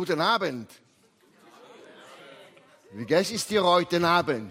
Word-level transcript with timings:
Guten 0.00 0.22
Abend. 0.22 0.70
Wie 2.92 3.04
geht 3.04 3.30
es 3.30 3.46
dir 3.46 3.62
heute 3.62 4.02
Abend? 4.02 4.50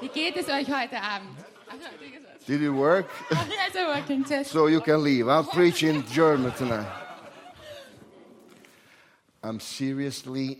Wie 0.00 0.06
geht 0.06 0.36
es 0.36 0.48
euch 0.48 0.68
heute 0.68 1.02
Abend? 1.02 1.36
Ach, 1.68 1.74
ja, 1.74 1.90
wie 1.98 2.10
gesagt. 2.12 2.46
Did 2.46 2.62
it 2.62 2.72
work? 2.72 3.06
Yes, 3.30 3.74
working 3.74 4.24
test. 4.24 4.52
So 4.52 4.68
you 4.68 4.80
can 4.80 5.02
leave. 5.02 5.28
I'll 5.28 5.42
preach 5.42 5.82
in 5.82 6.04
German 6.14 6.54
tonight. 6.56 6.86
I'm 9.42 9.58
seriously, 9.58 10.58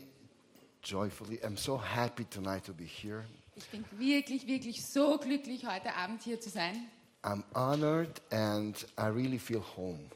joyfully, 0.83 1.39
I'm 1.45 1.57
so 1.57 1.77
happy 1.77 2.25
tonight 2.25 2.65
to 2.65 2.73
be 2.73 2.87
here. 2.87 3.27
Ich 3.55 3.69
bin 3.71 3.85
wirklich, 3.97 4.45
wirklich 4.49 4.85
so 4.85 5.19
glücklich, 5.19 5.65
heute 5.67 5.95
Abend 5.95 6.21
hier 6.25 6.41
zu 6.41 6.51
sein. 6.51 6.89
I'm 7.23 7.45
honored 7.55 8.20
and 8.33 8.75
I 8.98 9.06
really 9.06 9.39
feel 9.39 9.62
home. 9.77 10.11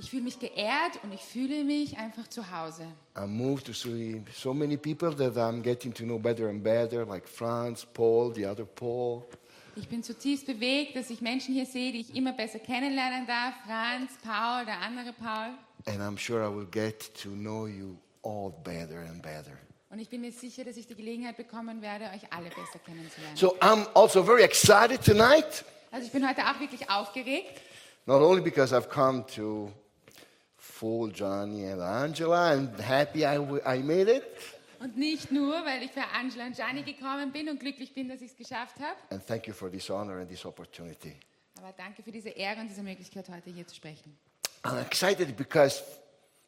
Ich 0.00 0.10
fühle 0.10 0.22
mich 0.22 0.38
geehrt 0.38 1.00
und 1.02 1.12
ich 1.12 1.20
fühle 1.22 1.64
mich 1.64 1.98
einfach 1.98 2.28
zu 2.28 2.50
Hause. 2.52 2.86
I'm 3.16 3.26
moved 3.28 3.66
to 3.66 3.72
see 3.72 4.22
so 4.32 4.54
many 4.54 4.76
people 4.76 5.12
that 5.16 5.36
I'm 5.36 5.60
getting 5.60 5.92
to 5.94 6.04
know 6.04 6.18
better 6.18 6.48
and 6.48 6.62
better, 6.62 7.04
like 7.04 7.26
Franz, 7.28 7.84
Paul, 7.84 8.32
the 8.34 8.46
other 8.46 8.64
Paul. 8.64 9.24
Ich 9.74 9.88
bin 9.88 10.02
zutiefst 10.02 10.46
bewegt, 10.46 10.94
dass 10.96 11.10
ich 11.10 11.20
Menschen 11.20 11.52
hier 11.54 11.66
sehe, 11.66 11.90
die 11.92 12.00
ich 12.00 12.14
immer 12.14 12.32
besser 12.32 12.58
kennenlernen 12.60 13.26
darf. 13.26 13.54
Franz, 13.66 14.12
Paul, 14.22 14.64
der 14.66 14.80
andere 14.80 15.12
Paul. 15.12 15.50
And 15.86 16.00
I'm 16.00 16.16
sure 16.18 16.44
I 16.44 16.48
will 16.54 16.66
get 16.70 17.12
to 17.22 17.30
know 17.30 17.66
you 17.66 17.96
all 18.22 18.50
better 18.64 19.00
and 19.00 19.20
better. 19.22 19.58
Und 19.90 19.98
ich 20.00 20.08
bin 20.08 20.20
mir 20.20 20.32
sicher, 20.32 20.64
dass 20.64 20.76
ich 20.76 20.86
die 20.86 20.94
Gelegenheit 20.96 21.36
bekommen 21.36 21.80
werde, 21.82 22.04
euch 22.06 22.30
alle 22.32 22.50
besser 22.50 22.78
kennenzulernen. 22.84 23.36
So 23.36 23.56
I'm 23.60 23.86
also 23.94 24.22
very 24.22 24.42
excited 24.42 25.02
tonight, 25.04 25.64
Also 25.90 26.06
ich 26.06 26.12
bin 26.12 26.28
heute 26.28 26.42
auch 26.46 26.60
wirklich 26.60 26.88
aufgeregt. 26.90 27.60
not 28.06 28.20
only 28.22 28.40
because 28.42 28.72
I've 28.74 28.88
come 28.88 29.24
to 29.34 29.72
fool 30.72 31.10
Johnny 31.12 31.66
and 31.66 31.80
Angela 31.80 32.52
and 32.52 32.78
happy 32.80 33.20
I, 33.24 33.36
I 33.66 33.82
made 33.82 34.10
it, 34.10 34.24
Und 34.80 34.96
nicht 34.96 35.32
nur, 35.32 35.54
weil 35.64 35.82
ich 35.82 35.90
für 35.90 36.04
Angela 36.14 36.46
und 36.46 36.54
Gianni 36.54 36.82
gekommen 36.82 37.32
bin 37.32 37.48
und 37.48 37.58
glücklich 37.58 37.92
bin, 37.94 38.08
dass 38.08 38.20
ich 38.20 38.30
es 38.30 38.36
geschafft 38.36 38.76
habe. 38.78 38.96
and 39.10 39.26
thank 39.26 39.46
you 39.46 39.52
for 39.54 39.70
this 39.70 39.88
honor 39.90 40.18
and 40.20 40.28
this 40.28 40.44
opportunity. 40.44 41.16
Aber 41.58 41.72
danke 41.76 42.02
für 42.02 42.12
diese 42.12 42.28
Ehre 42.28 42.60
und 42.60 42.68
diese 42.68 42.82
Möglichkeit, 42.82 43.28
heute 43.28 43.50
hier 43.50 43.66
zu 43.66 43.74
sprechen. 43.74 44.16
I'm 44.62 44.80
excited 44.80 45.36
because 45.36 45.82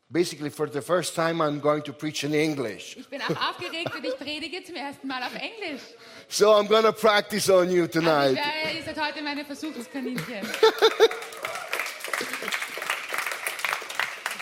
basically 0.08 0.50
for 0.50 0.68
the 0.70 0.80
first 0.80 1.14
time 1.16 1.42
I'm 1.42 1.60
going 1.60 1.82
to 1.84 1.92
preach 1.92 2.22
in 2.22 2.32
English. 2.34 2.96
Ich 2.96 3.08
bin 3.08 3.20
auch 3.22 3.50
aufgeregt 3.50 3.92
und 3.96 4.05
ich 4.05 4.16
predige 4.16 4.62
zum 4.62 4.77
ersten 4.77 5.08
Mal 5.08 5.22
auf 5.24 5.34
Englisch. 5.34 5.82
So 6.28 6.52
I'm 6.52 6.68
going 6.68 6.84
to 6.84 6.92
practice 6.92 7.48
on 7.50 7.68
you 7.70 7.82
Also 7.84 7.98
ich 7.98 8.05
tonight. 8.06 8.36
werde, 8.36 8.77
ihr 8.78 8.82
seid 8.84 9.00
heute 9.00 9.22
meine 9.22 9.44
Versuchskaninchen. 9.44 10.24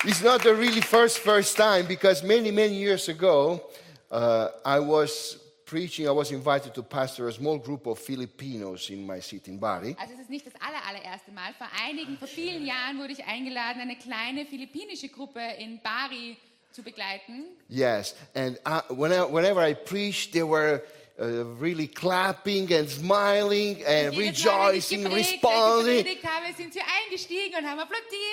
It's 0.05 0.23
not 0.23 0.43
the 0.43 0.55
really 0.55 0.81
first 0.81 1.19
first 1.19 1.57
time 1.57 1.87
because 1.87 2.23
many 2.23 2.51
many 2.53 2.75
years 2.75 3.09
ago 3.09 3.61
uh, 4.11 4.49
I 4.65 4.79
was 4.79 5.39
preaching. 5.67 6.07
I 6.07 6.13
was 6.13 6.31
invited 6.31 6.73
to 6.75 6.83
pastor 6.83 7.29
a 7.29 7.33
small 7.33 7.59
group 7.59 7.87
of 7.87 7.99
Filipinos 7.99 8.91
in 8.91 9.05
my 9.05 9.21
city 9.21 9.51
in 9.51 9.59
Bari, 9.59 9.97
Also 9.99 10.15
es 10.15 10.21
ist 10.21 10.31
nicht 10.31 10.47
das 10.47 10.55
aller, 10.61 10.81
allererste 10.87 11.33
Mal. 11.33 11.53
Vor 11.59 11.67
einigen, 11.85 12.17
vor 12.17 12.29
vielen 12.29 12.65
Jahren 12.65 12.99
wurde 12.99 13.13
ich 13.13 13.25
eingeladen, 13.25 13.83
eine 13.83 13.97
kleine 13.97 14.47
philippinische 14.47 15.09
Gruppe 15.09 15.41
in 15.59 15.81
Bari 15.83 16.37
zu 16.71 16.83
begleiten. 16.83 17.47
Yes, 17.69 18.15
and 18.35 18.57
I, 18.65 18.81
whenever, 18.91 19.29
whenever 19.33 19.61
I 19.61 19.75
preached, 19.75 20.33
there 20.33 20.47
were 20.47 20.83
uh, 21.21 21.45
really 21.61 21.89
clapping 21.89 22.73
and 22.73 22.89
smiling 22.89 23.83
and 23.87 24.15
Mal, 24.15 24.21
rejoicing, 24.21 25.03
geprägt, 25.03 25.19
ich 25.19 25.43
responding, 25.43 26.07
haben 26.23 26.45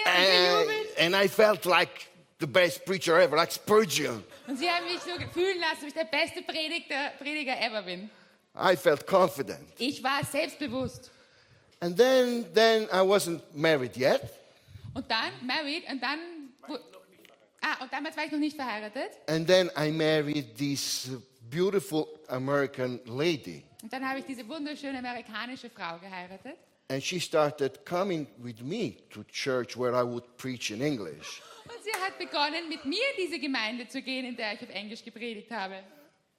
and, 0.06 0.70
and 0.98 1.16
I 1.16 1.28
felt 1.28 1.66
like 1.66 2.10
the 2.40 2.48
best 2.48 2.86
preacher 2.86 3.20
ever, 3.20 3.36
like 3.36 3.52
Spurgeon. 3.52 4.24
Und 4.48 4.58
sie 4.58 4.70
haben 4.70 4.86
mich 4.86 5.00
so 5.00 5.12
fühlen 5.34 5.60
lassen, 5.60 5.82
dass 5.82 5.88
ich 5.88 5.94
der 5.94 6.06
beste 6.06 6.42
Prediger 6.44 7.60
ever 7.60 7.82
bin. 7.82 8.10
I 8.56 8.76
felt 8.76 9.06
confident. 9.06 9.68
Ich 9.78 10.02
war 10.04 10.24
selbstbewusst. 10.24 11.12
And 11.82 11.98
then, 11.98 12.46
then 12.54 12.84
I 12.92 13.02
wasn't 13.02 13.42
married 13.54 13.98
yet. 13.98 14.22
Und 14.94 15.10
dann, 15.10 15.34
married, 15.46 15.84
und 15.90 16.02
dann... 16.02 16.20
Ah, 17.62 17.82
und 17.82 17.92
damals 17.92 18.16
war 18.16 18.26
ich 18.26 18.32
noch 18.32 18.40
nicht 18.40 18.56
verheiratet. 18.56 19.12
And 19.28 19.48
then 19.48 19.72
I 19.76 19.92
married 19.92 20.56
this 20.56 21.10
beautiful 21.50 22.08
American 22.28 23.00
lady. 23.06 23.64
Und 23.84 23.92
dann 23.94 24.08
habe 24.08 24.20
ich 24.20 24.26
diese 24.26 24.48
wunderschöne 24.48 24.98
amerikanische 25.00 25.70
Frau 25.70 25.98
geheiratet. 26.00 26.58
And 26.90 27.04
she 27.04 27.20
started 27.20 27.84
coming 27.86 28.28
with 28.38 28.62
me 28.62 28.98
to 29.10 29.24
church 29.24 29.76
where 29.76 29.94
I 29.96 30.04
would 30.04 30.38
preach 30.38 30.70
in 30.72 30.82
English. 30.82 31.42
Und 31.66 31.84
sie 31.84 31.92
hat 32.00 32.18
begonnen, 32.20 32.70
mit 32.70 32.86
mir 32.86 33.02
in 33.18 33.26
diese 33.26 33.40
Gemeinde 33.40 33.88
zu 33.88 34.02
gehen, 34.02 34.26
in 34.26 34.36
der 34.36 34.54
ich 34.54 34.62
auf 34.62 34.70
Englisch 34.70 35.04
gepredigt 35.04 35.50
habe. 35.50 35.84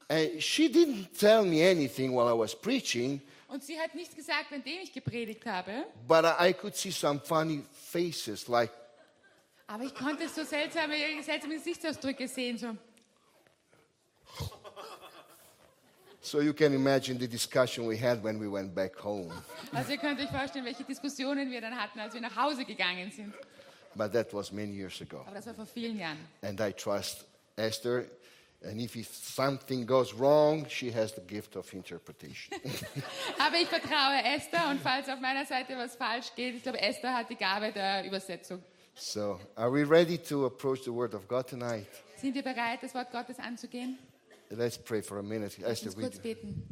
And 0.09 0.41
she 0.41 0.69
didn't 0.69 1.19
tell 1.19 1.44
me 1.44 1.69
anything 1.69 2.12
while 2.12 2.28
I 2.28 2.38
was 2.38 2.55
preaching, 2.55 3.21
Und 3.49 3.65
sie 3.65 3.78
hat 3.78 3.94
nichts 3.94 4.15
gesagt, 4.15 4.50
währenddem 4.50 4.83
ich 4.83 4.93
gepredigt 4.93 5.44
habe. 5.47 5.84
but 6.06 6.25
I 6.41 6.53
could 6.53 6.77
see 6.77 6.93
some 6.93 7.19
funny 7.21 7.65
faces, 7.73 8.47
like, 8.47 8.71
Aber 9.67 9.83
ich 9.83 9.94
konnte 9.94 10.28
so 10.28 10.44
seltsame, 10.44 10.94
seltsame 11.23 11.55
Gesichtsausdrücke 11.55 12.28
sehen. 12.28 12.56
So. 12.56 12.77
So 16.26 16.41
you 16.41 16.53
can 16.53 16.75
imagine 16.75 17.19
the 17.19 17.28
discussion 17.28 17.87
we 17.87 17.97
had 17.97 18.22
when 18.22 18.38
we 18.41 18.48
went 18.48 18.75
back 18.75 18.97
home. 18.97 19.32
Also 19.72 19.92
ihr 19.92 19.98
könnt 19.98 20.20
euch 20.20 20.28
vorstellen, 20.28 20.64
welche 20.64 20.84
Diskussionen 20.84 21.50
wir 21.50 21.60
dann 21.60 21.75
hatten, 21.75 22.00
als 22.00 22.14
wir 22.14 22.20
nach 22.20 22.34
Hause 22.34 22.64
gegangen 22.64 23.12
sind. 23.12 23.32
But 23.94 24.12
that 24.12 24.34
was 24.34 24.53
many 24.53 24.72
years 24.72 25.00
ago. 25.00 25.20
Aber 25.20 25.37
das 25.37 25.47
war 25.47 25.54
vor 25.54 25.66
vielen 25.66 25.98
Jahren. 25.98 26.19
And 26.42 26.60
I 26.60 26.72
trust 26.72 27.25
Esther. 27.56 28.06
And 28.64 28.81
if 28.81 28.97
something 29.14 29.87
goes 29.87 30.12
wrong, 30.12 30.66
she 30.69 30.91
has 30.92 31.14
the 31.14 31.20
gift 31.20 31.56
of 31.56 31.72
interpretation. 31.72 32.58
Aber 33.38 33.56
ich 33.56 33.69
vertraue 33.69 34.22
Esther 34.25 34.69
und 34.70 34.81
falls 34.81 35.08
auf 35.08 35.20
meiner 35.20 35.47
Seite 35.47 35.76
was 35.76 35.94
falsch 35.94 36.34
geht, 36.34 36.56
ich 36.56 36.62
glaube, 36.62 36.81
Esther 36.81 37.14
hat 37.14 37.31
die 37.31 37.37
Gabe 37.37 37.70
der 37.72 38.04
Übersetzung. 38.04 38.62
so, 38.94 39.38
are 39.54 39.70
we 39.70 39.84
ready 39.84 40.19
to 40.19 40.47
approach 40.47 40.82
the 40.84 40.93
Word 40.93 41.14
of 41.14 41.28
God 41.28 41.47
tonight? 41.47 41.87
Sind 42.16 42.34
wir 42.34 42.43
bereit, 42.43 42.82
das 42.82 42.94
Wort 42.94 43.12
Gottes 43.12 43.38
anzugehen? 43.38 43.98
Let's 44.50 44.78
pray 44.78 45.02
for 45.02 45.18
a 45.18 45.22
minute. 45.22 45.60
Lass 45.60 45.82
uns 45.82 45.94
kurz 45.94 46.14
would, 46.14 46.22
beten. 46.22 46.62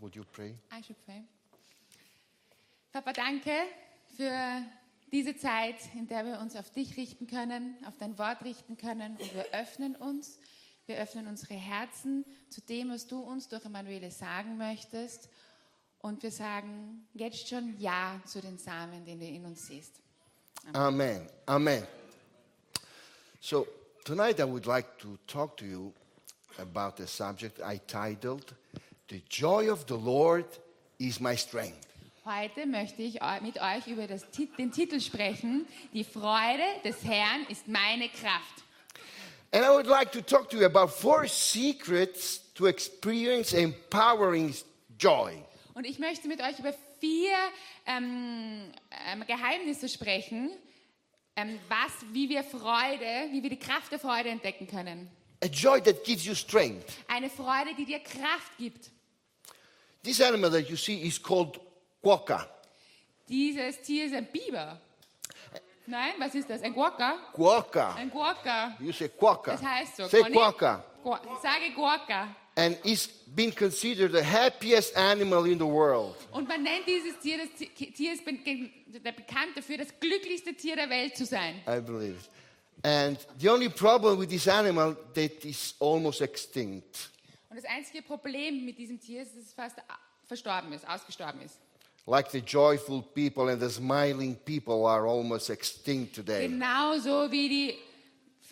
would 0.00 0.14
you 0.14 0.24
pray? 0.32 0.54
I 0.72 0.82
should 0.82 1.04
pray. 1.04 1.24
Papa, 2.92 3.12
danke 3.12 3.52
für 4.16 4.64
diese 5.12 5.36
Zeit, 5.36 5.76
in 5.94 6.06
der 6.06 6.24
wir 6.24 6.40
uns 6.40 6.56
auf 6.56 6.70
dich 6.70 6.96
richten 6.96 7.26
können, 7.26 7.76
auf 7.86 7.96
dein 7.98 8.18
Wort 8.18 8.44
richten 8.44 8.76
können 8.76 9.16
und 9.16 9.34
wir 9.34 9.46
öffnen 9.52 9.96
uns. 9.96 10.38
Wir 10.86 10.98
öffnen 10.98 11.26
unsere 11.26 11.54
Herzen 11.54 12.24
zu 12.48 12.60
dem, 12.62 12.90
was 12.90 13.06
du 13.06 13.20
uns 13.20 13.48
durch 13.48 13.64
Emanuele 13.64 14.10
sagen 14.10 14.56
möchtest. 14.56 15.28
Und 15.98 16.22
wir 16.22 16.30
sagen 16.30 17.06
jetzt 17.12 17.48
schon 17.48 17.78
Ja 17.78 18.20
zu 18.24 18.40
den 18.40 18.58
Samen, 18.58 19.04
den 19.04 19.20
du 19.20 19.26
in 19.26 19.44
uns 19.44 19.66
siehst. 19.66 20.00
Amen. 20.72 21.28
Amen. 21.46 21.86
So, 23.40 23.66
tonight 24.04 24.40
I 24.40 24.44
would 24.44 24.66
like 24.66 24.98
to 24.98 25.16
talk 25.26 25.56
to 25.58 25.64
you 25.64 25.92
about 26.58 27.00
a 27.00 27.06
subject 27.06 27.60
I 27.60 27.78
titled 27.86 28.54
The 29.08 29.22
Joy 29.28 29.70
of 29.70 29.86
the 29.86 29.96
Lord 29.96 30.46
is 30.98 31.20
My 31.20 31.36
Strength. 31.36 31.86
Heute 32.24 32.66
möchte 32.66 33.02
ich 33.02 33.18
mit 33.42 33.60
euch 33.60 33.86
über 33.86 34.06
das, 34.06 34.24
den 34.58 34.70
Titel 34.70 35.00
sprechen. 35.00 35.66
Die 35.92 36.04
Freude 36.04 36.62
des 36.84 37.02
Herrn 37.02 37.46
ist 37.48 37.66
meine 37.66 38.08
Kraft. 38.08 38.62
And 39.52 39.64
I 39.64 39.70
would 39.70 39.86
like 39.86 40.12
to 40.12 40.20
talk 40.20 40.48
to 40.50 40.56
you 40.56 40.64
about 40.64 40.92
four 40.92 41.26
secrets 41.26 42.40
to 42.54 42.66
experience 42.66 43.52
empowering 43.52 44.54
joy. 44.98 45.42
Und 45.74 45.86
ich 45.86 45.98
möchte 45.98 46.28
mit 46.28 46.40
euch 46.40 46.58
über 46.58 46.72
vier 47.00 47.34
ähm, 47.86 48.70
ähm, 49.06 49.24
Geheimnisse 49.26 49.88
sprechen, 49.88 50.50
ähm, 51.34 51.58
was, 51.68 51.92
wie 52.12 52.28
wir 52.28 52.44
Freude, 52.44 53.32
wie 53.32 53.42
wir 53.42 53.50
die 53.50 53.58
Kraft 53.58 53.90
der 53.90 53.98
Freude 53.98 54.28
entdecken 54.28 54.68
können. 54.68 55.10
A 55.42 55.48
joy 55.48 55.80
that 55.80 56.04
gives 56.04 56.26
you 56.26 56.34
strength. 56.34 56.98
Eine 57.08 57.30
Freude, 57.30 57.74
die 57.76 57.86
dir 57.86 58.00
Kraft 58.00 58.58
gibt. 58.58 58.90
This 60.02 60.20
animal 60.20 60.50
that 60.50 60.68
you 60.68 60.76
see 60.76 61.02
is 61.06 61.18
called 61.18 61.58
quokka. 62.02 62.46
Dieses 63.28 63.80
Tier 63.82 64.06
ist 64.06 64.14
ein 64.14 64.26
Biber. 64.26 64.80
Nein, 65.86 66.12
was 66.18 66.34
ist 66.34 66.48
das? 66.48 66.62
Ein 66.62 66.72
Guaca? 66.72 67.18
Quokka. 67.32 67.94
Ein 67.94 68.10
Guaca. 68.10 68.76
You 68.80 68.92
say 68.92 69.08
quokka. 69.08 69.52
Das 69.52 69.62
heißt 69.62 69.96
so. 69.96 70.06
Say 70.08 70.22
quokka. 70.30 70.84
Sage 71.42 71.72
Guaca. 71.74 72.36
And 72.56 72.76
it's 72.84 73.06
been 73.06 73.54
considered 73.54 74.12
the 74.12 74.22
happiest 74.22 74.96
animal 74.96 75.46
in 75.46 75.58
the 75.58 75.66
world. 75.66 76.16
Und 76.32 76.48
man 76.48 76.62
nennt 76.62 76.86
dieses 76.86 77.18
Tier, 77.20 77.38
das 77.38 77.48
Tier 77.94 78.12
ist 78.12 78.24
bekannt 78.24 79.56
dafür, 79.56 79.78
das 79.78 79.88
glücklichste 79.98 80.54
Tier 80.54 80.76
der 80.76 80.90
Welt 80.90 81.16
zu 81.16 81.24
sein. 81.24 81.62
I 81.66 81.80
believe. 81.80 82.18
And 82.82 83.18
the 83.38 83.48
only 83.50 83.68
problem 83.68 84.18
with 84.18 84.30
this 84.30 84.46
animal 84.48 84.96
that 85.14 85.44
is 85.44 85.74
almost 85.78 86.20
extinct. 86.22 87.10
Und 87.50 87.56
das 87.56 87.64
einzige 87.64 88.02
Problem 88.02 88.64
mit 88.64 88.78
diesem 88.78 88.98
Tier 89.00 89.22
ist, 89.22 89.36
dass 89.36 89.44
es 89.46 89.52
fast 89.52 89.78
a- 89.80 89.98
verstorben 90.26 90.72
ist, 90.72 90.88
ausgestorben 90.88 91.40
ist. 91.42 91.56
Like 92.06 92.30
the 92.30 92.38
joyful 92.38 93.02
people 93.14 93.50
and 93.52 93.60
the 93.60 93.68
smiling 93.68 94.34
people 94.44 94.86
are 94.86 95.06
almost 95.06 95.50
extinct 95.50 96.14
today. 96.14 96.48
Genauso 96.48 97.30
wie 97.30 97.48
die 97.48 97.74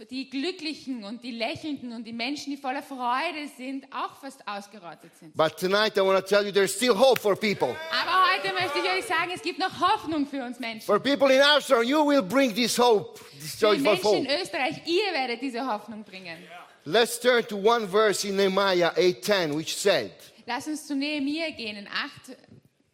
die 0.04 0.30
Glücklichen 0.30 1.04
und 1.04 1.22
die 1.24 1.32
Lächelnden 1.32 1.92
und 1.92 2.04
die 2.04 2.12
Menschen, 2.12 2.50
die 2.50 2.56
voller 2.56 2.82
Freude 2.82 3.48
sind, 3.56 3.84
auch 3.92 4.14
fast 4.20 4.46
ausgerottet 4.46 5.10
sind. 5.18 5.36
But 5.36 5.56
tonight 5.56 5.96
I 5.96 6.00
want 6.00 6.18
to 6.18 6.26
tell 6.26 6.44
you 6.44 6.52
there's 6.52 6.74
still 6.74 6.96
hope 6.96 7.20
for 7.20 7.34
people. 7.34 7.74
Aber 7.90 8.24
heute 8.32 8.52
möchte 8.54 8.78
ich 8.78 8.98
euch 8.98 9.04
sagen, 9.04 9.32
es 9.34 9.42
gibt 9.42 9.58
noch 9.58 9.80
Hoffnung 9.80 10.26
für 10.26 10.44
uns 10.44 10.60
Menschen. 10.60 10.86
For 10.86 11.00
people 11.00 11.32
in 11.34 11.40
Amsterdam, 11.40 11.84
you 11.84 12.06
will 12.06 12.22
bring 12.22 12.54
this 12.54 12.78
hope, 12.78 13.18
this 13.40 13.56
Für 13.56 13.76
die 13.76 13.82
joyful 13.82 14.12
Menschen 14.12 14.26
in 14.26 14.30
hope. 14.30 14.42
Österreich, 14.42 14.76
ihr 14.86 15.12
werdet 15.12 15.42
diese 15.42 15.66
Hoffnung 15.66 16.04
bringen. 16.04 16.38
Let's 16.84 17.20
turn 17.20 17.44
to 17.48 17.56
one 17.56 17.88
verse 17.88 18.26
in 18.26 18.36
Nehemiah 18.36 18.92
8:10 18.96 19.54
which 19.56 19.76
said, 19.76 20.12
Lass 20.46 20.66
uns 20.66 20.86
zu 20.86 20.94
Nehemiah 20.94 21.50
gehen, 21.50 21.76
in 21.76 21.86
8, 21.88 22.36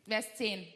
Vers 0.08 0.26
10. 0.36 0.66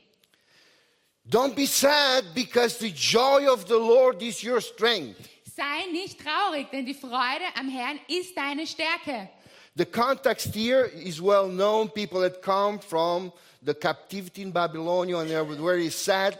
"Don't 1.28 1.54
be 1.54 1.66
sad 1.66 2.24
because 2.34 2.78
the 2.78 2.92
joy 2.92 3.46
of 3.50 3.66
the 3.66 3.74
Lord 3.74 4.22
is 4.22 4.42
your 4.42 4.60
strength." 4.60 5.18
Sei 5.58 5.90
nicht 5.90 6.20
traurig, 6.20 6.70
denn 6.70 6.86
die 6.86 6.94
Freude 6.94 7.44
am 7.58 7.68
Herrn 7.68 7.98
ist 8.06 8.36
deine 8.36 8.64
Stärke. 8.64 9.28
The 9.74 9.84
context 9.84 10.54
here 10.54 10.84
is 10.86 11.20
well 11.20 11.48
known. 11.48 11.88
People 11.88 12.22
had 12.22 12.40
come 12.40 12.78
from 12.80 13.32
the 13.60 13.74
captivity 13.74 14.42
in 14.42 14.52
Babylonia 14.52 15.18
and 15.18 15.28
they 15.28 15.42
were 15.42 15.56
very 15.56 15.90
sad. 15.90 16.38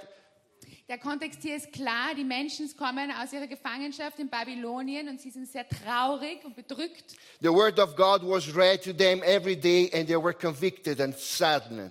Der 0.88 0.99
Kontext 0.99 1.43
hier 1.43 1.56
ist 1.56 1.73
klar, 1.73 2.15
die 2.17 2.23
Menschen 2.23 2.70
kommen 2.76 3.11
aus 3.11 3.32
ihrer 3.32 3.49
Gefangenschaft 3.49 4.20
in 4.20 4.29
Babylonien 4.29 5.09
und 5.09 5.21
sie 5.21 5.31
sind 5.31 5.49
sehr 5.49 5.69
traurig 5.69 6.44
und 6.44 6.55
bedrückt. 6.55 7.17
The 7.41 7.53
word 7.53 7.81
of 7.81 7.97
God 7.97 8.23
was 8.23 8.55
read 8.55 8.85
to 8.85 8.93
them 8.93 9.21
every 9.25 9.56
day 9.56 9.91
and 9.93 10.06
they 10.06 10.17
were 10.17 10.32
convicted 10.32 11.00
and 11.00 11.19
saddened. 11.19 11.91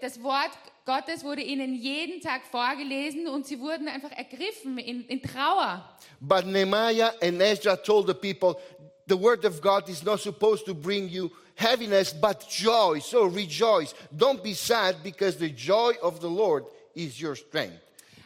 Das 0.00 0.22
Wort 0.22 0.52
Gottes 0.90 1.22
wurde 1.22 1.40
ihnen 1.42 1.76
jeden 1.76 2.20
Tag 2.20 2.42
vorgelesen 2.50 3.28
und 3.28 3.46
sie 3.46 3.60
wurden 3.60 3.86
einfach 3.86 4.10
ergriffen 4.10 4.76
in, 4.76 5.06
in 5.06 5.22
Trauer. 5.22 5.84
But 6.20 6.46
Nehemiah 6.46 7.12
and 7.22 7.40
Ezra 7.40 7.76
told 7.76 8.08
the 8.08 8.14
people, 8.14 8.60
the 9.06 9.14
word 9.16 9.44
of 9.44 9.60
God 9.60 9.88
is 9.88 10.02
not 10.02 10.18
supposed 10.20 10.66
to 10.66 10.74
bring 10.74 11.08
you 11.08 11.30
heaviness, 11.54 12.12
but 12.12 12.44
joy. 12.48 12.98
So 12.98 13.26
rejoice. 13.26 13.94
Don't 14.12 14.42
be 14.42 14.52
sad 14.52 14.96
because 15.04 15.36
the 15.36 15.50
joy 15.50 15.92
of 16.02 16.18
the 16.20 16.28
Lord 16.28 16.64
is 16.96 17.20
your 17.22 17.36
strength. 17.36 17.78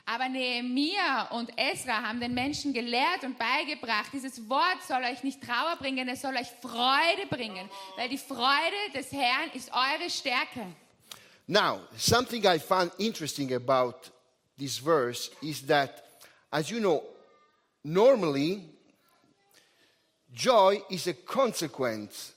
Aber 0.07 0.31
Nehemia 0.31 1.29
und 1.33 1.51
Esra 1.59 2.01
haben 2.03 2.21
den 2.21 2.33
Menschen 2.33 2.73
gelehrt 2.73 3.25
und 3.25 3.37
beigebracht, 3.39 4.11
dieses 4.15 4.49
Wort 4.49 4.83
soll 4.89 5.03
euch 5.05 5.23
nicht 5.23 5.43
Trauer 5.43 5.77
bringen, 5.79 6.09
es 6.09 6.23
soll 6.23 6.35
euch 6.35 6.49
Freude 6.63 7.27
bringen, 7.29 7.69
weil 7.97 8.09
die 8.09 8.17
Freude 8.17 8.93
des 8.95 9.13
Herrn 9.13 9.51
ist 9.53 9.71
eure 9.71 10.09
Stärke. 10.09 10.67
Now, 11.47 11.81
something 11.97 12.47
I 12.47 12.59
found 12.59 12.91
interesting 12.99 13.53
about 13.53 14.11
this 14.57 14.79
verse 14.79 15.31
is 15.43 15.63
that, 15.63 16.05
as 16.53 16.71
you 16.71 16.81
know, 16.81 17.03
normally 17.83 18.63
joy 20.33 20.81
is 20.91 21.07
a 21.07 21.15
consequence 21.15 22.33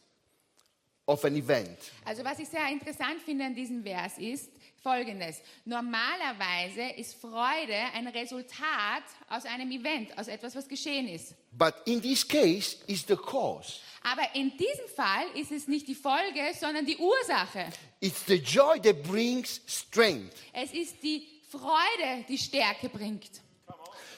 of 1.07 1.23
an 1.23 1.37
event. 1.37 1.77
Also 2.05 2.23
was 2.23 2.39
ich 2.39 2.49
sehr 2.49 2.67
interessant 2.69 3.21
finde 3.23 3.45
an 3.45 3.55
diesem 3.55 3.81
Vers 3.81 4.17
ist 4.17 4.51
folgendes. 4.83 5.41
Normalerweise 5.65 6.81
ist 6.97 7.15
Freude 7.15 7.75
ein 7.93 8.07
Resultat 8.07 9.03
aus 9.29 9.45
einem 9.45 9.71
Event, 9.71 10.17
aus 10.17 10.27
etwas, 10.27 10.55
was 10.55 10.67
geschehen 10.67 11.07
ist. 11.07 11.33
But 11.57 11.75
in 11.85 12.01
this 12.01 12.27
case, 12.27 12.77
is 12.87 13.05
the 13.07 13.15
cause. 13.15 13.79
Aber 14.11 14.23
in 14.35 14.55
diesem 14.55 14.87
Fall 14.95 15.25
ist 15.35 15.51
es 15.51 15.67
nicht 15.67 15.87
die 15.87 15.95
Folge, 15.95 16.53
sondern 16.57 16.85
die 16.85 16.97
Ursache. 16.97 17.65
It's 17.99 18.25
the 18.25 18.35
joy 18.35 18.79
that 18.81 19.03
brings 19.03 19.59
strength. 19.67 20.33
Es 20.53 20.71
ist 20.71 21.01
die 21.03 21.27
Freude, 21.49 22.23
die 22.27 22.37
Stärke 22.37 22.87
bringt. 22.89 23.41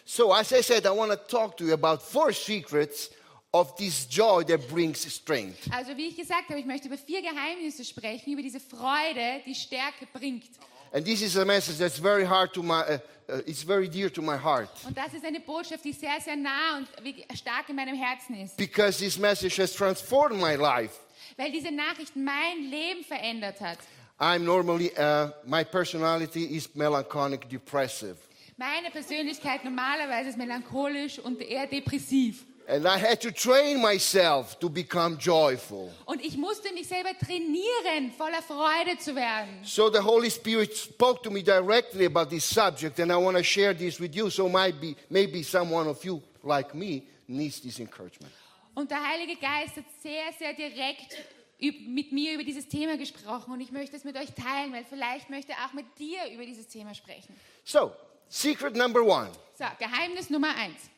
So, 0.05 0.31
as 0.31 0.51
I 0.51 0.61
said, 0.61 0.85
I 0.85 0.89
want 0.89 1.11
to 1.11 1.17
talk 1.17 1.55
to 1.57 1.65
you 1.65 1.73
about 1.73 2.01
four 2.01 2.33
secrets 2.33 3.09
of 3.51 3.75
this 3.77 4.07
joy 4.07 4.43
that 4.43 4.67
brings 4.67 5.01
strength. 5.11 5.71
Also 5.71 5.95
wie 5.97 6.07
ich 6.07 6.17
gesagt 6.17 6.49
habe, 6.49 6.59
ich 6.59 6.65
möchte 6.65 6.87
über 6.87 6.97
vier 6.97 7.21
Geheimnisse 7.21 7.83
sprechen, 7.83 8.33
über 8.33 8.41
diese 8.41 8.59
Freude, 8.59 9.41
die 9.45 9.55
Stärke 9.55 10.07
bringt. 10.11 10.49
And 10.91 11.05
this 11.05 11.21
is 11.21 11.35
a 11.37 11.45
message 11.45 11.77
that's 11.77 11.99
very 11.99 12.25
hard 12.25 12.53
to 12.53 12.63
my, 12.63 12.79
uh, 12.81 12.97
uh, 13.29 13.41
it's 13.45 13.61
very 13.63 13.87
dear 13.87 14.09
to 14.11 14.21
my 14.21 14.35
heart. 14.37 14.69
Und 14.87 14.97
das 14.97 15.13
ist 15.13 15.23
eine 15.23 15.39
Botschaft, 15.39 15.83
die 15.83 15.93
sehr, 15.93 16.19
sehr 16.19 16.35
nah 16.35 16.77
und 16.77 16.87
wie- 17.03 17.23
stark 17.35 17.69
in 17.69 17.75
meinem 17.75 17.95
Herzen 17.95 18.35
ist. 18.43 18.57
Because 18.57 18.97
this 18.99 19.17
message 19.17 19.57
has 19.59 19.73
transformed 19.73 20.39
my 20.41 20.55
life. 20.55 20.95
Weil 21.37 21.51
diese 21.51 21.71
Nachricht 21.71 22.15
mein 22.15 22.69
Leben 22.69 23.03
verändert 23.03 23.61
hat. 23.61 23.77
I'm 24.19 24.39
normally, 24.43 24.91
uh, 24.97 25.29
my 25.45 25.63
personality 25.63 26.43
is 26.57 26.73
melancholic, 26.75 27.47
depressive. 27.49 28.17
Meine 28.57 28.89
Persönlichkeit 28.91 29.63
normalerweise 29.63 30.29
ist 30.29 30.37
melancholisch 30.37 31.19
und 31.19 31.39
eher 31.41 31.65
depressiv. 31.67 32.43
And 32.69 32.85
I 32.85 32.99
had 32.99 33.19
to 33.21 33.31
train 33.31 33.81
myself 33.81 34.59
to 34.59 34.69
become 34.69 35.17
joyful. 35.17 35.91
Und 36.05 36.23
ich 36.23 36.37
musste 36.37 36.71
mich 36.71 36.87
selber 36.87 37.17
trainieren, 37.17 38.11
voller 38.15 38.43
Freude 38.43 38.95
zu 38.99 39.15
werden. 39.15 39.63
So 39.63 39.89
the 39.89 39.97
Holy 39.97 40.29
Spirit 40.29 40.77
spoke 40.77 41.23
to 41.23 41.31
me 41.31 41.41
directly 41.41 42.05
about 42.05 42.29
this 42.29 42.45
subject, 42.45 42.99
and 42.99 43.11
I 43.11 43.15
want 43.15 43.35
to 43.37 43.43
share 43.43 43.73
this 43.73 43.99
with 43.99 44.15
you. 44.15 44.29
So 44.29 44.47
might 44.47 44.79
be, 44.79 44.95
maybe 45.09 45.41
someone 45.41 45.87
of 45.87 46.05
you, 46.05 46.21
like 46.43 46.75
me, 46.75 47.07
needs 47.27 47.59
this 47.59 47.79
encouragement. 47.79 48.31
Und 48.75 48.91
der 48.91 49.03
Heilige 49.03 49.35
Geist 49.37 49.75
hat 49.75 49.85
sehr, 50.03 50.31
sehr 50.37 50.53
direkt 50.53 51.17
mit 51.59 52.11
mir 52.11 52.35
über 52.35 52.43
dieses 52.43 52.67
Thema 52.67 52.97
gesprochen 52.97 53.51
und 53.51 53.61
ich 53.61 53.71
möchte 53.71 53.95
es 53.95 54.03
mit 54.03 54.15
euch 54.15 54.29
teilen, 54.35 54.71
weil 54.73 54.85
vielleicht 54.85 55.31
möchte 55.31 55.53
auch 55.53 55.73
mit 55.73 55.85
dir 55.97 56.19
über 56.31 56.45
dieses 56.45 56.67
Thema 56.67 56.93
sprechen. 56.93 57.35
So, 57.65 57.91
secret 58.29 58.75
number 58.75 59.01
one 59.01 59.31
So, 59.57 59.65
Geheimnis 59.79 60.29
Nummer 60.29 60.55
eins. 60.55 60.89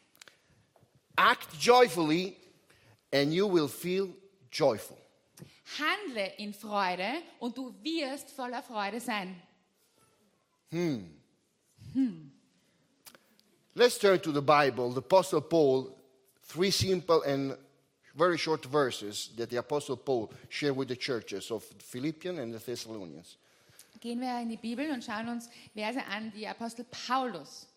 Act 1.18 1.60
joyfully, 1.60 2.38
and 3.12 3.34
you 3.34 3.48
will 3.48 3.68
feel 3.68 4.10
joyful. 4.50 4.98
Handle 5.78 6.31
in 6.38 6.54
Freude 6.54 7.24
und 7.40 7.56
du 7.56 7.74
wirst 7.81 8.30
voller 8.36 8.62
Freude 8.62 9.00
sein. 9.00 9.36
Hmm. 10.69 11.04
Hmm. 11.94 12.31
Let's 13.75 13.98
turn 13.98 14.19
to 14.19 14.31
the 14.31 14.42
Bible. 14.42 14.92
The 14.92 15.00
Apostle 15.00 15.42
Paul, 15.42 15.96
three 16.44 16.72
simple 16.72 17.22
and 17.24 17.57
very 18.16 18.38
short 18.38 18.66
verses 18.66 19.30
that 19.38 19.50
the 19.50 19.57
Apostle 19.57 19.98
Paul 19.98 20.31
shared 20.50 20.75
with 20.75 20.90
the 20.90 20.96
churches 20.96 21.52
of 21.52 21.64
Philippians 21.64 22.40
and 22.40 22.54
the 22.54 22.60
Thessalonians. 22.60 23.38
Gehen 24.02 24.19
wir 24.19 24.42
in 24.42 24.50
die 24.50 24.57
Bibel 24.57 24.90
und 24.92 25.04
schauen 25.04 25.30
uns 25.30 25.47
Verse 25.76 26.04
an, 26.09 26.31
die 26.35 26.47
Apostel 26.47 26.85
Paulus 26.85 27.68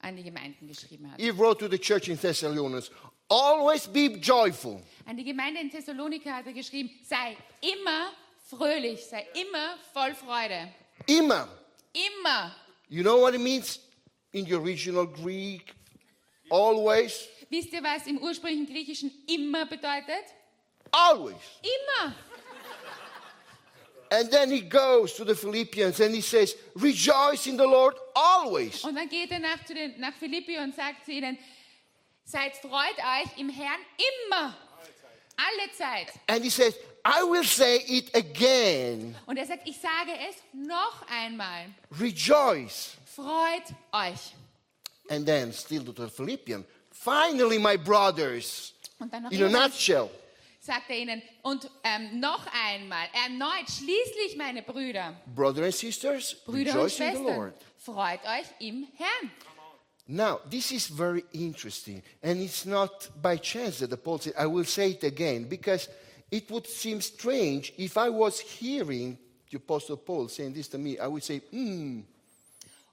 an 0.00 0.16
die 0.16 0.22
Gemeinden 0.22 0.66
geschrieben 0.66 1.10
hat. 1.10 1.20
He 1.20 1.30
wrote 1.30 1.58
to 1.58 1.68
the 1.68 1.78
church 1.78 2.08
in 2.08 2.18
Thessalonians, 2.18 2.90
always 3.28 3.86
be 3.86 4.06
joyful. 4.20 4.82
An 5.06 5.16
die 5.16 5.24
Gemeinde 5.24 5.60
in 5.60 5.70
Thessalonika 5.70 6.30
hat 6.30 6.46
er 6.46 6.52
geschrieben, 6.52 6.90
sei 7.02 7.36
immer 7.60 8.12
fröhlich, 8.48 9.04
sei 9.04 9.26
immer 9.34 9.76
voll 9.92 10.14
Freude. 10.14 10.72
Immer. 11.06 11.48
Immer. 11.92 12.54
You 12.88 13.02
know 13.02 13.20
what 13.20 13.34
it 13.34 13.40
means 13.40 13.80
in 14.32 14.44
the 14.46 14.54
original 14.54 15.06
Greek? 15.06 15.74
Always. 16.50 17.28
Wisst 17.50 17.72
ihr, 17.72 17.82
was 17.82 18.06
im 18.06 18.18
ursprünglichen 18.18 18.66
Griechischen 18.66 19.10
immer 19.26 19.66
bedeutet? 19.66 20.24
Always. 20.90 21.36
Immer. 21.62 22.14
And 24.10 24.30
then 24.30 24.50
he 24.50 24.62
goes 24.62 25.14
to 25.14 25.24
the 25.24 25.34
Philippians 25.34 26.00
and 26.00 26.14
he 26.14 26.22
says, 26.22 26.54
Rejoice 26.74 27.46
in 27.46 27.56
the 27.56 27.66
Lord 27.66 27.96
always. 28.14 28.82
Und 28.84 28.94
dann 28.94 29.08
geht 29.08 29.30
er 29.30 29.38
nach, 29.38 29.64
zu 29.66 29.74
den, 29.74 29.98
nach 29.98 30.14
Philippi 30.14 30.58
und 30.58 30.74
sagt 30.74 31.04
zu 31.04 31.12
ihnen, 31.12 31.38
seid 32.24 32.56
freut 32.56 32.98
euch 32.98 33.38
im 33.38 33.48
Herrn 33.50 33.80
immer. 34.26 34.56
Alle 35.36 35.72
Zeit. 35.72 36.08
And 36.26 36.42
he 36.42 36.50
says, 36.50 36.74
I 37.04 37.22
will 37.22 37.44
say 37.44 37.84
it 37.86 38.14
again. 38.14 39.14
Und 39.26 39.36
er 39.36 39.46
sagt, 39.46 39.68
ich 39.68 39.76
sage 39.78 40.12
es 40.28 40.36
noch 40.52 41.06
einmal. 41.08 41.66
Rejoice. 42.00 42.96
Freut 43.14 43.64
euch. 43.92 44.32
And 45.10 45.26
then, 45.26 45.52
still 45.52 45.84
to 45.84 45.92
the 45.92 46.10
Philippians, 46.10 46.66
finally, 46.90 47.58
my 47.58 47.76
brothers, 47.76 48.74
Und 48.98 49.12
dann 49.12 49.22
noch 49.22 49.30
in 49.30 49.42
a 49.44 49.48
nutshell, 49.48 50.10
sagt 50.68 50.90
er 50.90 50.98
ihnen, 50.98 51.22
und 51.42 51.68
ähm, 51.82 52.20
noch 52.20 52.46
einmal, 52.52 53.06
erneut, 53.24 53.68
schließlich 53.68 54.36
meine 54.36 54.62
Brüder, 54.62 55.20
brothers 55.34 55.64
and 55.64 55.74
sisters, 55.74 56.36
Brüder 56.44 56.72
und 56.72 56.76
rejoice 56.76 57.00
in 57.00 57.06
the 57.06 57.12
Schwestern, 57.12 57.36
Lord. 57.36 57.54
freut 57.78 58.20
euch 58.24 58.46
im 58.60 58.86
Herrn. 58.96 59.30
Now, 60.06 60.40
this 60.50 60.70
is 60.70 60.86
very 60.86 61.24
interesting, 61.32 62.02
and 62.22 62.40
it's 62.40 62.64
not 62.64 63.10
by 63.20 63.36
chance 63.36 63.80
that 63.80 63.90
the 63.90 63.96
Paul 63.96 64.18
said, 64.20 64.34
I 64.38 64.46
will 64.46 64.64
say 64.64 64.92
it 64.92 65.04
again, 65.04 65.48
because 65.48 65.88
it 66.30 66.50
would 66.50 66.66
seem 66.66 67.00
strange 67.00 67.72
if 67.76 67.96
I 67.96 68.08
was 68.10 68.40
hearing 68.40 69.18
the 69.50 69.56
Apostle 69.56 69.96
Paul 69.96 70.28
saying 70.28 70.54
this 70.54 70.68
to 70.68 70.78
me, 70.78 70.98
I 70.98 71.06
would 71.06 71.22
say, 71.22 71.38
hmm, 71.38 72.00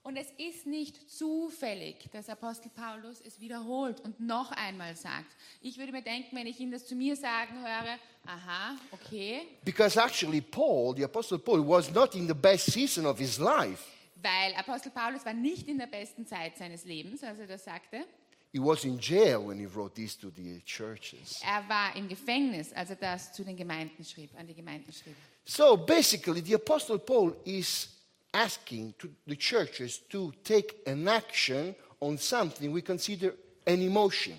Und 0.05 0.17
es 0.17 0.27
ist 0.37 0.67
nicht 0.67 1.09
zufällig, 1.09 2.11
dass 2.11 2.29
Apostel 2.29 2.69
Paulus 2.69 3.21
es 3.25 3.39
wiederholt 3.39 3.99
und 4.01 4.19
noch 4.19 4.51
einmal 4.51 4.95
sagt. 4.95 5.35
Ich 5.61 5.79
würde 5.79 5.91
mir 5.91 6.03
denken, 6.03 6.35
wenn 6.35 6.45
ich 6.45 6.59
ihn 6.59 6.69
das 6.69 6.85
zu 6.85 6.93
mir 6.95 7.15
sagen 7.15 7.59
höre, 7.59 7.97
aha, 8.27 8.77
okay, 8.91 9.41
because 9.63 9.99
actually 9.99 10.41
Paul, 10.41 10.95
the 10.95 11.05
Apostle 11.05 11.39
Paul, 11.39 11.67
was 11.67 11.91
not 11.91 12.13
in 12.13 12.27
the 12.27 12.35
best 12.35 12.71
season 12.71 13.07
of 13.07 13.17
his 13.17 13.39
life. 13.39 13.83
weil 14.21 14.53
Apostel 14.55 14.91
Paulus 14.91 15.25
war 15.25 15.33
nicht 15.33 15.67
in 15.67 15.79
der 15.79 15.87
besten 15.87 16.27
Zeit 16.27 16.55
seines 16.55 16.85
Lebens, 16.85 17.23
als 17.23 17.39
er 17.39 17.47
das 17.47 17.63
sagte. 17.63 18.05
he 18.53 18.59
was 18.59 18.85
in 18.85 18.99
jail 18.99 19.39
when 19.47 19.57
he 19.57 19.65
wrote 19.65 19.95
this 19.95 20.15
to 20.15 20.29
the 20.29 20.61
churches. 20.65 21.41
Er 21.43 21.67
war 21.67 21.95
im 21.95 22.07
Gefängnis, 22.07 22.71
als 22.73 22.91
er 22.91 22.95
das 22.97 23.33
zu 23.33 23.43
den 23.43 23.57
Gemeinden 23.57 24.05
schrieb, 24.05 24.29
an 24.37 24.45
die 24.45 24.53
Gemeinden 24.53 24.93
schrieb. 24.93 25.15
So 25.45 25.75
basically, 25.75 26.41
the 26.41 26.53
Apostle 26.53 26.99
Paul 26.99 27.35
is 27.43 27.89
asking 28.35 28.93
to 28.99 29.07
the 29.25 29.35
churches 29.35 29.99
to 30.09 30.31
take 30.43 30.75
an 30.85 31.07
action 31.07 31.73
on 32.01 32.17
something 32.17 32.73
we 32.73 32.81
consider 32.81 33.33
an 33.65 33.81
emotion. 33.81 34.33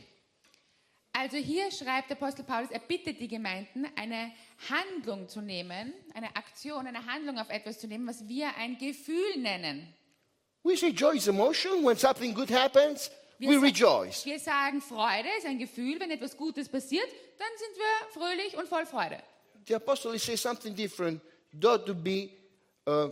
Also 1.13 1.39
hier 1.39 1.71
schreibt 1.71 2.11
der 2.11 2.19
Apostel 2.19 2.45
Paulus, 2.45 2.71
er 2.71 2.81
bittet 2.81 3.19
die 3.19 3.27
Gemeinden, 3.27 3.87
eine 3.97 4.33
Handlung 4.69 5.27
zu 5.29 5.41
nehmen, 5.41 5.95
eine 6.13 6.37
Aktion, 6.37 6.87
eine 6.87 7.07
Handlung 7.07 7.39
auf 7.39 7.49
etwas 7.49 7.79
zu 7.81 7.87
nehmen, 7.87 8.07
was 8.07 8.29
wir 8.29 8.55
ein 8.59 8.77
Gefühl 8.77 9.39
nennen. 9.39 9.89
We 10.63 10.77
say 10.77 10.89
joy 10.91 11.17
is 11.17 11.27
emotion. 11.27 11.83
When 11.85 11.97
something 11.97 12.35
good 12.35 12.51
happens, 12.51 13.11
Wir, 13.39 13.51
we 13.51 13.67
rejoice. 13.67 14.27
wir 14.27 14.39
sagen, 14.39 14.83
Freude 14.83 15.29
ist 15.39 15.47
ein 15.47 15.59
Gefühl, 15.59 15.99
wenn 16.01 16.11
etwas 16.11 16.37
Gutes 16.37 16.69
passiert, 16.69 17.09
dann 17.39 17.49
sind 17.57 17.77
wir 17.77 18.21
fröhlich 18.21 18.57
und 18.57 18.69
voll 18.69 18.85
Freude. 18.85 19.23
The 19.67 19.77
apostle 19.77 20.15
is 20.15 20.23
saying 20.23 20.39
something 20.39 20.75
different. 20.75 21.21
To 21.63 21.95
be 21.95 22.29
uh, 22.87 23.09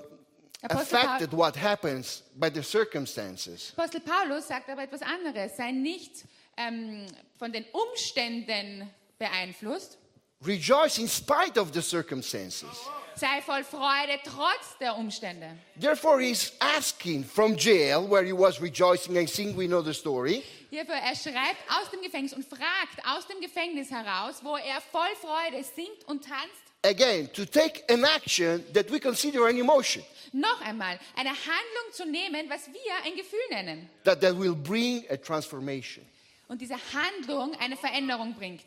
affected 0.71 1.33
what 1.33 1.56
happens 1.56 2.23
by 2.37 2.50
the 2.50 2.62
circumstances. 2.62 3.73
Apostel 3.76 4.00
Paulus 4.00 4.49
sagt 4.49 4.68
aber 4.68 4.83
etwas 4.83 5.02
anderes, 5.02 5.56
sei 5.56 5.73
nicht 5.73 6.25
ähm, 6.56 7.06
von 7.38 7.52
den 7.52 7.64
Umständen 7.73 8.88
beeinflusst, 9.18 9.99
Rejoice 10.44 10.99
in 10.99 11.09
spite 11.09 11.59
of 11.59 11.73
the 11.73 11.80
circumstances. 11.80 12.68
sei 13.16 13.40
voll 13.40 13.64
Freude 13.64 14.18
trotz 14.25 14.76
der 14.78 14.97
Umstände. 14.97 15.56
Therefore, 15.80 16.21
he's 16.21 16.52
asking 16.59 17.25
from 17.25 17.56
jail, 17.56 18.06
where 18.06 18.25
he 18.25 18.33
was 18.33 18.61
rejoicing 18.61 19.16
and 19.16 19.28
sing, 19.28 19.56
we 19.56 19.66
know 19.66 19.83
the 19.83 19.94
story. 19.94 20.42
Hierfür, 20.71 20.97
er 20.97 21.14
schreibt 21.14 21.62
aus 21.68 21.90
dem 21.90 22.02
Gefängnis 22.02 22.35
und 22.35 22.44
fragt 22.44 23.06
aus 23.06 23.26
dem 23.26 23.40
Gefängnis 23.40 23.90
heraus, 23.90 24.40
wo 24.42 24.56
er 24.56 24.80
voll 24.80 25.14
Freude 25.21 25.64
singt 25.64 26.04
und 26.06 26.25
tanzt, 26.25 26.63
Again, 26.85 27.29
to 27.33 27.47
take 27.47 27.83
an 27.88 28.05
action 28.05 28.62
that 28.75 28.91
we 28.91 29.00
consider 29.00 29.49
an 29.49 29.57
emotion, 29.57 30.03
noch 30.35 30.61
einmal 30.61 30.99
eine 31.17 31.31
Handlung 31.31 31.93
zu 31.93 32.05
nehmen, 32.05 32.49
was 32.50 32.67
wir 32.67 33.05
ein 33.05 33.17
Gefühl 33.17 33.41
nennen. 33.50 33.88
that, 34.05 34.21
that 34.21 34.38
will 34.38 34.55
bring 34.55 35.05
a 35.11 35.17
transformation. 35.17 36.05
Und 36.47 36.61
diese 36.61 36.76
Handlung 36.93 37.55
eine 37.59 37.76
Veränderung 37.76 38.35
bringt. 38.35 38.62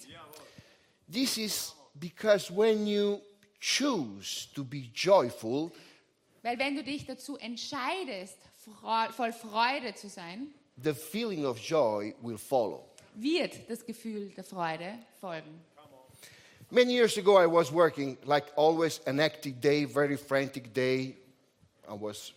This 1.11 1.37
is 1.37 1.73
because 1.99 2.49
when 2.51 2.87
you 2.87 3.19
choose 3.59 4.47
to 4.55 4.63
be 4.63 4.89
joyful, 4.95 5.71
Weil 6.41 6.57
wenn 6.57 6.75
du 6.75 6.83
dich 6.83 7.05
dazu 7.05 7.37
entscheidest, 7.37 8.37
voll 9.15 9.31
Freude 9.33 9.93
zu 9.93 10.09
sein, 10.09 10.47
the 10.83 10.93
feeling 10.93 11.45
of 11.45 11.59
joy 11.59 12.15
will 12.21 12.37
follow. 12.37 12.83
wird 13.13 13.69
das 13.69 13.85
Gefühl 13.85 14.29
der 14.35 14.43
Freude 14.43 14.97
folgen. 15.19 15.61
Many 16.69 16.93
years 16.93 17.17
ago, 17.17 17.37
I 17.37 17.45
was 17.45 17.71
working, 17.71 18.17
like 18.25 18.45
always, 18.57 18.99
an 19.07 19.19
hectic 19.19 19.61
day, 19.61 19.85
very 19.85 20.17
frantic 20.17 20.73
day. 20.73 21.15
I 21.89 21.93
was 21.93 22.33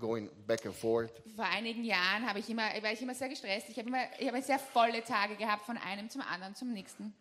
going 0.00 0.30
back 0.46 0.64
and 0.64 0.74
forth. 0.74 1.10
Vor 1.36 1.44
einigen 1.44 1.84
Jahren 1.84 2.26
habe 2.26 2.38
ich 2.38 2.48
immer, 2.48 2.62
war 2.80 2.92
ich 2.92 3.02
immer 3.02 3.14
sehr 3.14 3.28
gestresst. 3.28 3.68
Ich 3.68 3.76
habe 3.76 3.88
immer, 3.88 4.04
ich 4.18 4.26
habe 4.26 4.40
sehr 4.40 4.58
volle 4.58 5.02
Tage 5.02 5.36
gehabt, 5.36 5.66
von 5.66 5.76
einem 5.76 6.08
zum 6.08 6.22
anderen 6.22 6.54
zum 6.54 6.72
nächsten. 6.72 7.12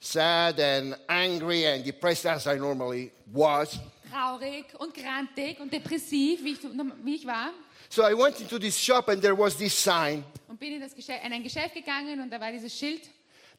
Sad 0.00 0.58
and 0.58 0.96
angry 1.08 1.66
and 1.66 1.84
depressed 1.84 2.24
as 2.24 2.46
I 2.46 2.56
normally 2.56 3.12
was. 3.26 3.78
Traurig 4.10 4.64
und 4.78 4.94
grantig 4.94 5.60
und 5.60 5.70
depressiv, 5.70 6.42
wie 6.42 6.52
ich, 6.52 6.62
wie 7.04 7.14
ich 7.16 7.26
war. 7.26 7.50
So 7.90 8.02
I 8.02 8.14
went 8.14 8.40
into 8.40 8.58
this 8.58 8.78
shop 8.78 9.10
and 9.10 9.20
there 9.20 9.36
was 9.36 9.56
this 9.56 9.74
sign 9.74 10.24
Und 10.48 10.58
bin 10.58 10.72
in, 10.72 10.80
das 10.80 10.94
Geschäft, 10.94 11.22
in 11.22 11.32
ein 11.32 11.42
Geschäft 11.42 11.74
gegangen 11.74 12.18
und 12.20 12.30
da 12.30 12.40
war 12.40 12.50
dieses 12.50 12.74
Schild, 12.74 13.02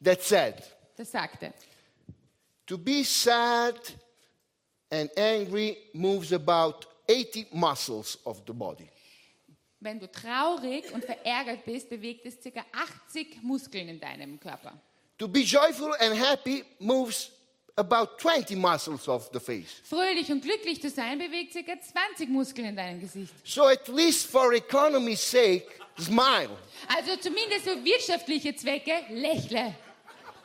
that 0.03 0.23
said, 0.23 0.55
das 0.97 1.11
sagte, 1.11 1.53
To 2.67 2.77
be 2.77 3.03
sad 3.03 3.75
and 4.89 5.09
angry 5.17 5.77
moves 5.93 6.31
about 6.31 6.85
80 7.07 7.47
muscles 7.51 8.17
of 8.25 8.41
the 8.45 8.53
body. 8.53 8.89
wenn 9.83 9.99
du 9.99 10.07
traurig 10.07 10.91
und 10.93 11.03
verärgert 11.03 11.65
bist, 11.65 11.89
bewegt 11.89 12.25
es 12.25 12.37
ca. 12.41 12.65
80 12.71 13.43
Muskeln 13.43 13.89
in 13.89 13.99
deinem 13.99 14.39
Körper. 14.39 14.73
To 15.17 15.27
be 15.27 15.41
joyful 15.41 15.93
and 15.99 16.17
happy 16.17 16.63
moves 16.79 17.31
about 17.75 18.17
20 18.19 18.55
muscles 18.55 19.07
of 19.07 19.29
the 19.33 19.39
face. 19.39 19.81
Fröhlich 19.83 20.31
und 20.31 20.41
glücklich 20.41 20.81
zu 20.81 20.89
sein, 20.89 21.19
bewegt 21.19 21.53
ca. 21.53 21.79
20 21.79 22.29
Muskeln 22.29 22.69
in 22.69 22.75
deinem 22.75 23.01
Gesicht. 23.01 23.33
So, 23.43 23.65
at 23.65 23.87
least 23.87 24.27
for 24.27 24.53
economy's 24.53 25.21
sake, 25.21 25.67
smile. 25.99 26.49
Also 26.87 27.17
zumindest 27.17 27.63
für 27.63 27.83
wirtschaftliche 27.83 28.55
Zwecke, 28.55 28.93
lächle. 29.09 29.75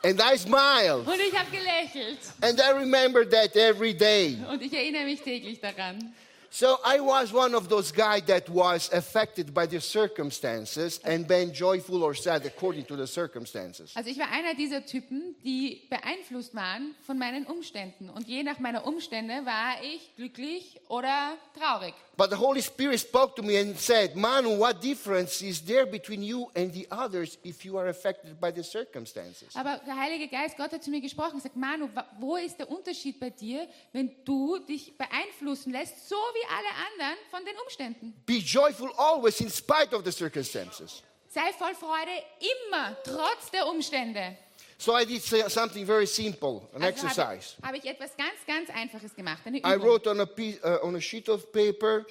And 0.03 0.21
I 0.21 0.37
smiled. 0.37 1.07
Und 1.07 1.19
ich 1.19 1.37
habe 1.37 1.49
gelächelt. 1.51 2.19
And 2.41 2.59
I 2.59 2.71
remember 2.71 3.25
that 3.29 3.55
every 3.55 3.93
day. 3.93 4.37
Und 4.49 4.61
ich 4.61 4.73
erinnere 4.73 5.03
mich 5.03 5.21
täglich 5.21 5.59
daran. 5.59 6.13
So 6.51 6.79
I 6.83 6.99
was 6.99 7.31
one 7.31 7.53
of 7.55 7.69
those 7.69 7.91
guys 7.91 8.23
that 8.25 8.49
was 8.49 8.91
affected 8.91 9.53
by 9.53 9.67
the 9.67 9.79
circumstances 9.79 10.99
and 11.03 11.27
been 11.27 11.53
joyful 11.53 12.03
or 12.03 12.15
sad 12.15 12.43
according 12.45 12.85
to 12.85 12.95
the 12.95 13.05
circumstances. 13.05 13.95
Also 13.95 14.09
ich 14.09 14.17
war 14.17 14.31
einer 14.31 14.55
dieser 14.55 14.83
Typen, 14.83 15.35
die 15.43 15.87
beeinflusst 15.89 16.55
waren 16.55 16.95
von 17.05 17.19
meinen 17.19 17.45
Umständen. 17.45 18.09
Und 18.09 18.27
je 18.27 18.41
nach 18.41 18.59
meiner 18.59 18.87
Umstände 18.87 19.45
war 19.45 19.83
ich 19.83 20.15
glücklich 20.15 20.81
oder 20.87 21.37
traurig. 21.57 21.93
But 22.17 22.31
the 22.31 22.37
Holy 22.37 22.61
Spirit 22.61 22.99
spoke 22.99 23.35
to 23.35 23.43
me 23.43 23.57
and 23.57 23.79
said, 23.79 24.15
Manu, 24.15 24.57
what 24.57 24.81
difference 24.81 25.41
is 25.41 25.63
there 25.63 25.85
between 25.85 26.21
you 26.21 26.49
and 26.53 26.73
the 26.73 26.85
others 26.91 27.37
if 27.45 27.63
you 27.63 27.77
are 27.77 27.87
affected 27.87 28.41
by 28.41 28.51
the 28.51 28.61
circumstances? 28.61 29.55
Aber 29.55 29.79
der 29.85 29.95
Heilige 29.95 30.27
Geist, 30.27 30.57
Gott 30.57 30.73
hat 30.73 30.83
zu 30.83 30.89
mir 30.89 30.99
gesprochen 30.99 31.37
gesagt, 31.37 31.55
Manu, 31.55 31.87
wo 32.19 32.35
ist 32.35 32.57
der 32.59 32.69
Unterschied 32.69 33.19
bei 33.21 33.29
dir, 33.29 33.67
wenn 33.93 34.11
du 34.25 34.57
dich 34.59 34.97
beeinflussen 34.97 35.71
lässt, 35.71 36.09
so 36.09 36.15
wie 36.15 36.38
alle 36.47 36.69
anderen 36.91 37.17
von 37.31 37.43
den 37.45 37.55
Umständen? 37.63 38.13
Be 38.25 38.37
joyful 38.37 38.91
always 38.97 39.39
in 39.41 39.49
spite 39.49 39.95
of 39.95 40.03
the 40.05 40.11
circumstances. 40.11 41.03
Sei 41.27 41.51
voll 41.57 41.75
Freude 41.75 42.11
immer, 42.39 42.95
trotz 43.03 43.51
der 43.51 43.67
Umstände. 43.67 44.37
So 44.77 44.97
I 44.97 45.05
did 45.05 45.21
something 45.21 45.85
very 45.85 46.07
simple, 46.07 46.61
an 46.73 46.81
Also 46.81 46.87
exercise. 46.87 47.55
habe, 47.57 47.67
habe 47.67 47.77
ich 47.77 47.85
etwas 47.85 48.15
ganz, 48.15 48.37
ganz 48.47 48.69
Einfaches 48.69 49.13
gemacht, 49.13 49.41
eine 49.45 49.57
I 49.57 49.61
Übung. 49.61 49.81
wrote 49.83 50.09
on 50.09 50.21
a, 50.21 50.25
piece, 50.25 50.57
uh, 50.63 50.79
on 50.83 50.95
a 50.95 51.01
sheet 51.01 51.27
of 51.27 51.51
paper 51.51 52.05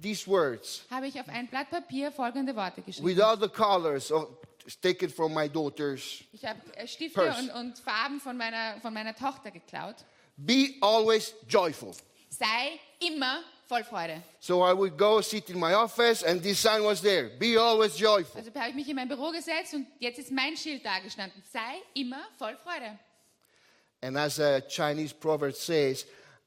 these 0.00 0.26
words 0.28 0.82
Habe 0.90 1.06
ich 1.06 1.18
auf 1.18 1.28
ein 1.28 1.48
Blatt 1.48 1.70
Papier 1.70 2.12
folgende 2.12 2.54
Worte 2.54 2.82
geschrieben. 2.82 3.06
with 3.06 3.18
all 3.20 3.36
the 3.38 3.48
colors 3.48 4.12
of, 4.12 4.28
taken 4.82 5.08
from 5.08 5.32
my 5.32 5.48
daughters. 5.48 6.22
Ich 6.32 6.44
habe 6.44 6.60
äh, 6.76 6.86
Stifte 6.86 7.34
und, 7.38 7.50
und 7.50 7.78
Farben 7.78 8.20
von 8.20 8.36
meiner, 8.36 8.78
von 8.82 8.92
meiner 8.92 9.16
Tochter 9.16 9.50
geklaut. 9.50 9.96
Be 10.36 10.74
always 10.82 11.34
joyful. 11.48 11.94
Sei 12.28 12.78
immer 13.00 13.42
voll 13.72 13.84
Freude. 13.84 14.22
So 14.40 14.62
I 14.62 14.74
would 14.74 14.98
go 14.98 15.22
sit 15.22 15.48
in 15.48 15.58
my 15.58 15.72
office, 15.74 16.22
and 16.22 16.42
this 16.42 16.58
sign 16.60 16.82
was 16.84 17.00
there. 17.00 17.30
Be 17.38 17.56
always 17.56 17.96
joyful. 17.98 18.38
Also 18.38 18.50
habe 18.54 18.68
ich 18.68 18.74
mich 18.74 18.88
in 18.88 18.96
mein 18.96 19.08
Büro 19.08 19.30
gesetzt 19.30 19.72
und 19.74 19.86
jetzt 19.98 20.18
ist 20.18 20.30
mein 20.30 20.56
Schild 20.56 20.84
da 20.84 20.98
gestanden. 20.98 21.42
Sei 21.50 21.80
immer 21.94 22.20
voll 22.38 22.56
Freude. 22.62 22.98
And 24.02 24.16
as 24.18 24.38
a 24.38 24.60
Chinese 24.60 25.14
proverb 25.14 25.54
says, 25.54 26.04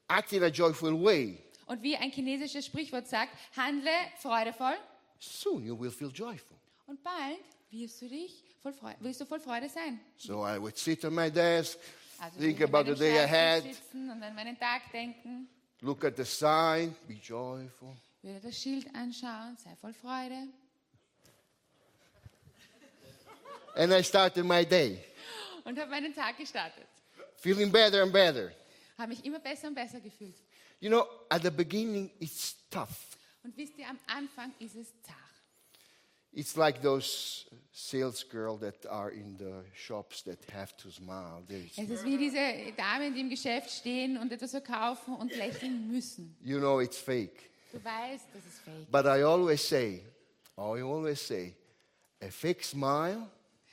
act 0.08 0.32
in 0.32 0.42
a 0.44 0.48
joyful 0.48 0.92
way. 0.94 1.38
Und 1.66 1.82
wie 1.82 1.96
ein 1.96 2.12
chinesisches 2.12 2.66
Sprichwort 2.66 3.08
sagt, 3.08 3.32
handle 3.56 3.90
freudevoll 4.22 4.76
Soon 5.18 5.64
you 5.64 5.74
will 5.76 5.90
feel 5.90 6.10
joyful. 6.12 6.56
und 6.86 7.02
bald 7.02 7.38
wirst 7.70 8.00
du 8.02 8.08
dich 8.08 8.44
voll 8.62 8.72
Freude, 8.72 8.96
wirst 9.00 9.20
du 9.20 9.24
voll 9.26 9.40
Freude 9.40 9.68
sein. 9.68 9.98
So 10.16 10.46
I 10.46 10.58
would 10.60 10.76
sit 10.78 11.04
on 11.04 11.14
my 11.14 11.28
desk, 11.30 11.76
Also 12.20 12.38
think 12.38 12.60
about 12.60 12.84
the 12.84 12.94
day 12.94 13.18
ahead, 13.18 13.64
sitzen 13.64 14.10
und 14.10 14.22
an 14.22 14.34
meinen 14.36 14.56
Tag 14.58 14.82
denken, 14.92 15.48
look 15.82 16.04
at 16.04 16.16
the 16.16 16.24
sign, 16.24 16.94
be 17.06 17.14
joyful. 17.14 17.96
würde 18.22 18.40
das 18.40 18.56
Schild 18.60 18.86
anschauen, 18.94 19.56
sei 19.56 19.74
voll 19.76 19.92
Freude. 19.94 20.48
And 23.76 23.92
I 23.92 24.02
started 24.02 24.44
my 24.44 24.64
day, 24.64 24.98
Und 25.64 25.78
habe 25.78 25.90
meinen 25.90 26.14
Tag 26.14 26.36
gestartet. 26.38 26.86
feeling 27.36 27.70
better 27.70 28.02
and 28.02 28.12
better. 28.12 28.50
Habe 28.96 29.08
mich 29.10 29.24
immer 29.24 29.38
besser 29.38 29.68
und 29.68 29.74
besser 29.74 30.00
gefühlt. 30.00 30.36
You 30.80 30.88
know, 30.90 31.06
at 31.28 31.42
the 31.42 31.50
beginning, 31.50 32.10
it's 32.18 32.56
tough. 32.70 33.16
Und 33.44 33.56
wisst 33.56 33.76
ihr, 33.78 33.86
am 33.88 33.98
Anfang 34.06 34.52
ist 34.58 34.74
es 34.76 34.88
zart. 35.02 35.16
It's 36.36 36.54
like 36.54 36.82
those 36.82 37.46
sales 37.72 38.22
girls 38.22 38.60
that 38.60 38.84
are 38.90 39.08
in 39.10 39.38
the 39.38 39.64
shops 39.74 40.20
that 40.24 40.38
have 40.52 40.76
to 40.76 40.90
smile. 40.90 41.42
Es 41.48 41.88
ist 41.88 42.04
wie 42.04 42.18
diese 42.18 42.36
Damen, 42.76 43.14
die 43.14 43.22
im 43.22 43.30
Geschäft 43.30 43.70
stehen 43.70 44.18
und 44.18 44.30
etwas 44.30 44.50
verkaufen 44.50 45.16
und 45.16 45.34
lächeln 45.34 45.90
müssen. 45.90 46.36
You 46.42 46.58
know 46.58 46.80
it's 46.80 46.98
fake. 46.98 47.48
Du 47.72 47.82
weißt, 47.82 48.26
das 48.34 48.44
ist 48.44 48.60
fake. 48.62 48.90
But 48.90 49.06
I 49.06 49.22
always 49.22 49.66
say, 49.66 50.02
I 50.58 50.82
always 50.82 51.26
say, 51.26 51.54
a 52.20 52.30
fake 52.30 52.62
smile, 52.62 53.26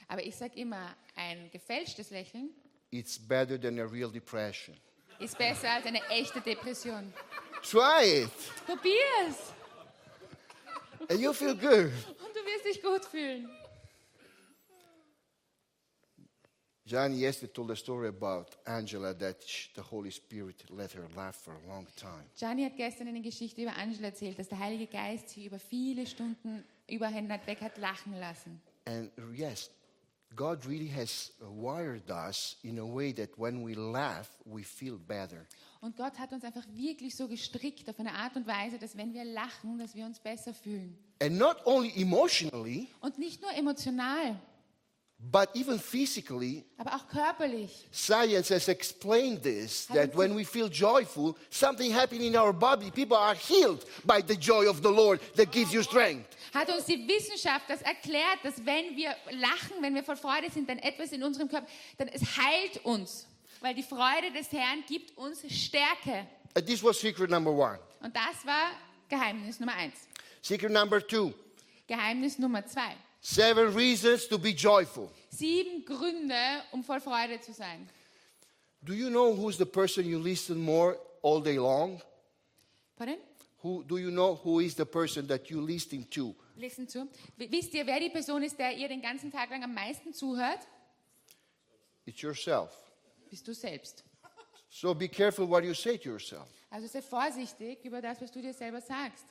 Aber 0.08 0.24
ich 0.24 0.34
sage 0.34 0.58
immer, 0.58 0.96
ein 1.18 1.52
gefälschtes 1.52 2.12
Lächeln 2.12 2.50
it's 2.92 3.20
better 3.20 3.60
than 3.60 3.78
a 3.78 3.86
real 3.86 4.10
depression. 4.10 4.78
ist 5.20 5.38
besser 5.38 5.70
als 5.70 5.86
eine 5.86 6.02
echte 6.10 6.40
Depression. 6.40 7.14
Try 7.62 8.24
it, 8.24 8.32
Probier's 8.66 9.52
and 11.10 11.20
you 11.20 11.34
feel 11.34 11.56
good. 11.56 11.92
wirst 12.54 12.66
dich 12.66 12.82
gut 12.82 13.06
fühlen. 13.06 13.50
Johnny 16.86 17.16
yesterday 17.16 17.54
told 17.54 17.72
a 17.72 17.76
story 17.76 18.10
about 18.10 18.58
Angela 18.68 19.14
that 19.14 19.42
the 19.74 19.82
Holy 19.82 20.12
Spirit 20.12 20.66
let 20.70 20.92
her 20.92 21.08
laugh 21.16 21.36
for 21.36 21.54
a 21.54 21.68
long 21.68 21.88
time. 21.96 22.26
Gianni 22.36 22.64
hat 22.64 22.76
gestern 22.76 23.08
eine 23.08 23.22
Geschichte 23.22 23.62
über 23.62 23.76
Angela 23.78 24.08
erzählt, 24.08 24.38
dass 24.38 24.50
der 24.50 24.60
Heilige 24.60 24.88
Geist 24.88 25.30
sie 25.30 25.46
über 25.46 25.60
viele 25.60 26.06
Stunden 26.06 26.66
über 26.90 27.08
hinweg 27.08 27.62
hat 27.62 27.78
lachen 27.78 28.20
lassen. 28.20 28.62
And 28.86 29.10
yes, 29.34 29.70
God 30.36 30.66
really 30.66 30.90
has 30.90 31.32
wired 31.40 32.12
us 32.12 32.58
in 32.64 32.78
a 32.80 32.86
way 32.86 33.14
that 33.14 33.30
when 33.38 33.64
we 33.64 33.76
laugh, 33.76 34.30
we 34.46 34.64
feel 34.64 34.98
better. 34.98 35.48
Und 35.84 35.98
Gott 35.98 36.18
hat 36.18 36.32
uns 36.32 36.46
einfach 36.46 36.64
wirklich 36.74 37.14
so 37.14 37.28
gestrickt 37.28 37.90
auf 37.90 38.00
eine 38.00 38.14
Art 38.14 38.38
und 38.38 38.48
Weise, 38.48 38.78
dass 38.80 38.96
wenn 38.96 39.14
wir 39.14 39.26
lachen, 39.26 39.78
dass 39.78 39.94
wir 39.94 40.06
uns 40.06 40.18
besser 40.18 40.54
fühlen. 40.54 40.98
And 41.22 41.38
not 41.38 41.58
only 41.66 41.92
emotionally, 42.02 42.88
Und 43.02 43.20
nicht 43.20 43.42
nur 43.42 43.52
emotional, 43.52 44.40
but 45.20 45.50
even 45.54 45.78
physically. 45.78 46.64
aber 46.78 46.96
auch 46.96 47.06
körperlich. 47.10 47.90
Science 47.92 48.50
has 48.50 48.70
explained 48.70 49.44
this 49.44 49.86
that 49.88 50.16
when 50.18 50.34
we 50.38 50.46
feel 50.46 50.70
joyful, 50.70 51.36
something 51.50 51.94
happens 51.94 52.22
in 52.24 52.38
our 52.38 52.54
body. 52.54 52.90
People 52.90 53.18
are 53.18 53.36
healed 53.36 53.86
by 54.06 54.22
the 54.26 54.36
joy 54.36 54.70
of 54.70 54.78
the 54.82 54.90
Lord 54.90 55.20
that 55.36 55.52
gives 55.52 55.74
you 55.74 55.84
strength. 55.84 56.30
Hat 56.54 56.70
uns 56.70 56.86
die 56.86 57.06
Wissenschaft 57.06 57.70
das 57.70 57.82
erklärt, 57.82 58.40
dass 58.44 58.66
wenn 58.66 58.96
wir 58.96 59.14
lachen, 59.32 59.82
wenn 59.82 59.94
wir 59.94 60.04
voll 60.04 60.16
Freude 60.16 60.50
sind, 60.50 60.70
dann 60.70 60.78
etwas 60.80 61.12
in 61.12 61.24
unserem 61.24 61.50
Körper, 61.50 61.68
dann 61.98 62.08
es 62.08 62.22
heilt 62.38 62.86
uns. 62.86 63.28
Weil 63.64 63.76
die 63.76 63.84
Freude 63.84 64.30
des 64.34 64.52
Herrn 64.52 64.84
gibt 64.88 65.18
uns 65.18 65.40
Stärke. 65.50 66.28
And 66.54 66.68
this 66.68 66.84
was 66.84 67.00
secret 67.00 67.30
number 67.30 67.50
one. 67.52 67.80
Und 68.02 68.14
das 68.14 68.46
war 68.46 68.72
Geheimnis 69.08 69.60
Nummer 69.62 69.74
eins. 69.76 69.96
Secret 70.42 70.70
number 70.72 71.00
two 71.06 71.34
Geheimnis 71.88 72.38
Nummer 72.38 72.66
zwei. 72.66 72.94
seven 73.22 73.74
reasons 73.74 74.28
to 74.28 74.38
be 74.38 74.50
joyful. 74.50 75.10
Sieben 75.30 75.86
Gründe, 75.86 76.36
um 76.74 76.84
voll 76.84 77.00
Freude 77.00 77.40
zu 77.40 77.54
sein. 77.54 77.88
Do 78.82 78.92
you 78.94 79.10
know 79.10 79.34
who's 79.34 79.58
the 79.58 79.66
person 79.66 80.06
you 80.06 80.20
listen 80.20 80.58
more 80.60 81.00
all 81.22 81.42
day 81.42 81.56
long? 81.58 82.02
Pardon? 82.98 83.16
Who, 83.64 83.82
do 83.88 83.98
you 83.98 84.12
know 84.12 84.36
who 84.44 84.60
is 84.60 84.76
the 84.76 84.84
person 84.86 85.26
that 85.30 85.50
you 85.50 85.62
listen 85.62 86.06
to? 86.10 86.36
Zu. 86.86 87.08
W- 87.38 87.50
Wisst 87.50 87.74
ihr, 87.74 87.88
wer 87.88 88.02
die 88.02 88.10
Person 88.10 88.44
ist, 88.44 88.60
der 88.60 88.76
ihr 88.76 88.90
den 88.90 89.02
ganzen 89.02 89.32
Tag 89.32 89.50
lang 89.52 89.64
am 89.64 89.74
meisten 89.74 90.14
zuhört? 90.14 90.60
It's 92.06 92.22
yourself. 92.22 92.70
Bist 93.34 93.48
du 93.48 93.54
selbst. 93.56 94.04
So 94.70 94.94
be 94.94 95.08
careful 95.08 95.50
what 95.50 95.64
you 95.64 95.74
say 95.74 95.98
to 95.98 96.08
yourself. 96.08 96.48
Also 96.70 96.86
sei 96.86 97.02
vorsichtig 97.02 97.84
über 97.84 98.00
das, 98.00 98.22
was 98.22 98.32
du 98.32 98.40
dir 98.44 98.54
selber 98.54 98.80
sagst. 98.80 99.26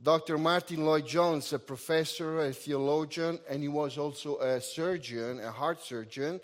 Dr. 0.00 0.36
Martin 0.36 0.84
Lloyd 0.84 1.06
Jones, 1.06 1.52
a 1.52 1.58
professor, 1.58 2.40
a 2.40 2.50
theologian, 2.52 3.38
and 3.48 3.62
he 3.62 3.68
was 3.68 3.96
also 3.98 4.40
a 4.40 4.60
surgeon, 4.60 5.38
a 5.38 5.52
heart 5.52 5.80
surgeon, 5.80 6.40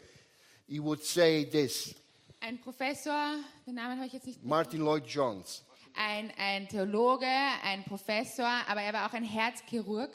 he 0.68 0.78
would 0.78 1.02
say 1.02 1.44
this 1.44 1.92
Ein 2.40 2.56
Professor, 2.60 3.40
den 3.66 3.74
Namen 3.74 3.96
habe 3.96 4.06
ich 4.06 4.12
jetzt 4.12 4.28
nicht. 4.28 4.44
Martin 4.44 4.82
Lloyd 4.82 5.08
Jones. 5.08 5.64
Ein, 5.96 6.30
ein 6.38 6.68
Theologe, 6.68 7.26
ein 7.64 7.82
Professor, 7.82 8.46
aber 8.68 8.82
er 8.82 8.92
war 8.92 9.08
auch 9.08 9.12
ein 9.12 9.24
Herzchirurg. 9.24 10.10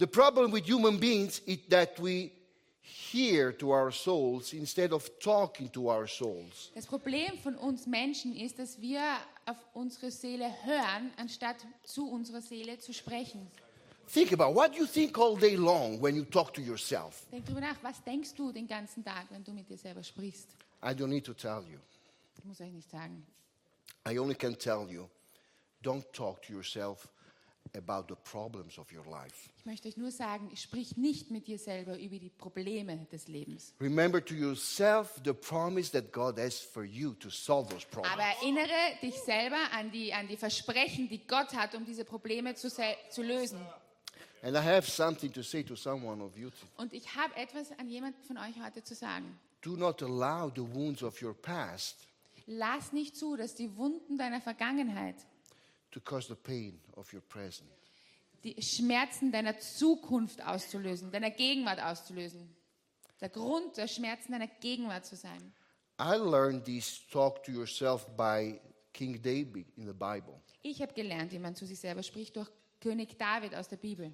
The 0.00 0.06
problem 0.08 0.52
with 0.52 0.68
human 0.68 0.98
beings 0.98 1.38
is 1.46 1.58
that 1.70 1.96
we 2.02 2.32
hear 2.86 3.52
to 3.52 3.70
our 3.70 3.90
souls 3.90 4.52
instead 4.52 4.92
of 4.92 5.10
talking 5.18 5.70
to 5.72 5.90
our 5.90 6.06
souls. 6.06 6.70
Das 6.74 6.86
Problem 6.86 7.36
von 7.42 7.56
uns 7.56 7.86
Menschen 7.86 8.34
ist, 8.36 8.58
dass 8.58 8.80
wir 8.80 9.02
auf 9.44 9.56
unsere 9.74 10.10
Seele 10.10 10.50
hören, 10.64 11.10
anstatt 11.16 11.56
zu 11.84 12.08
unserer 12.08 12.40
Seele 12.40 12.78
zu 12.78 12.92
sprechen. 12.92 13.50
Think 14.12 14.32
about 14.32 14.54
what 14.54 14.76
you 14.76 14.86
think 14.86 15.18
all 15.18 15.36
day 15.36 15.56
long 15.56 16.00
when 16.00 16.14
you 16.14 16.24
talk 16.24 16.54
to 16.54 16.60
yourself. 16.60 17.26
Denk 17.32 17.44
drüber 17.46 17.60
nach, 17.60 17.76
was 17.82 18.02
denkst 18.04 18.34
du 18.34 18.52
den 18.52 18.68
ganzen 18.68 19.04
Tag, 19.04 19.26
wenn 19.30 19.42
du 19.42 19.52
mit 19.52 19.68
dir 19.68 19.76
selber 19.76 20.04
sprichst? 20.04 20.48
I 20.82 20.88
don't 20.88 21.08
need 21.08 21.24
to 21.24 21.34
tell 21.34 21.64
you. 21.68 21.78
Ich 22.38 22.44
muss 22.44 22.60
euch 22.60 22.70
nicht 22.70 22.88
sagen. 22.88 23.26
I 24.08 24.18
only 24.18 24.36
can 24.36 24.56
tell 24.56 24.86
you 24.88 25.08
don't 25.82 26.04
talk 26.12 26.40
to 26.42 26.52
yourself 26.52 27.08
about 27.74 28.06
the 28.08 28.16
problems 28.30 28.78
of 28.78 28.86
your 28.92 29.04
life. 29.10 29.48
Ich 29.58 29.66
möchte 29.66 29.88
euch 29.88 29.96
nur 29.96 30.10
sagen, 30.10 30.54
sprich 30.54 30.96
nicht 30.96 31.30
mit 31.30 31.46
dir 31.46 31.58
selber 31.58 31.98
über 31.98 32.18
die 32.18 32.30
Probleme 32.30 33.06
des 33.10 33.28
Lebens. 33.28 33.74
Remember 33.80 34.24
to 34.24 34.34
yourself 34.34 35.20
the 35.24 35.32
promise 35.32 35.90
that 35.90 36.12
God 36.12 36.38
has 36.38 36.60
for 36.60 36.84
you 36.84 37.14
to 37.14 37.30
solve 37.30 37.68
those 37.70 37.86
problems. 37.86 38.12
Aber 38.14 38.22
erinnere 38.22 38.98
dich 39.02 39.14
selber 39.20 39.58
an 39.72 39.90
die, 39.90 40.12
an 40.12 40.28
die 40.28 40.36
Versprechen, 40.36 41.08
die 41.08 41.26
Gott 41.26 41.54
hat, 41.54 41.74
um 41.74 41.84
diese 41.84 42.04
Probleme 42.04 42.54
zu, 42.54 42.70
zu 42.70 43.22
lösen. 43.22 43.58
And 44.42 44.54
I 44.54 44.60
have 44.60 44.88
something 44.88 45.32
to 45.32 45.42
say 45.42 45.62
to 45.64 45.74
someone 45.74 46.22
of 46.22 46.36
you. 46.36 46.50
Und 46.76 46.92
ich 46.92 47.14
habe 47.16 47.34
etwas 47.36 47.72
an 47.78 47.88
jemanden 47.88 48.22
von 48.22 48.36
euch 48.38 48.54
heute 48.62 48.82
zu 48.82 48.94
sagen. 48.94 49.38
Do 49.62 49.76
not 49.76 50.02
allow 50.02 50.52
the 50.54 50.62
wounds 50.62 51.02
of 51.02 51.20
your 51.22 51.34
past 51.34 52.06
Lass 52.46 52.92
nicht 52.92 53.16
zu, 53.16 53.36
dass 53.36 53.56
die 53.56 53.76
Wunden 53.76 54.18
deiner 54.18 54.40
Vergangenheit, 54.40 55.16
to 55.96 56.00
cause 56.02 56.28
the 56.28 56.34
pain 56.34 56.78
of 56.94 57.12
your 57.12 57.22
present. 57.22 57.70
die 58.44 58.62
Schmerzen 58.62 59.32
deiner 59.32 59.58
Zukunft 59.58 60.44
auszulösen, 60.46 61.10
deiner 61.10 61.30
Gegenwart 61.30 61.82
auszulösen. 61.82 62.54
Der 63.20 63.30
Grund 63.30 63.76
der 63.76 63.88
Schmerzen 63.88 64.32
deiner 64.32 64.46
Gegenwart 64.46 65.06
zu 65.06 65.16
sein. 65.16 65.52
I 65.98 66.16
learned 66.16 66.64
this 66.64 67.00
talk 67.10 67.42
to 67.44 67.50
yourself 67.50 68.06
by 68.16 68.60
King 68.92 69.20
David 69.20 69.66
in 69.76 69.86
the 69.86 69.92
Bible. 69.92 70.40
Ich 70.62 70.82
habe 70.82 70.92
gelernt, 70.92 71.32
wie 71.32 71.38
man 71.38 71.54
zu 71.56 71.64
sich 71.64 71.78
selber 71.80 72.02
spricht, 72.02 72.36
durch 72.36 72.50
König 72.80 73.16
David 73.18 73.54
aus 73.54 73.68
der 73.68 73.78
Bibel. 73.78 74.12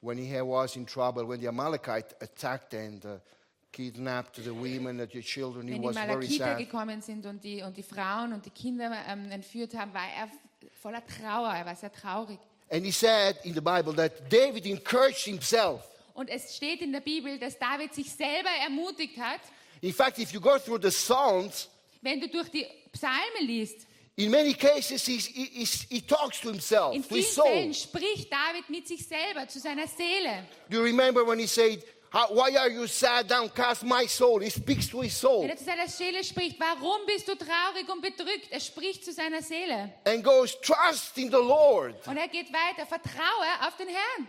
When 0.00 0.18
he 0.18 0.40
was 0.40 0.76
in 0.76 0.86
trouble, 0.86 1.28
when 1.28 1.40
the 1.40 1.48
Amalekite 1.48 2.14
attacked 2.20 2.74
and 2.74 3.04
uh, 3.04 3.18
kidnapped 3.72 4.36
the 4.36 4.50
women 4.50 5.00
and 5.00 5.10
the 5.12 5.20
children, 5.20 5.66
he 5.66 5.74
Wenn 5.74 5.82
die 5.82 5.88
was 5.88 5.96
very 5.96 6.08
Malakiter 6.08 6.44
sad. 6.44 6.58
gekommen 6.58 7.02
sind 7.02 7.26
und 7.26 7.42
die, 7.42 7.62
und 7.62 7.76
die 7.76 7.82
Frauen 7.82 8.32
und 8.32 8.46
die 8.46 8.50
Kinder 8.50 8.90
ähm, 9.08 9.30
entführt 9.30 9.74
haben, 9.74 9.92
war 9.92 10.06
er 10.16 10.28
voller 10.82 11.02
Trauer, 11.06 11.54
er 11.54 11.66
war 11.66 11.76
sehr 11.76 11.92
traurig. 11.92 12.38
And 12.70 12.84
he 12.84 12.92
said 12.92 13.36
in 13.44 13.54
the 13.54 13.60
Bible 13.60 13.94
that 13.96 14.12
David 14.30 14.64
encouraged 14.66 15.24
himself. 15.24 15.82
Und 16.14 16.28
es 16.30 16.56
steht 16.56 16.80
in 16.82 16.92
der 16.92 17.00
Bibel, 17.00 17.38
dass 17.38 17.58
David 17.58 17.94
sich 17.94 18.10
selber 18.10 18.50
ermutigt 18.62 19.18
hat. 19.18 19.40
In 19.80 19.92
fact, 19.92 20.18
if 20.18 20.32
you 20.32 20.40
go 20.40 20.58
through 20.58 20.80
the 20.80 20.90
Psalms, 20.90 21.68
Wenn 22.00 22.20
du 22.20 22.28
durch 22.28 22.48
die 22.50 22.66
Psalme 22.92 23.40
liest, 23.40 23.86
in 24.16 24.30
many 24.30 24.52
cases 24.54 25.04
he, 25.06 25.16
he, 25.18 25.64
he- 25.64 26.00
talks 26.02 26.40
to 26.40 26.50
himself, 26.50 26.94
in 26.94 27.02
to 27.02 27.14
vielen. 27.14 27.24
Fällen 27.24 27.74
spricht 27.74 28.30
David 28.32 28.68
mit 28.68 28.86
sich 28.86 29.06
selber, 29.06 29.48
zu 29.48 29.58
seiner 29.58 29.86
Seele. 29.86 30.44
Do 30.68 30.78
you 30.78 30.82
remember 30.82 31.26
when 31.26 31.38
he 31.38 31.46
said, 31.46 31.82
"How- 32.12 32.30
Why 32.30 32.56
are 32.58 32.68
you 32.70 32.86
sad, 32.86 33.28
downcast, 33.28 33.84
my 33.84 34.06
soul? 34.06 34.40
He 34.40 34.50
speaks 34.50 34.86
to 34.88 35.00
his 35.00 35.16
soul 35.18 35.42
Wenn 35.42 35.50
er 35.50 35.56
zu 35.56 35.64
seiner 35.64 35.88
Seele 35.88 36.22
spricht, 36.22 36.60
warum 36.60 37.06
bist 37.06 37.26
du 37.26 37.34
traurig 37.34 37.88
und 37.88 38.02
bedrückt? 38.02 38.48
Er 38.50 38.60
spricht 38.60 39.04
zu 39.04 39.12
seiner 39.12 39.40
Seele. 39.42 39.92
and 40.04 40.22
goes, 40.22 40.60
Trust 40.60 41.16
in 41.18 41.30
the 41.30 41.36
Lord. 41.38 41.94
Und 42.06 42.16
er 42.18 42.28
geht 42.28 42.48
weiter, 42.52 42.86
vertraue 42.86 43.66
auf 43.66 43.76
den 43.76 43.88
Herrn. 43.88 44.28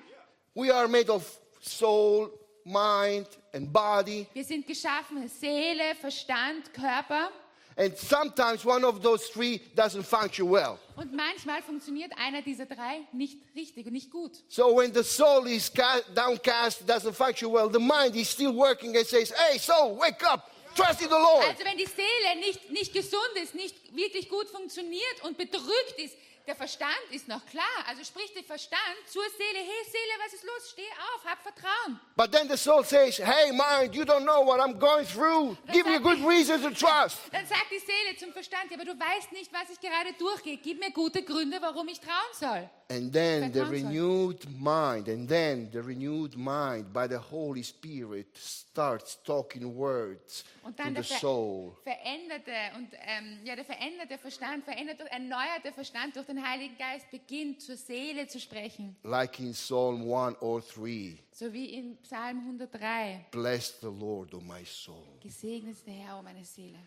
We 0.56 0.74
are 0.74 0.88
made 0.88 1.12
of 1.12 1.24
soul, 1.62 2.32
mind, 2.63 3.28
and 3.54 3.72
body. 3.74 4.28
Wir 4.34 4.43
sind 4.46 4.65
geschaffen, 4.65 5.28
Seele, 5.28 5.96
Verstand, 5.96 6.74
Körper. 6.74 7.32
And 7.75 7.97
sometimes 7.97 8.63
one 8.65 8.86
of 8.86 9.01
those 9.01 9.27
three 9.33 9.59
doesn't 9.75 10.03
function 10.03 10.47
well. 10.49 10.77
Und 10.95 11.12
manchmal 11.13 11.62
funktioniert 11.63 12.12
einer 12.17 12.41
dieser 12.43 12.67
drei 12.67 13.01
nicht 13.13 13.39
richtig 13.55 13.88
und 13.88 13.93
nicht 13.93 14.12
gut. 14.12 14.31
So 14.47 14.75
when 14.75 14.93
the 14.93 15.03
soul 15.03 15.47
is 15.47 15.71
ca- 15.73 16.01
downcast, 16.13 16.83
doesn't 16.88 17.13
function 17.13 17.51
well, 17.51 17.67
the 17.71 17.79
mind 17.79 18.15
is 18.15 18.29
still 18.29 18.53
working 18.55 18.95
and 18.95 19.05
says, 19.07 19.31
Hey, 19.31 19.57
soul, 19.57 19.97
wake 19.99 20.23
up, 20.23 20.51
trust 20.75 21.01
in 21.01 21.09
the 21.09 21.15
Lord. 21.15 21.45
Also 21.47 21.63
wenn 21.65 21.77
die 21.77 21.88
Seele 21.88 22.39
nicht, 22.39 22.69
nicht 22.69 22.93
gesund 22.93 23.33
ist, 23.41 23.55
nicht 23.55 23.75
wirklich 23.95 24.29
gut 24.29 24.47
funktioniert 24.49 25.23
und 25.23 25.36
bedrückt 25.38 25.95
ist, 25.97 26.15
der 26.47 26.56
Verstand 26.56 27.03
ist 27.12 27.27
noch 27.27 27.45
klar. 27.45 27.63
Also 27.88 28.03
spricht 28.03 28.36
der 28.36 28.43
Verstand 28.43 28.97
zur 29.08 29.23
Seele, 29.38 29.60
hey 29.60 29.84
Seele, 29.86 30.13
was 30.25 30.34
ist 30.34 30.43
los? 30.43 30.71
Steh 30.71 30.82
auf, 31.13 31.25
hab 31.25 31.41
Vertrauen. 31.41 31.99
But 32.15 32.32
then 32.32 32.47
the 32.49 32.58
soul 32.58 32.84
says, 32.84 33.17
Hey, 33.17 33.51
mind, 33.51 33.95
you 33.95 34.03
don't 34.03 34.25
know 34.25 34.41
what 34.45 34.60
I'm 34.60 34.77
going 34.77 35.06
through. 35.06 35.58
Give 35.71 35.86
me 35.86 35.95
a 35.95 35.99
good 35.99 36.19
reason 36.25 36.62
to 36.62 36.69
trust. 36.71 37.19
Dann 37.32 37.45
sagt 37.45 37.71
die 37.71 37.79
Seele 37.79 38.17
zum 38.17 38.32
Verstand, 38.34 38.71
ja, 38.71 38.77
aber 38.77 38.86
du 38.86 38.99
weißt 38.99 39.32
nicht, 39.32 39.51
was 39.53 39.69
ich 39.69 39.79
gerade 39.79 40.13
durchgehe. 40.17 40.58
Gib 40.58 40.79
mir 40.79 40.91
gute 40.91 41.23
Gründe, 41.23 41.58
warum 41.62 41.88
ich 41.88 41.99
trauen 41.99 42.34
soll. 42.34 42.69
And 42.89 43.12
then 43.12 43.51
the 43.53 43.62
renewed 43.62 44.45
mind, 44.60 45.08
and 45.08 45.27
then 45.27 45.69
the 45.71 45.82
renewed 45.82 46.36
mind 46.36 46.93
by 46.93 47.08
the 47.08 47.17
Holy 47.17 47.63
Spirit 47.63 48.27
starts 48.73 49.21
talking 49.23 49.75
words 49.77 50.43
Und 50.63 50.75
to 50.75 50.83
dann 50.83 50.89
the 50.95 51.01
der 51.01 51.03
ver 51.03 51.17
soul. 51.19 51.75
veränderte 51.83 52.51
und 52.75 52.89
ähm, 53.05 53.39
ja, 53.45 53.55
der 53.55 53.65
veränderte 53.65 54.17
Verstand, 54.17 54.63
veränderte, 54.65 55.09
erneuerte 55.12 55.71
Verstand 55.71 56.15
durch 56.15 56.25
den 56.25 56.43
Heiligen 56.43 56.75
Geist 56.77 57.09
beginnt 57.12 57.62
zur 57.62 57.77
Seele 57.77 58.25
zu 58.27 58.39
sprechen. 58.39 58.95
Like 59.03 59.39
in 59.39 59.51
Psalm 59.53 60.01
103 60.01 61.19
So 61.31 61.53
wie 61.53 61.65
in 61.75 61.97
Psalm 62.01 62.39
103. 62.39 63.25
Bless 63.31 63.79
the 63.81 63.88
Lord, 63.88 64.33
O 64.33 64.39
my 64.41 64.65
soul. 64.65 65.19
Gesegnet 65.21 65.73
ist 65.73 65.86
der 65.86 65.93
Herr, 65.93 66.17
o 66.19 66.23
meine 66.23 66.43
Seele. 66.43 66.79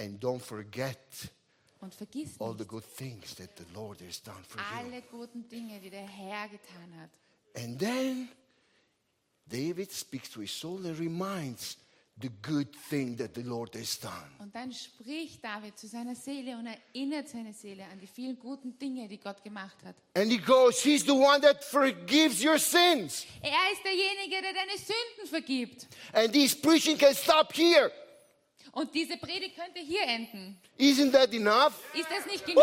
And 0.00 0.22
don't 0.24 0.40
forget 0.40 0.98
Und 1.80 1.94
vergiss 1.94 2.40
all 2.40 2.56
the 2.58 2.64
good 2.64 2.84
things 2.96 3.34
that 3.36 3.50
the 3.58 3.64
Lord 3.74 4.00
has 4.00 4.22
done 4.22 4.42
for 4.44 4.60
you. 4.60 4.66
alle 4.90 5.02
guten 5.10 5.46
Dinge, 5.48 5.78
die 5.80 5.90
der 5.90 6.06
Herr 6.08 6.48
getan 6.48 7.00
hat. 7.00 7.10
And 7.54 7.78
then 7.78 8.28
David 9.48 9.90
speaks 9.92 10.30
to 10.30 10.40
his 10.40 10.50
soul 10.50 10.84
and 10.84 10.98
reminds 10.98 11.76
the 12.20 12.30
good 12.42 12.68
thing 12.90 13.16
that 13.16 13.34
the 13.34 13.42
Lord 13.42 13.74
has 13.74 13.98
done. 13.98 14.12
Und 14.40 14.54
dann 14.54 14.72
spricht 14.72 15.42
David 15.42 15.78
zu 15.78 15.86
seiner 15.86 16.14
Seele 16.14 16.56
und 16.56 16.66
erinnert 16.66 17.28
seine 17.28 17.52
Seele 17.52 17.84
an 17.84 18.00
die 18.00 18.06
vielen 18.06 18.38
guten 18.38 18.76
Dinge, 18.78 19.08
die 19.08 19.18
Gott 19.18 19.42
gemacht 19.42 19.76
hat. 19.84 19.94
And 20.14 20.30
he 20.30 20.38
goes, 20.38 20.82
He's 20.82 21.04
the 21.04 21.12
one 21.12 21.40
that 21.42 21.64
forgives 21.64 22.44
your 22.44 22.58
sins. 22.58 23.24
Er 23.40 23.72
ist 23.72 23.84
derjenige, 23.84 24.42
der 24.42 24.52
deine 24.52 24.76
Sünden 24.76 25.28
vergibt. 25.28 25.86
And 26.12 26.32
this 26.32 26.54
preaching 26.60 26.98
can 26.98 27.14
stop 27.14 27.52
here. 27.54 27.92
Und 28.72 28.94
diese 28.94 29.16
Predigt 29.16 29.56
könnte 29.56 29.80
hier 29.80 30.02
enden. 30.02 30.60
Isn't 30.78 31.12
that 31.12 31.32
enough? 31.32 31.74
Ist 31.94 32.08
das 32.10 32.26
nicht 32.26 32.44
genug? 32.44 32.62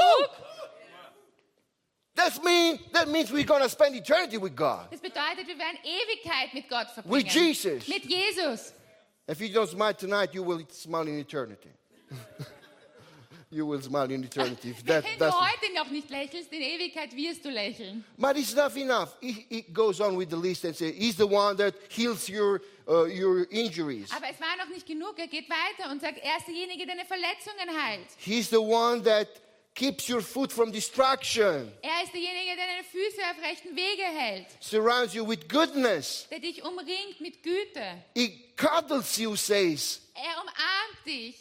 That's 2.16 2.42
mean, 2.42 2.80
that 2.94 3.10
means 3.10 3.32
we're 3.32 3.44
going 3.44 3.62
to 3.62 3.70
spend 3.70 3.96
eternity 3.96 4.38
with 4.38 4.56
God. 4.56 4.88
Das 4.90 5.02
bedeutet, 5.02 5.48
wir 5.48 5.58
werden 5.58 5.78
Ewigkeit 5.84 6.54
mit 6.54 6.70
Gott 6.70 6.88
verbringen. 6.90 7.12
With 7.12 7.34
Jesus. 7.34 7.88
Mit 7.88 8.06
Jesus. 8.06 8.74
If 9.28 9.42
you 9.42 9.50
don't 9.50 9.68
smile 9.68 9.94
tonight, 9.94 10.34
you 10.34 10.44
will 10.44 10.62
smile 10.70 11.08
in 11.08 11.20
eternity. 11.20 11.72
you 13.50 13.66
will 13.66 13.82
smile 13.82 14.10
in 14.12 14.24
eternity. 14.24 14.70
If 14.70 14.86
that, 14.86 15.04
Wenn 15.20 15.20
du 15.20 15.32
heute 15.32 15.74
noch 15.74 15.90
nicht 15.90 16.10
lächelst, 16.10 16.54
in 16.54 16.62
Ewigkeit 16.62 17.14
wirst 17.16 17.44
du 17.44 17.50
lächeln. 17.50 18.04
but 18.18 18.38
it's 18.38 18.56
not 18.56 18.78
enough. 18.78 19.18
It, 19.22 19.46
it 19.50 19.74
goes 19.74 20.00
on 20.00 20.16
with 20.16 20.30
the 20.30 20.38
list 20.38 20.64
and 20.64 20.76
says, 20.76 20.94
He's 20.96 21.18
the 21.18 21.28
one 21.28 21.58
that 21.58 21.74
heals 21.90 22.30
your, 22.30 22.62
uh, 22.88 23.06
your 23.06 23.46
injuries. 23.52 24.10
Aber 24.12 24.28
es 24.30 24.40
war 24.40 24.56
noch 24.58 24.70
nicht 24.70 24.86
genug. 24.86 25.18
Er 25.18 25.28
geht 25.28 25.50
weiter 25.50 25.92
und 25.92 26.02
sagt, 26.02 26.20
er 26.20 26.38
ist 26.38 26.48
derjenige, 26.48 26.86
der 26.86 26.96
deine 26.96 27.06
Verletzungen 27.06 27.84
heilt. 27.84 28.08
He's 28.18 28.50
the 28.50 28.58
one 28.62 29.04
that 29.04 29.28
keeps 29.76 30.10
your 30.10 30.22
foot 30.22 30.52
from 30.52 30.72
destruction, 30.72 31.72
Er 31.84 32.04
ist 32.04 32.14
derjenige, 32.14 32.56
der 32.56 32.66
deine 32.66 32.84
Füße 32.84 33.22
auf 33.30 33.44
rechten 33.44 33.76
Wege 33.76 34.04
hält. 34.04 34.48
surrounds 34.62 35.14
you 35.14 35.28
with 35.28 35.48
goodness. 35.48 36.28
Der 36.32 36.40
dich 36.40 36.64
umringt 36.64 37.20
mit 37.20 37.44
Güte. 37.44 38.04
He 38.16 38.54
cuddles 38.56 39.18
you, 39.18 39.36
says, 39.36 40.02
Er 40.16 40.42
umarmt 40.42 41.06
dich 41.06 41.36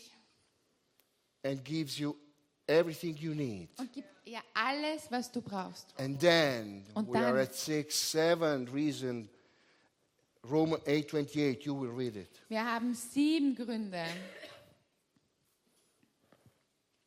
and 1.45 1.65
gives 1.65 1.97
you 1.99 2.15
everything 2.67 3.17
you 3.17 3.35
need. 3.35 3.69
und 3.79 3.93
gibt 3.93 4.09
dir 4.27 4.41
alles, 4.55 5.03
was 5.11 5.31
du 5.31 5.41
brauchst. 5.41 5.95
And 5.99 6.19
then 6.19 6.85
Und 6.95 7.09
we 7.13 7.19
are 7.19 7.33
dann- 7.35 7.43
at 7.47 7.55
six, 7.55 7.95
seven 8.11 8.67
reason. 8.69 9.29
Romans 10.51 10.83
8:28. 10.87 11.65
You 11.65 11.75
will 11.75 11.91
read 11.91 12.17
it. 12.17 12.29
Wir 12.49 12.63
haben 12.65 12.95
sieben 12.95 13.55
Gründe. 13.55 14.05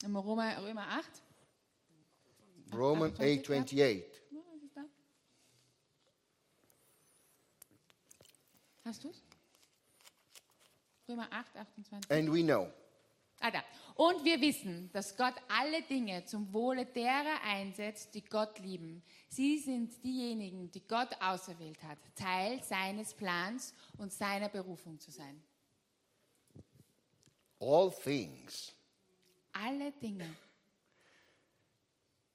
Im 0.04 0.16
Römer, 0.16 0.62
Römer 0.62 0.88
8. 0.88 1.06
Romans 2.74 3.18
8:28. 3.20 4.04
Was 4.32 4.64
ist 4.64 4.76
da? 4.76 4.86
Hast 8.86 9.04
du 9.04 9.10
es? 9.10 9.24
Römer 11.08 11.28
8, 11.32 11.56
28. 11.56 12.12
And 12.12 12.32
we 12.32 12.44
know 12.44 12.70
Ah, 13.40 13.52
da. 13.52 13.64
Und 13.96 14.24
wir 14.26 14.42
wissen, 14.42 14.90
dass 14.94 15.16
Gott 15.16 15.36
alle 15.48 15.84
Dinge 15.84 16.26
zum 16.26 16.52
Wohle 16.54 16.86
derer 16.86 17.42
einsetzt, 17.44 18.14
die 18.16 18.24
Gott 18.26 18.58
lieben. 18.60 19.04
Sie 19.28 19.60
sind 19.60 20.04
diejenigen, 20.04 20.72
die 20.72 20.88
Gott 20.88 21.10
auserwählt 21.22 21.82
hat, 21.84 22.00
Teil 22.16 22.64
seines 22.64 23.14
Plans 23.14 23.74
und 23.98 24.12
seiner 24.12 24.50
Berufung 24.50 25.00
zu 25.00 25.12
sein. 25.12 25.42
all 27.60 27.92
things. 27.92 28.77
Alle 29.65 29.91
Dinge. 30.02 30.28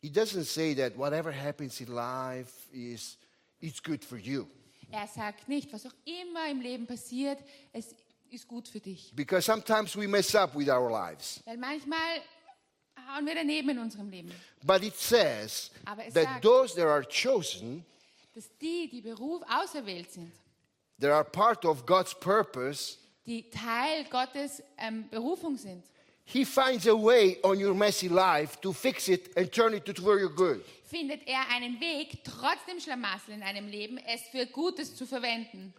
He 0.00 0.08
doesn't 0.10 0.44
say 0.46 0.74
that 0.74 0.96
whatever 0.96 1.30
happens 1.30 1.80
in 1.80 1.94
life 1.94 2.68
is 2.72 3.16
it's 3.60 3.80
good 3.80 4.04
for 4.04 4.16
you. 4.18 4.46
Er 4.90 5.06
sagt 5.06 5.48
nicht, 5.48 5.72
was 5.72 5.86
auch 5.86 5.94
immer 6.04 6.50
im 6.50 6.60
Leben 6.60 6.86
passiert, 6.86 7.38
es 7.72 7.94
ist 8.30 8.46
gut 8.48 8.66
für 8.68 8.80
dich. 8.80 9.12
Because 9.14 9.44
sometimes 9.46 9.96
we 9.96 10.06
mess 10.08 10.34
up 10.34 10.54
with 10.56 10.68
our 10.68 10.90
lives. 10.90 11.40
Weil 11.46 11.56
manchmal 11.56 12.20
hauen 13.14 13.24
wir 13.24 13.34
daneben 13.34 13.70
in 13.70 13.78
unserem 13.78 14.10
Leben. 14.10 14.32
But 14.64 14.82
it 14.82 14.96
says 14.96 15.70
Aber 15.84 16.04
es 16.04 16.14
that 16.14 16.24
sagt- 16.24 16.42
those 16.42 16.74
that 16.74 16.86
are 16.86 17.04
chosen, 17.04 17.84
Dass 18.34 18.48
die, 18.60 18.88
die 18.88 19.02
Beruf 19.02 19.42
auserwählt 19.48 20.10
sind, 20.10 20.32
that 20.98 21.10
are 21.10 21.24
part 21.24 21.64
of 21.64 21.86
God's 21.86 22.14
purpose, 22.18 22.96
die 23.24 23.48
Teil 23.50 24.04
Gottes 24.10 24.62
ähm, 24.78 25.08
Berufung 25.10 25.56
sind, 25.56 25.84
He 26.24 26.44
finds 26.44 26.86
a 26.86 26.96
way 26.96 27.38
on 27.42 27.58
your 27.58 27.74
messy 27.74 28.08
life 28.08 28.60
to 28.60 28.72
fix 28.72 29.08
it 29.08 29.30
and 29.36 29.50
turn 29.52 29.74
it 29.74 29.84
to 29.86 30.02
where 30.02 30.18
you're 30.18 30.34
good. 30.34 30.62
findet 30.92 31.26
er 31.26 31.48
einen 31.48 31.80
Weg, 31.80 32.22
trotz 32.22 32.64
dem 32.66 32.78
Schlamassel 32.78 33.34
in 33.34 33.40
deinem 33.40 33.66
Leben, 33.66 33.98
es 33.98 34.22
für 34.30 34.46
Gutes 34.46 34.94
zu 34.94 35.06
verwenden. 35.06 35.72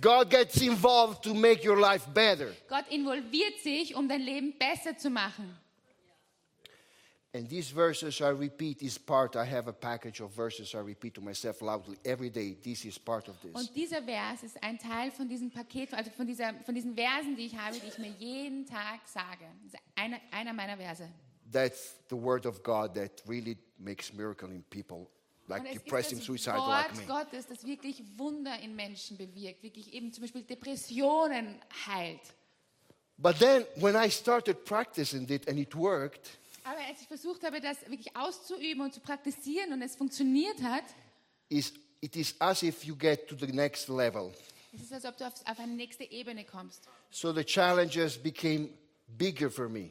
God 0.00 0.30
gets 0.30 0.56
involved 0.62 1.22
to 1.22 1.34
make 1.34 1.64
your 1.64 1.78
life 1.78 2.06
better. 2.14 2.54
Gott 2.68 2.84
involviert 2.90 3.58
sich, 3.62 3.94
um 3.94 4.08
dein 4.08 4.22
Leben 4.22 4.54
besser 4.58 4.96
zu 4.96 5.10
machen. 5.10 5.54
And 7.34 7.48
these 7.48 7.70
verses 7.70 8.20
I 8.20 8.28
repeat 8.28 8.82
is 8.82 8.98
part, 8.98 9.36
I 9.36 9.46
have 9.46 9.66
a 9.66 9.72
package 9.72 10.20
of 10.20 10.32
verses 10.32 10.74
I 10.74 10.80
repeat 10.80 11.14
to 11.14 11.22
myself 11.22 11.62
loudly 11.62 11.96
every 12.04 12.28
day. 12.28 12.58
This 12.62 12.84
is 12.84 12.98
part 12.98 13.26
of 13.28 13.40
this. 13.40 13.54
Und 13.54 13.74
dieser 13.74 14.02
Vers 14.02 14.42
ist 14.42 14.62
ein 14.62 14.78
Teil 14.78 15.10
von 15.10 15.26
diesem 15.26 15.50
Paket, 15.50 15.94
also 15.94 16.10
von, 16.10 16.26
dieser, 16.26 16.52
von 16.66 16.74
diesen 16.74 16.94
Versen, 16.94 17.34
die 17.34 17.46
ich 17.46 17.56
habe, 17.56 17.78
die 17.80 17.88
ich 17.88 17.96
mir 17.96 18.12
jeden 18.18 18.66
Tag 18.66 19.00
sage. 19.06 19.46
Das 19.64 19.72
ist 19.72 19.80
einer, 19.94 20.20
einer 20.30 20.52
meiner 20.52 20.76
Verse. 20.76 21.08
That's 21.50 21.94
the 22.10 22.16
word 22.16 22.44
of 22.44 22.62
God 22.62 22.94
that 22.96 23.22
really 23.26 23.56
makes 23.78 24.12
miracle 24.12 24.50
in 24.50 24.62
people, 24.68 25.08
like 25.48 25.62
Und 25.62 25.68
es 25.68 25.82
depressed 25.82 26.12
and 26.12 26.20
ist 26.20 26.28
das 26.28 26.44
suicidal 26.44 26.58
Wort 26.58 26.68
like 26.68 26.96
me. 26.98 27.06
Gottes, 27.06 27.46
das 27.46 27.64
wirklich 27.64 28.02
Wunder 28.18 28.58
in 28.60 28.76
Menschen 28.76 29.16
bewirkt, 29.16 29.62
wirklich 29.62 29.94
eben 29.94 30.12
zum 30.12 30.20
Beispiel 30.20 30.42
Depressionen 30.42 31.58
heilt. 31.86 32.34
But 33.16 33.38
then 33.38 33.64
when 33.76 33.94
I 33.96 34.10
started 34.10 34.66
practicing 34.66 35.26
it 35.30 35.48
and 35.48 35.58
it 35.58 35.74
worked, 35.74 36.38
Aber 36.64 36.78
als 36.88 37.00
ich 37.00 37.08
versucht 37.08 37.42
habe, 37.44 37.60
das 37.60 37.80
wirklich 37.82 38.14
auszuüben 38.16 38.82
und 38.82 38.94
zu 38.94 39.00
praktizieren 39.00 39.72
und 39.72 39.82
es 39.82 39.96
funktioniert 39.96 40.62
hat, 40.62 40.84
is 41.48 41.72
it 42.00 42.16
is 42.16 42.34
as 42.38 42.62
if 42.62 42.84
you 42.84 42.96
get 42.96 43.28
to 43.28 43.36
the 43.36 43.52
next 43.52 43.88
level. 43.88 44.32
es 44.72 44.82
ist, 44.82 44.92
als 44.92 45.04
ob 45.04 45.16
du 45.16 45.26
auf, 45.26 45.34
auf 45.44 45.58
eine 45.58 45.72
nächste 45.72 46.04
Ebene 46.04 46.44
kommst. 46.44 46.88
So 47.10 47.32
the 47.32 47.44
challenges 47.44 48.16
became 48.16 48.68
bigger 49.06 49.50
for 49.50 49.68
me. 49.68 49.90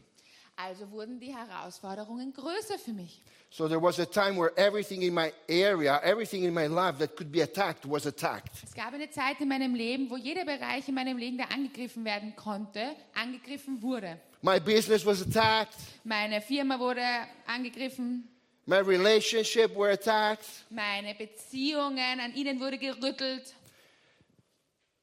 Also 0.55 0.89
wurden 0.91 1.19
die 1.19 1.33
Herausforderungen 1.33 2.33
größer 2.33 2.77
für 2.77 2.93
mich. 2.93 3.21
So 3.49 3.67
there 3.67 3.81
was 3.81 3.99
a 3.99 4.05
time 4.05 4.37
where 4.37 4.55
everything 4.57 5.01
in 5.01 5.13
my 5.13 5.33
area, 5.49 5.99
everything 6.03 6.43
in 6.43 6.53
my 6.53 6.67
life 6.67 6.99
that 6.99 7.17
could 7.17 7.31
be 7.31 7.41
attacked 7.43 7.89
was 7.89 8.05
attacked. 8.05 8.63
Es 8.63 8.73
gab 8.73 8.93
eine 8.93 9.09
Zeit 9.09 9.41
in 9.41 9.49
meinem 9.49 9.75
Leben, 9.75 10.09
wo 10.09 10.15
jeder 10.17 10.45
Bereich 10.45 10.87
in 10.87 10.95
meinem 10.95 11.17
Leben, 11.17 11.37
der 11.37 11.51
angegriffen 11.51 12.05
werden 12.05 12.35
konnte, 12.35 12.95
angegriffen 13.13 13.81
wurde. 13.81 14.19
My 14.41 14.59
business 14.59 15.05
was 15.05 15.21
attacked. 15.21 15.75
Meine 16.03 16.41
Firma 16.41 16.79
wurde 16.79 17.03
angegriffen, 17.45 18.27
My 18.65 18.77
relationship 18.79 19.75
were 19.75 19.91
attacked. 19.91 20.45
meine 20.69 21.13
Beziehungen, 21.15 22.19
an 22.19 22.33
ihnen 22.35 22.59
wurde 22.59 22.77
gerüttelt. 22.77 23.53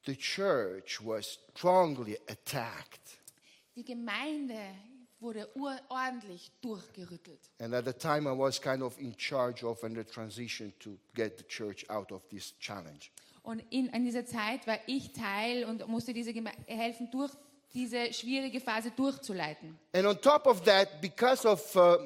The 0.05 0.15
church 0.15 0.99
was 1.05 1.37
strongly 1.55 2.17
attacked. 2.27 3.19
Die 3.75 3.83
Gemeinde 3.83 4.57
wurde 5.19 5.47
ur- 5.55 5.79
ordentlich 5.89 6.51
durchgerüttelt. 6.61 7.39
And 7.59 7.73
at 7.73 7.85
the 7.85 7.93
time, 7.93 8.27
I 8.27 8.31
was 8.37 8.59
kind 8.59 8.81
of 8.81 8.97
in 8.99 9.13
charge 9.17 9.63
of 9.63 9.83
and 9.83 9.95
the 9.95 10.03
transition 10.05 10.73
to 10.79 10.97
get 11.13 11.37
the 11.37 11.43
church 11.47 11.85
out 11.89 12.11
of 12.11 12.27
this 12.29 12.53
challenge. 12.59 13.11
Und 13.43 13.61
in, 13.69 13.87
in 13.87 14.03
dieser 14.05 14.25
Zeit 14.25 14.65
war 14.67 14.79
ich 14.87 15.11
Teil 15.13 15.63
und 15.65 15.87
musste 15.87 16.13
diese 16.13 16.33
Geme 16.33 16.51
helfen, 16.67 17.09
durch 17.11 17.31
diese 17.73 18.11
schwierige 18.13 18.59
Phase 18.59 18.91
durchzuleiten. 18.91 19.77
And 19.93 20.05
on 20.05 20.19
top 20.19 20.47
of 20.47 20.61
that, 20.63 20.99
because 21.01 21.47
of 21.47 21.75
uh, 21.75 21.97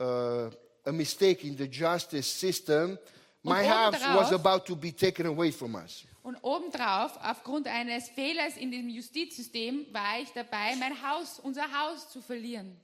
uh, 0.00 0.50
a 0.84 0.92
mistake 0.92 1.44
in 1.46 1.56
the 1.56 1.68
justice 1.70 2.26
system, 2.26 2.98
my 3.42 3.60
Und 3.60 3.68
house 3.68 3.94
obendrauf- 3.96 4.16
was 4.16 4.32
about 4.32 4.64
to 4.66 4.74
be 4.76 4.92
taken 4.92 5.26
away 5.26 5.52
from 5.52 5.74
us. 5.74 6.04
Und 6.22 6.38
obendrauf, 6.42 7.18
aufgrund 7.22 7.66
eines 7.66 8.08
Fehlers 8.08 8.56
in 8.56 8.70
dem 8.70 8.88
Justizsystem, 8.88 9.84
war 9.92 10.20
ich 10.22 10.30
dabei, 10.32 10.74
mein 10.76 10.94
Haus, 11.02 11.38
unser 11.38 11.64
Haus 11.70 12.08
zu 12.08 12.22
verlieren. 12.22 12.74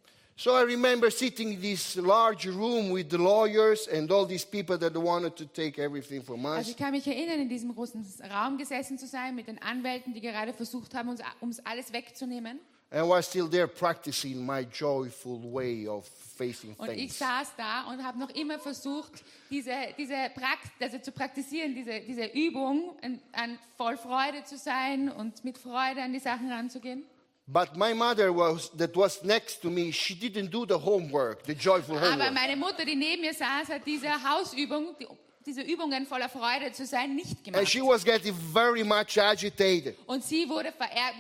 So 0.42 0.54
I 0.54 0.62
remember 0.62 1.10
sitting 1.10 1.52
in 1.52 1.60
this 1.60 1.96
large 1.96 2.46
room 2.46 2.92
with 2.92 3.10
the 3.10 3.18
lawyers 3.18 3.86
and 3.88 4.10
all 4.10 4.24
these 4.24 4.46
people 4.46 4.78
that 4.78 4.96
wanted 4.96 5.36
to 5.36 5.44
take 5.44 5.78
everything 5.78 6.22
from 6.22 6.46
Also 6.46 6.60
us. 6.60 6.68
ich 6.70 6.78
kann 6.78 6.92
mich 6.92 7.06
erinnern, 7.06 7.40
in 7.40 7.48
diesem 7.50 7.74
großen 7.74 8.02
Raum 8.32 8.56
gesessen 8.56 8.96
zu 8.96 9.06
sein 9.06 9.34
mit 9.34 9.48
den 9.48 9.60
Anwälten, 9.60 10.14
die 10.14 10.22
gerade 10.22 10.54
versucht 10.54 10.94
haben, 10.94 11.10
uns, 11.10 11.20
uns 11.40 11.60
alles 11.66 11.92
wegzunehmen. 11.92 12.58
And 12.90 13.06
was 13.06 13.26
still 13.28 13.50
there 13.50 13.68
practicing 13.68 14.46
my 14.46 14.60
joyful 14.72 15.38
way 15.52 15.86
of 15.86 16.08
facing 16.38 16.74
Und 16.78 16.88
ich 16.88 16.96
things. 16.96 17.18
saß 17.18 17.52
da 17.58 17.82
und 17.90 18.02
habe 18.02 18.18
noch 18.18 18.30
immer 18.30 18.58
versucht, 18.58 19.22
diese, 19.50 19.74
diese 19.98 20.30
Prax 20.34 20.70
also 20.80 20.98
zu 21.00 21.12
praktizieren, 21.12 21.74
diese, 21.74 22.00
diese 22.00 22.24
Übung, 22.24 22.96
an, 23.02 23.20
an 23.32 23.58
voll 23.76 23.98
Freude 23.98 24.42
zu 24.44 24.56
sein 24.56 25.10
und 25.10 25.44
mit 25.44 25.58
Freude 25.58 26.00
an 26.00 26.14
die 26.14 26.18
Sachen 26.18 26.50
ranzugehen. 26.50 27.04
But 27.52 27.76
my 27.76 27.92
mother 27.94 28.32
was 28.32 28.70
that 28.76 28.94
was 28.94 29.24
next 29.24 29.60
to 29.62 29.70
me, 29.70 29.90
she 29.92 30.14
didn't 30.14 30.50
do 30.52 30.64
the 30.64 30.78
homework, 30.78 31.42
the 31.42 31.54
joyful 31.54 31.96
Aber 31.96 32.10
homework. 32.12 32.32
meine 32.32 32.54
Mutter, 32.56 32.84
die 32.84 32.94
neben 32.94 33.22
mir 33.22 33.34
saß, 33.34 33.68
hat 33.70 33.84
diese 33.84 34.08
Hausübung, 34.08 34.94
die 35.00 35.06
diese 35.44 35.62
Übungen 35.62 36.06
voller 36.06 36.28
Freude 36.28 36.70
zu 36.70 36.86
sein 36.86 37.16
nicht 37.16 37.38
And 37.38 37.44
gemacht. 37.44 37.68
she 37.68 37.80
was 37.80 38.04
getting 38.04 38.34
very 38.52 38.84
much 38.84 39.18
agitated. 39.18 39.96
Und 40.06 40.22
sie 40.22 40.48
wurde 40.48 40.72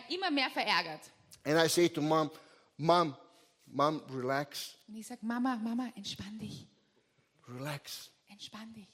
immer 0.08 0.30
mehr 0.30 0.50
verärgert. 0.50 1.00
And 1.44 1.58
I 1.58 1.68
say 1.68 1.88
to 1.88 2.00
mom, 2.00 2.30
Mom, 2.76 3.16
Mom, 3.66 4.00
relax, 4.14 4.76
Und 4.86 4.96
ich 4.96 5.06
sage, 5.06 5.20
Mama, 5.24 5.56
Mama, 5.56 5.90
entspann 5.96 6.38
dich, 6.38 6.68
relax, 7.48 8.10
entspann 8.28 8.72
dich, 8.74 8.88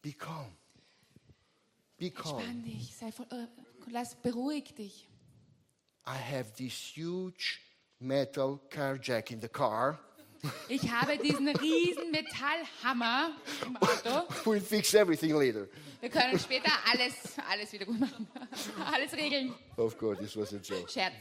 be 0.00 0.12
calm. 0.12 0.52
Be 1.98 2.10
calm. 2.10 2.38
entspann 2.38 2.62
dich, 2.62 2.94
sei 2.94 3.10
voll, 3.10 3.26
äh, 3.30 3.46
lass, 3.90 4.14
beruhig 4.14 4.74
dich. 4.74 5.08
I 6.06 6.16
have 6.16 6.52
this 6.56 6.72
huge 6.96 7.60
metal 8.00 8.60
car 8.70 8.98
jack 8.98 9.30
in 9.30 9.40
the 9.40 9.48
car. 9.48 9.98
Ich 10.68 10.90
habe 10.90 11.16
diesen 11.18 11.48
riesen 11.48 12.10
Metallhammer 12.10 13.30
im 13.64 13.76
Auto. 13.76 14.26
We'll 14.44 14.60
fix 14.60 14.92
everything 14.94 15.34
later. 15.34 15.68
Wir 16.00 16.10
können 16.10 16.36
später 16.36 16.72
alles, 16.90 17.14
alles 17.48 17.72
wieder 17.72 17.86
gut 17.86 18.00
machen. 18.00 18.26
Alles 18.92 19.12
regeln. 19.12 19.54
Of 19.76 19.96
course, 19.96 20.20
this 20.20 20.36
was 20.36 20.52
a 20.52 20.58
joke. 20.58 20.90
Scherz. 20.90 21.12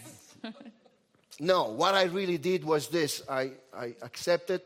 No, 1.40 1.66
what 1.78 1.94
I 1.94 2.06
really 2.06 2.40
did 2.40 2.64
was 2.66 2.90
this 2.90 3.22
I, 3.30 3.52
I 3.74 3.96
accepted 4.02 4.62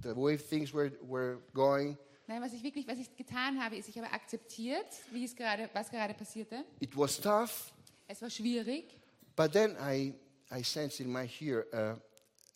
the 0.00 0.14
way 0.14 0.38
things 0.38 0.72
were, 0.72 0.92
were 1.06 1.38
going. 1.52 1.98
Nein, 2.26 2.40
was 2.40 2.54
ich 2.54 2.62
wirklich, 2.62 2.86
was 2.88 2.98
ich 2.98 3.14
getan 3.16 3.62
habe, 3.62 3.76
ist, 3.76 3.88
ich 3.88 3.98
habe 3.98 4.10
akzeptiert, 4.10 4.86
wie 5.12 5.24
es 5.24 5.36
gerade, 5.36 5.68
was 5.74 5.90
gerade 5.90 6.14
passierte. 6.14 6.64
It 6.80 6.96
was 6.96 7.20
tough, 7.20 7.72
Es 8.06 8.22
war 8.22 8.30
schwierig. 8.30 8.99
But 9.40 9.54
then 9.54 9.74
I, 9.80 10.12
I 10.50 10.60
sensed 10.60 11.00
in 11.00 11.10
my 11.10 11.26
ear 11.40 11.64
uh, 11.72 11.94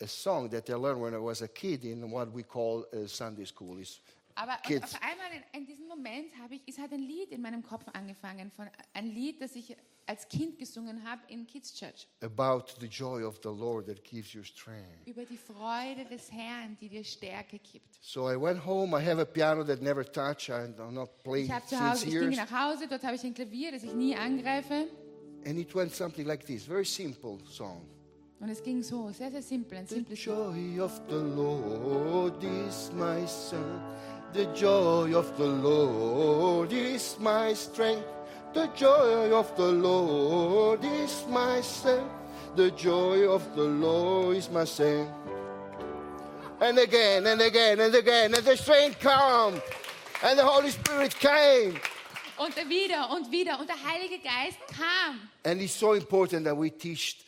a 0.03 0.07
song 0.07 0.51
that 0.51 0.69
I 0.69 0.75
learned 0.75 1.01
when 1.01 1.15
I 1.15 1.19
was 1.19 1.41
a 1.41 1.49
kid 1.49 1.83
in 1.87 2.11
what 2.11 2.31
we 2.31 2.43
call 2.43 2.85
uh, 2.93 3.07
Sunday 3.07 3.47
school. 3.47 3.79
It's 3.79 4.01
Aber 4.37 4.59
Kids. 4.63 4.93
auf 4.93 5.01
einmal 5.01 5.31
in, 5.33 5.61
in 5.61 5.67
diesem 5.67 5.89
Moment 5.89 6.37
habe 6.43 6.57
ich, 6.57 6.63
es 6.67 6.77
hat 6.77 6.93
ein 6.93 7.01
Lied 7.01 7.31
in 7.31 7.41
meinem 7.41 7.63
Kopf 7.63 7.85
angefangen, 7.95 8.51
von, 8.51 8.69
ein 8.93 9.07
Lied, 9.07 9.41
das 9.41 9.57
ich 9.57 9.75
als 10.07 10.29
Kind 10.29 10.59
gesungen 10.59 11.03
habe 11.09 11.23
in 11.29 11.47
Kids 11.47 11.73
Church. 11.73 12.07
about 12.21 12.65
the 12.79 12.87
joy 12.87 13.25
of 13.25 13.39
the 13.43 13.49
Lord 13.49 13.87
that 13.87 14.05
gives 14.05 14.35
you 14.35 14.43
strength. 14.43 15.07
Über 15.07 15.25
die 15.25 15.39
Freude 15.39 16.05
des 16.11 16.31
Herrn, 16.31 16.77
die 16.83 16.91
dir 16.91 17.05
Stärke 17.05 17.61
gibt. 17.61 17.99
So 18.03 18.31
I 18.31 18.37
went 18.37 18.63
home. 18.63 18.95
I 18.95 19.03
have 19.03 19.23
a 19.23 19.25
piano 19.25 19.65
that 19.65 19.81
never 19.81 20.05
touched. 20.05 20.51
I'm 20.51 20.93
not 20.93 21.23
playing 21.23 21.47
Ich 21.47 21.51
habe 21.51 21.65
zu 21.65 21.81
Hause, 21.81 22.05
ich 22.05 22.13
ging 22.13 22.31
nach 22.33 22.51
Hause, 22.51 22.87
dort 22.87 23.03
habe 23.05 23.15
ich 23.15 23.25
ein 23.25 23.33
Klavier, 23.33 23.73
das 23.73 23.85
ich 23.85 23.95
nie 23.95 24.15
angreife. 24.15 24.87
And 25.47 25.59
it 25.59 25.75
went 25.75 25.93
something 25.93 26.27
like 26.27 26.47
this 26.47 26.65
very 26.65 26.87
simple 26.87 27.39
song. 27.51 27.87
Und 28.41 28.51
es 28.51 28.63
ging 28.63 28.83
so, 28.83 29.11
sehr, 29.13 29.31
sehr 29.31 29.43
simpel, 29.43 29.79
ein 29.79 29.87
The 29.87 29.95
simples 29.95 30.27
Lied. 30.27 30.37
joy 30.37 30.83
of 30.83 31.01
the 31.09 31.17
Lord 31.17 32.43
is 32.45 32.91
my 32.93 33.27
son. 33.27 33.81
The 34.33 34.47
joy 34.55 35.15
of 35.15 35.37
the 35.37 35.47
Lord 35.47 36.73
is 36.73 37.17
my 37.21 37.55
strength. 37.55 38.05
The 38.53 38.69
joy 38.75 39.33
of 39.33 39.55
the 39.57 39.71
Lord 39.71 40.85
is 40.85 41.25
my 41.29 41.61
strength. 41.63 42.11
The 42.57 42.71
joy 42.73 43.29
of 43.29 43.43
the 43.55 43.65
Lord 43.65 44.37
is 44.37 44.51
my 44.51 44.65
strength. 44.65 45.11
And 46.61 46.79
again 46.79 47.27
and 47.27 47.41
again 47.41 47.81
and 47.81 47.95
again, 47.95 48.35
and 48.35 48.45
the 48.45 48.57
strength 48.57 49.01
come, 49.01 49.61
and 50.23 50.39
the 50.39 50.45
Holy 50.45 50.71
Spirit 50.71 51.15
came. 51.19 51.81
Und 52.37 52.57
wieder 52.69 53.11
und 53.11 53.31
wieder 53.31 53.59
und 53.61 53.69
der 53.69 53.77
Heilige 53.83 54.19
Geist 54.19 54.59
kam. 54.69 55.21
And 55.45 55.61
it's 55.61 55.75
so 55.75 55.93
important 55.93 56.45
that 56.45 56.57
we 56.57 56.71
teach 56.71 57.19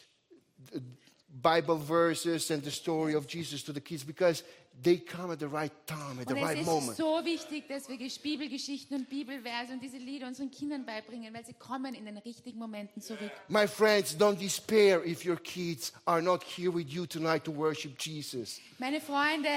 Bible 1.43 1.77
verses 1.77 2.51
and 2.51 2.63
the 2.63 2.71
story 2.71 3.15
of 3.15 3.27
Jesus 3.27 3.63
to 3.65 3.73
the 3.73 3.81
kids 3.81 4.05
because 4.05 4.43
they 4.83 4.97
come 4.97 5.31
at 5.31 5.39
the 5.39 5.49
right 5.49 5.73
time, 5.87 6.19
at 6.21 6.27
the 6.27 6.35
right 6.35 6.57
es 6.57 6.61
ist 6.61 6.67
moment. 6.67 6.97
so 6.97 7.25
wichtig, 7.25 7.69
dass 7.69 7.89
wir 7.89 7.97
Bibelgeschichten 7.97 8.97
und 8.97 9.09
Bibelverse 9.09 9.73
und 9.73 9.83
diese 9.83 9.97
Lieder 9.97 10.27
unseren 10.27 10.51
Kindern 10.51 10.85
beibringen, 10.85 11.33
weil 11.33 11.45
sie 11.47 11.55
kommen 11.55 11.95
in 11.95 12.05
den 12.05 12.19
richtigen 12.19 12.59
Momenten 12.59 13.01
zurück. 13.01 13.31
My 13.49 13.67
friends, 13.67 14.17
don't 14.17 14.39
despair 14.39 15.05
if 15.05 15.25
your 15.25 15.37
kids 15.37 15.93
are 16.05 16.21
not 16.21 16.43
here 16.43 16.73
with 16.73 16.89
you 16.89 17.07
tonight 17.07 17.45
to 17.45 17.53
worship 17.53 17.99
Jesus. 17.99 18.61
Meine 18.79 19.01
Freunde, 19.01 19.49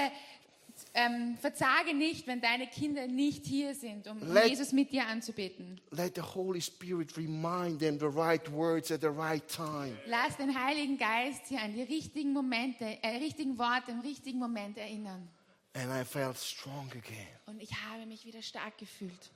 ähm, 0.94 1.36
verzage 1.38 1.94
nicht, 1.94 2.26
wenn 2.26 2.40
deine 2.40 2.66
Kinder 2.66 3.06
nicht 3.06 3.46
hier 3.46 3.74
sind, 3.74 4.06
um, 4.08 4.18
Let- 4.32 4.48
Jesus 4.48 4.72
mit 4.72 4.92
dir 4.92 5.06
anzubeten. 5.06 5.80
Let 5.90 6.14
the 6.16 6.22
Holy 6.22 6.60
Spirit 6.60 7.16
remind 7.16 7.78
them 7.80 7.98
the 7.98 8.06
right 8.06 8.50
words 8.52 8.90
at 8.90 9.00
the 9.00 9.06
right 9.08 9.46
time. 9.48 9.96
Lass 10.06 10.36
den 10.36 10.58
Heiligen 10.58 10.98
Geist 10.98 11.46
hier 11.46 11.60
an 11.60 11.72
die 11.74 11.82
richtigen 11.82 12.32
Momente, 12.32 12.84
äh, 13.02 13.16
richtigen 13.18 13.58
Worte 13.58 13.90
im 13.92 14.00
richtigen 14.00 14.38
Moment 14.38 14.78
erinnern. 14.78 15.28
And 15.74 15.90
I 15.90 16.04
felt 16.04 16.36
strong 16.36 16.90
again. 16.90 17.28
Und 17.46 17.62
ich 17.62 17.70
habe 17.72 18.04
mich 18.06 18.24
wieder 18.26 18.42
stark 18.42 18.76
gefühlt. 18.78 19.30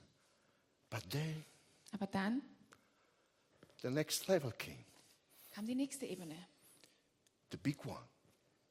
But 0.89 1.09
then 1.09 1.43
Aber 1.93 2.07
dann 2.07 2.41
the 3.81 3.89
next 3.89 4.27
level 4.27 4.51
came 4.57 4.83
kam 5.53 5.65
die 5.65 5.75
nächste 5.75 6.05
Ebene, 6.05 6.35
the 7.51 7.57
big 7.57 7.85
one, 7.85 8.01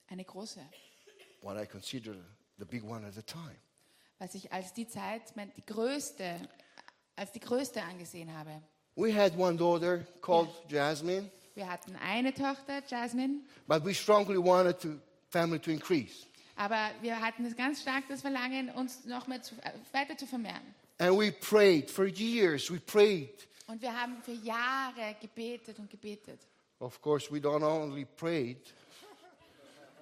eine 0.08 0.22
große, 0.24 0.60
what 1.40 1.56
I 1.58 1.66
consider 1.66 2.14
the 2.58 2.64
big 2.64 2.82
one 2.84 3.06
at 3.06 3.14
the 3.14 3.22
time. 3.22 3.56
was 4.18 4.34
ich 4.34 4.52
als 4.52 4.72
die 4.72 4.86
Zeit, 4.88 5.34
mein- 5.36 5.52
die 5.56 5.64
größte, 5.66 6.40
als 7.16 7.32
die 7.32 7.40
größte 7.40 7.82
angesehen 7.82 8.32
habe. 8.36 8.62
We 8.96 9.12
had 9.12 9.36
one 9.36 9.56
daughter 9.56 10.06
called 10.20 10.48
Jasmine, 10.68 11.30
Wir 11.54 11.68
hatten 11.70 11.94
eine 11.96 12.32
Tochter, 12.32 12.82
Jasmine, 12.88 13.40
but 13.66 13.84
we 13.84 13.92
strongly 13.94 14.38
wanted 14.38 14.78
to 14.80 15.00
family 15.30 15.58
to 15.60 15.70
increase. 15.70 16.26
aber 16.56 16.90
wir 17.02 17.20
hatten 17.20 17.44
das 17.44 17.56
ganz 17.56 17.82
stark 17.82 18.04
das 18.08 18.20
Verlangen, 18.22 18.70
uns 18.70 19.04
noch 19.04 19.26
mehr 19.26 19.42
zu, 19.42 19.54
äh, 19.56 19.72
weiter 19.92 20.16
zu 20.16 20.26
vermehren. 20.26 20.62
And 20.98 21.18
we 21.18 21.32
prayed 21.32 21.90
for 21.90 22.06
years. 22.06 22.70
We 22.70 22.78
prayed. 22.78 23.48
Und 23.66 23.82
wir 23.82 23.92
haben 24.00 24.22
für 24.22 24.32
Jahre 24.32 25.16
gebetet 25.20 25.78
und 25.80 25.90
gebetet. 25.90 26.40
Of 26.78 27.00
course, 27.00 27.32
we 27.32 27.38
don't 27.38 27.64
only 27.64 28.04
prayed, 28.04 28.58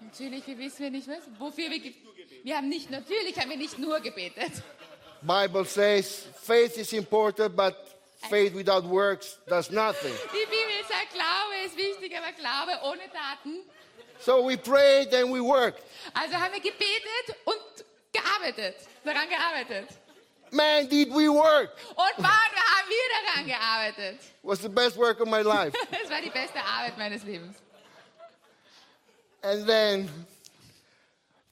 Natürlich, 0.05 0.47
wir 0.47 0.59
wissen 0.59 0.81
wir 0.81 0.91
nicht 0.91 1.09
was, 1.09 1.23
wofür 1.38 1.71
wir 1.71 1.79
ge- 1.79 1.95
wir 2.45 2.57
haben 2.57 2.69
nicht 2.69 2.91
natürlich 2.91 3.38
haben 3.38 3.51
wir 3.51 3.57
nicht 3.57 3.79
nur 3.79 4.01
gebetet. 4.01 4.62
Bible 5.23 5.65
says 5.65 6.25
faith 6.43 6.77
is 6.77 6.93
important, 6.93 7.55
but 7.57 7.75
faith 8.29 8.55
without 8.55 8.85
works 8.88 9.38
does 9.47 9.71
nothing. 9.71 10.12
Die 10.33 10.47
Bibel 10.47 10.85
sagt, 10.88 11.12
Glaube 11.12 11.67
ist 11.67 11.77
wichtig, 11.77 12.17
aber 12.17 12.33
Glaube 12.33 12.73
ohne 12.85 13.09
Taten. 13.12 13.61
So 14.21 14.45
we 14.47 14.57
prayed 14.57 15.12
and 15.15 15.33
we 15.33 15.41
worked. 15.43 15.83
Also 16.15 16.35
haben 16.35 16.53
wir 16.53 16.61
gebetet 16.61 17.37
und 17.45 17.85
gearbeitet, 18.12 18.77
daran 19.05 19.29
gearbeitet. 19.29 19.88
Man, 20.51 20.87
did 20.88 21.09
we 21.11 21.29
work! 21.33 21.71
Und 21.91 22.19
Mann, 22.19 22.51
wir 22.53 22.62
haben 22.62 22.88
wir 22.88 23.25
daran 23.25 23.47
gearbeitet. 23.47 24.21
was 24.43 24.61
the 24.61 24.69
best 24.69 24.97
work 24.99 25.19
of 25.21 25.27
my 25.29 25.41
life. 25.43 25.73
Das 25.91 26.11
war 26.11 26.21
die 26.21 26.29
beste 26.31 26.59
Arbeit 26.61 26.99
meines 26.99 27.23
Lebens. 27.25 27.57
And 29.42 29.66
then 29.66 30.09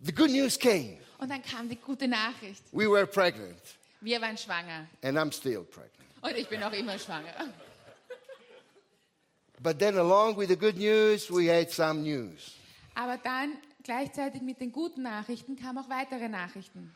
the 0.01 0.13
good 0.13 0.31
news 0.31 0.57
came. 0.59 0.99
Und 1.19 1.31
dann 1.31 1.43
kam 1.43 1.69
die 1.69 1.77
gute 1.77 2.09
Nachricht. 2.09 2.63
We 2.73 2.89
were 2.91 3.07
pregnant, 3.07 3.61
Wir 4.01 4.21
waren 4.21 4.37
schwanger. 4.39 4.87
and 5.03 5.19
I'm 5.19 5.33
still 5.33 5.65
pregnant. 5.65 5.95
Und 6.23 6.37
ich 6.37 6.49
bin 6.49 6.63
auch 6.63 6.73
immer 6.73 6.99
schwanger. 6.99 7.33
But 9.63 9.79
then, 9.79 9.97
along 9.99 10.37
with 10.39 10.49
the 10.49 10.57
good 10.57 10.77
news, 10.79 11.31
we 11.31 11.49
had 11.51 11.71
some 11.71 12.01
news. 12.03 12.55
Aber 12.95 13.19
dann 13.19 13.53
gleichzeitig 13.83 14.41
mit 14.41 14.59
den 14.61 14.73
guten 14.73 15.03
Nachrichten 15.03 15.55
kamen 15.57 15.79
auch 15.85 15.89
weitere 15.91 16.29
Nachrichten. 16.29 16.95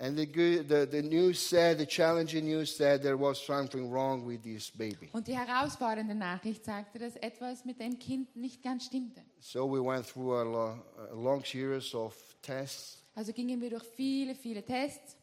And 0.00 0.16
the, 0.16 0.26
good, 0.26 0.68
the, 0.68 0.86
the 0.86 1.02
news 1.02 1.40
said, 1.40 1.78
the 1.78 1.84
challenging 1.86 2.44
news 2.44 2.76
said 2.76 3.02
there 3.02 3.16
was 3.18 3.44
something 3.44 3.90
wrong 3.90 4.24
with 4.24 4.42
this 4.44 4.70
baby. 4.70 5.08
Und 5.12 5.26
die 5.26 5.36
herausfordernde 5.36 6.14
Nachricht 6.14 6.64
sagte, 6.64 7.00
dass 7.00 7.16
etwas 7.16 7.64
mit 7.64 7.80
dem 7.80 7.98
Kind 7.98 8.36
nicht 8.36 8.62
ganz 8.62 8.86
stimmte. 8.86 9.22
So 9.40 9.66
we 9.68 9.80
went 9.84 10.06
through 10.06 10.36
a, 10.36 10.42
lo- 10.44 10.82
a 11.10 11.14
long 11.14 11.44
series 11.44 11.92
of 11.94 12.14
tests. 12.42 13.02
Also 13.16 13.32
gingen 13.32 13.60
wir 13.60 13.70
durch 13.70 13.82
viele, 13.96 14.34
viele 14.36 14.62
Tests 14.64 15.16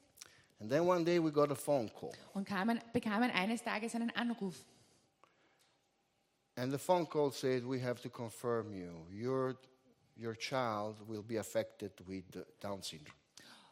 And 0.59 0.69
then 0.69 0.85
one 0.85 1.03
day 1.05 1.19
we 1.19 1.31
got 1.31 1.51
a 1.51 1.55
phone 1.55 1.89
call. 1.89 2.11
und 2.33 2.45
kamen, 2.45 2.81
bekamen 2.91 3.29
eines 3.31 3.63
Tages 3.63 3.95
einen 3.95 4.09
Anruf. 4.11 4.55
And 6.57 6.71
the 6.71 6.77
phone 6.77 7.05
call 7.05 7.31
said, 7.31 7.65
We 7.65 7.79
have 7.81 8.01
to 8.01 8.09
confirm 8.09 8.73
you. 8.73 9.05
Your, 9.09 9.55
your 10.17 10.33
child 10.35 10.95
will 11.07 11.23
be 11.23 11.38
affected 11.38 11.91
with 12.07 12.23
Down 12.61 12.81
syndrome. 12.81 13.13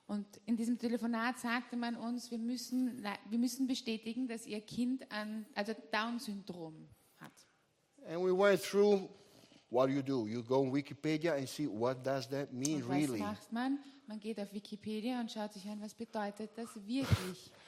Und 0.06 0.28
in 0.46 0.58
diesem 0.58 0.78
Telefonat 0.78 1.40
sagte 1.40 1.78
man 1.78 1.96
uns, 1.96 2.30
wir 2.30 2.38
müssen, 2.38 3.04
wir 3.30 3.38
müssen 3.38 3.68
bestätigen, 3.68 4.28
dass 4.28 4.46
ihr 4.46 4.62
Kind 4.62 5.10
an, 5.12 5.46
also 5.56 5.74
Down-Syndrom 5.92 6.90
hat. 7.18 7.32
And 8.06 8.22
we 8.22 8.32
went 8.38 8.62
through 8.62 9.10
what 9.70 9.90
you 9.90 10.02
do? 10.02 10.28
You 10.28 10.44
go 10.44 10.62
on 10.62 10.72
Wikipedia 10.72 11.36
and 11.36 11.48
see 11.48 11.68
what 11.68 12.04
does 12.04 12.28
that 12.30 12.52
mean 12.54 12.84
Und 12.84 12.90
was 12.90 12.98
really. 12.98 13.20
macht 13.20 13.52
man? 13.52 13.80
Man 14.06 14.20
geht 14.20 14.40
auf 14.40 14.54
Wikipedia 14.54 15.20
und 15.20 15.32
schaut 15.32 15.54
sich 15.54 15.66
an, 15.68 15.82
was 15.82 15.94
bedeutet 15.94 16.52
das 16.56 16.76
wirklich? 16.76 17.52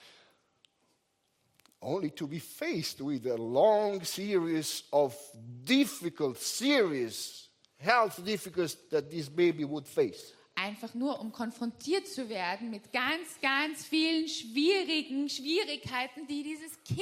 Only 1.82 2.12
to 2.12 2.28
be 2.28 2.40
faced 2.40 3.00
with 3.00 3.26
a 3.28 3.36
long 3.36 4.04
series 4.04 4.84
of 4.92 5.16
difficult, 5.64 6.38
serious 6.38 7.50
health 7.78 8.24
difficulties 8.26 8.78
that 8.90 9.10
this 9.10 9.30
baby 9.30 9.64
would 9.64 9.88
face. 9.88 10.35
Einfach 10.56 10.94
nur 10.94 11.20
um 11.20 11.32
konfrontiert 11.32 12.08
zu 12.08 12.30
werden 12.30 12.70
mit 12.70 12.92
ganz, 12.92 13.40
ganz 13.42 13.86
vielen 13.86 14.28
schwierigen 14.28 15.30
Schwierigkeiten, 15.30 16.26
die 16.28 16.44
dieses 16.44 16.82
Kind 16.84 17.00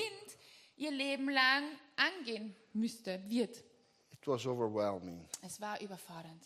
ihr 0.77 0.91
Leben 0.91 1.29
lang 1.29 1.63
angehen 1.95 2.55
müsste, 2.73 3.21
wird. 3.27 3.57
It 4.11 4.25
was 4.27 4.45
overwhelming. 4.45 5.23
Es 5.41 5.61
war 5.61 5.79
überfordernd. 5.81 6.43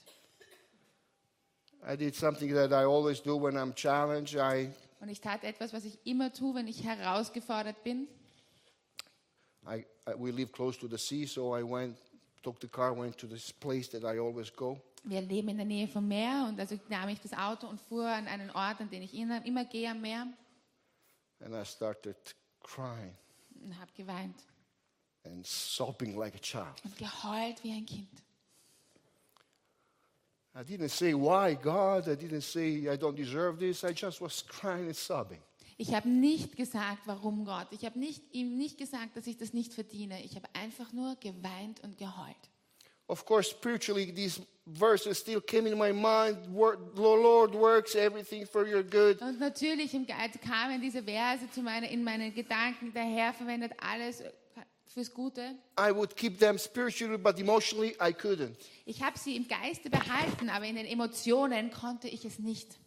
I 1.87 1.95
did 1.95 2.15
something 2.15 2.53
that 2.53 2.71
I 2.71 2.85
always 2.85 3.21
do 3.21 3.37
when 3.37 3.55
I'm 3.55 3.73
challenged. 3.73 4.35
I, 4.35 4.69
Und 4.99 5.09
ich 5.09 5.21
tat 5.21 5.43
etwas, 5.43 5.73
was 5.73 5.85
ich 5.85 5.99
immer 6.05 6.33
tue, 6.33 6.55
wenn 6.55 6.67
ich 6.67 6.83
herausgefordert 6.83 7.83
bin. 7.83 8.07
I, 9.65 9.85
I, 10.07 10.13
we 10.17 10.31
live 10.31 10.51
close 10.51 10.77
to 10.79 10.87
the 10.87 10.97
sea, 10.97 11.25
so 11.25 11.55
I 11.55 11.63
went, 11.63 11.97
took 12.41 12.59
the 12.59 12.67
car, 12.67 12.97
went 12.97 13.17
to 13.17 13.27
this 13.27 13.53
place 13.53 13.89
that 13.89 14.03
I 14.03 14.19
always 14.19 14.49
go. 14.53 14.81
Wir 15.03 15.21
leben 15.21 15.49
in 15.49 15.57
der 15.57 15.65
Nähe 15.65 15.87
vom 15.87 16.07
Meer 16.07 16.45
und 16.49 16.59
also 16.59 16.77
nahm 16.89 17.09
ich 17.09 17.19
das 17.21 17.33
Auto 17.33 17.67
und 17.67 17.79
fuhr 17.79 18.07
an 18.07 18.27
einen 18.27 18.49
Ort, 18.51 18.81
an 18.81 18.89
den 18.89 19.01
ich 19.03 19.13
immer, 19.13 19.39
gehe 19.65 19.89
am 19.89 20.01
Meer 20.01 20.27
And 21.39 21.53
I 21.53 21.63
started 21.65 22.17
crying 22.63 23.15
und 23.63 23.79
habe 23.79 23.91
geweint 23.95 24.35
and 25.23 25.45
sobbing 25.45 26.17
like 26.17 26.35
a 26.35 26.39
child. 26.39 26.81
und 26.83 26.97
geheult 26.97 27.63
wie 27.63 27.71
ein 27.71 27.85
Kind. 27.85 28.09
I 30.55 30.63
didn't 30.63 30.89
say, 30.89 31.13
Why, 31.13 31.55
God? 31.55 32.07
I 32.07 32.15
didn't 32.15 32.41
say, 32.41 32.91
I 32.91 32.97
don't 32.97 33.15
deserve 33.15 33.59
this. 33.59 33.83
I 33.83 33.93
just 33.93 34.19
was 34.19 34.43
crying 34.45 34.87
and 34.87 34.95
sobbing. 34.95 35.39
Ich 35.77 35.93
habe 35.93 36.09
nicht 36.09 36.55
gesagt, 36.55 37.03
warum 37.05 37.45
Gott. 37.45 37.67
Ich 37.69 37.85
habe 37.85 37.99
nicht, 37.99 38.23
ihm 38.33 38.57
nicht 38.57 38.79
gesagt, 38.79 39.15
dass 39.15 39.27
ich 39.27 39.37
das 39.37 39.53
nicht 39.53 39.73
verdiene. 39.73 40.23
Ich 40.23 40.35
habe 40.35 40.47
einfach 40.53 40.91
nur 40.91 41.15
geweint 41.17 41.81
und 41.83 41.99
geheult. 41.99 42.35
Of 43.07 43.25
course, 43.25 43.49
spiritually, 43.51 44.11
these 44.11 44.41
verses 44.65 45.17
still 45.19 45.39
came 45.39 45.65
in 45.67 45.77
my 45.77 45.93
mind. 45.93 46.37
The 46.45 47.01
Lord 47.01 47.53
works 47.55 47.95
everything 47.95 48.45
for 48.45 48.67
your 48.67 48.83
good. 48.83 49.21
Und 49.21 49.39
natürlich 49.39 49.91
kamen 49.91 50.81
diese 50.81 51.01
Verse 51.03 51.49
zu 51.51 51.61
meine, 51.61 51.89
in 51.89 52.03
meinen 52.03 52.33
Gedanken. 52.33 52.91
Der 52.93 53.03
Herr 53.05 53.33
verwendet 53.33 53.71
alles 53.79 54.23
fürs 54.87 55.13
Gute. 55.13 55.55
I 55.79 55.91
would 55.91 56.15
keep 56.17 56.37
them 56.39 56.57
spiritually, 56.57 57.17
but 57.17 57.39
emotionally, 57.39 57.95
I 58.01 58.11
couldn't. 58.11 58.55
Ich 58.85 59.01
habe 59.01 59.17
sie 59.17 59.37
im 59.37 59.47
Geiste 59.47 59.89
behalten, 59.89 60.49
aber 60.49 60.65
in 60.65 60.75
den 60.75 60.85
Emotionen 60.85 61.71
konnte 61.71 62.09
ich 62.09 62.25
es 62.25 62.39
nicht. 62.39 62.77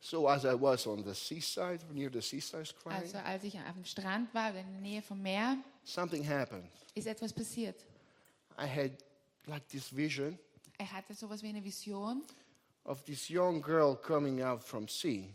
So, 0.00 0.28
as 0.28 0.44
I 0.44 0.54
was 0.60 0.86
on 0.86 1.02
the 1.04 1.14
seaside, 1.14 1.80
near 1.92 2.10
the 2.12 2.20
seaside, 2.20 2.68
crying, 2.82 3.00
Also 3.00 3.18
als 3.18 3.42
ich 3.44 3.58
auf 3.58 3.74
dem 3.74 3.84
Strand 3.84 4.32
war, 4.34 4.50
in 4.50 4.72
der 4.72 4.80
Nähe 4.80 5.02
vom 5.02 5.20
Meer, 5.20 5.56
something 5.84 6.22
happened. 6.28 6.64
ist 6.94 7.06
etwas 7.06 7.32
passiert. 7.32 7.76
I 8.58 8.66
had 8.66 8.92
like 9.46 9.66
this 9.68 9.94
vision 9.94 10.38
Er 10.78 10.90
hatte 10.92 11.14
sowas 11.14 11.42
wie 11.42 11.48
eine 11.48 11.62
Vision 11.64 12.22
of 12.84 13.02
this 13.04 13.28
young 13.30 13.62
girl 13.62 13.96
coming 13.96 14.42
out 14.42 14.62
from 14.62 14.86
sea, 14.88 15.28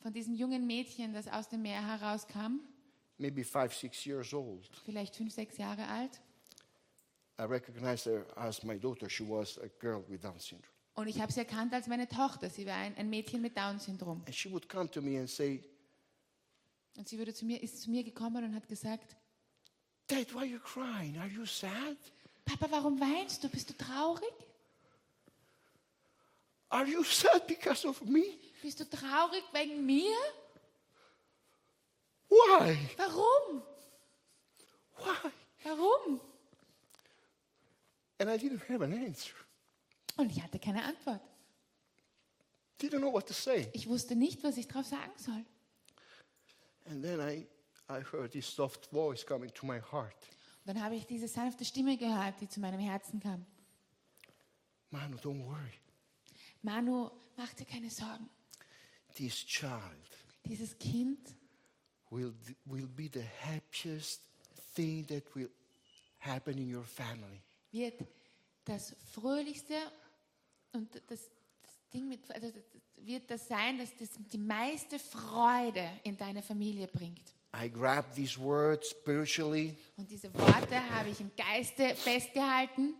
von 0.00 0.12
diesem 0.12 0.34
jungen 0.34 0.66
Mädchen, 0.66 1.12
das 1.12 1.28
aus 1.28 1.48
dem 1.48 1.62
Meer 1.62 1.80
herauskam, 1.86 2.60
maybe 3.18 3.44
five, 3.44 3.72
six 3.74 4.04
years 4.04 4.32
old. 4.34 4.68
vielleicht 4.84 5.14
fünf, 5.16 5.32
sechs 5.32 5.56
Jahre 5.58 5.86
alt. 5.86 6.20
I 7.38 7.44
recognized 7.44 8.06
her 8.06 8.26
as 8.36 8.62
my 8.62 8.78
daughter. 8.78 9.08
She 9.08 9.24
was 9.24 9.58
a 9.58 9.68
girl 9.80 10.04
with 10.08 10.20
Down 10.20 10.38
syndrome. 10.38 10.68
Und 10.94 11.08
ich 11.08 11.20
habe 11.20 11.32
sie 11.32 11.40
erkannt 11.40 11.72
als 11.72 11.86
meine 11.86 12.06
Tochter. 12.06 12.50
Sie 12.50 12.66
war 12.66 12.74
ein, 12.74 12.94
ein 12.96 13.08
Mädchen 13.08 13.40
mit 13.40 13.56
Down-Syndrom. 13.56 14.22
And 14.26 14.34
she 14.34 14.50
would 14.50 14.68
come 14.68 14.90
to 14.90 15.00
me 15.00 15.18
and 15.18 15.28
say, 15.30 15.62
Und 16.98 17.08
sie 17.08 17.18
wurde 17.18 17.32
zu 17.32 17.46
mir, 17.46 17.62
ist 17.62 17.80
zu 17.80 17.90
mir 17.90 18.04
gekommen 18.04 18.44
und 18.44 18.54
hat 18.54 18.68
gesagt, 18.68 19.16
Dad, 20.08 20.34
why 20.34 20.38
are 20.40 20.46
you 20.46 20.58
crying? 20.58 21.16
Are 21.16 21.28
you 21.28 21.46
sad? 21.46 21.96
Papa, 22.44 22.70
warum 22.70 23.00
weinst 23.00 23.42
du? 23.42 23.48
Bist 23.48 23.70
du 23.70 23.74
traurig? 23.74 24.32
Are 26.68 26.86
you 26.86 27.04
sad 27.04 27.46
because 27.46 27.86
of 27.86 28.00
me? 28.02 28.22
Bist 28.62 28.80
du 28.80 28.84
traurig 28.84 29.42
wegen 29.52 29.84
mir? 29.84 30.16
Why? 32.28 32.78
Warum? 32.96 33.62
Why? 34.96 35.30
Warum? 35.64 36.20
And 38.18 38.30
I 38.30 38.38
didn't 38.38 38.68
have 38.68 38.82
an 38.82 38.92
answer. 38.92 39.34
Und 40.16 40.30
ich 40.30 40.42
hatte 40.42 40.58
keine 40.58 40.82
Antwort. 40.84 41.20
Didn't 42.80 43.00
know 43.00 43.12
what 43.12 43.26
to 43.26 43.34
say. 43.34 43.68
Ich 43.72 43.86
wusste 43.88 44.16
nicht, 44.16 44.42
was 44.42 44.56
ich 44.56 44.66
darauf 44.66 44.86
sagen 44.86 45.12
soll. 45.16 45.44
And 46.86 47.02
then 47.02 47.20
I, 47.20 47.46
I 47.88 48.02
heard 48.02 48.32
this 48.32 48.46
soft 48.46 48.86
voice 48.90 49.24
coming 49.24 49.52
to 49.54 49.66
my 49.66 49.78
heart. 49.80 50.16
Dann 50.64 50.80
habe 50.80 50.94
ich 50.94 51.06
diese 51.06 51.28
sanfte 51.28 51.64
Stimme 51.64 51.96
gehört, 51.96 52.40
die 52.40 52.48
zu 52.48 52.60
meinem 52.60 52.80
Herzen 52.80 53.18
kam. 53.20 53.44
Manu, 54.90 55.16
don't 55.16 55.44
worry. 55.44 55.72
Manu, 56.62 57.10
mach 57.36 57.52
dir 57.54 57.64
keine 57.64 57.90
Sorgen. 57.90 58.28
This 59.16 59.44
child 59.44 60.12
Dieses 60.44 60.76
Kind 60.78 61.34
will, 62.10 62.34
will 62.64 62.86
be 62.86 63.08
the 63.12 63.22
happiest 63.22 64.22
thing 64.74 65.06
that 65.06 65.24
will 65.34 65.50
happen 66.18 66.58
in 66.58 66.74
your 66.74 66.84
family. 66.84 67.40
wird 67.70 68.04
das 68.64 68.94
fröhlichste 69.12 69.74
und 70.72 70.94
das, 71.08 71.30
das 71.62 71.90
Ding 71.92 72.08
mit, 72.08 72.30
also 72.30 72.50
das 72.50 72.64
wird 72.96 73.30
das 73.30 73.48
sein, 73.48 73.78
dass 73.78 73.94
das 73.96 74.10
die 74.32 74.38
meiste 74.38 74.98
Freude 74.98 75.88
in 76.04 76.16
deine 76.16 76.42
Familie 76.42 76.86
bringt. 76.86 77.34
I 77.54 77.68
grabbed 77.68 78.14
these 78.14 78.38
words 78.38 78.90
spiritually, 78.90 79.76
Und 79.96 80.10
diese 80.10 80.32
Worte 80.34 80.80
habe 80.90 81.10
ich 81.10 81.20
im 81.20 81.30
Geiste 81.36 81.94
festgehalten. 81.96 82.94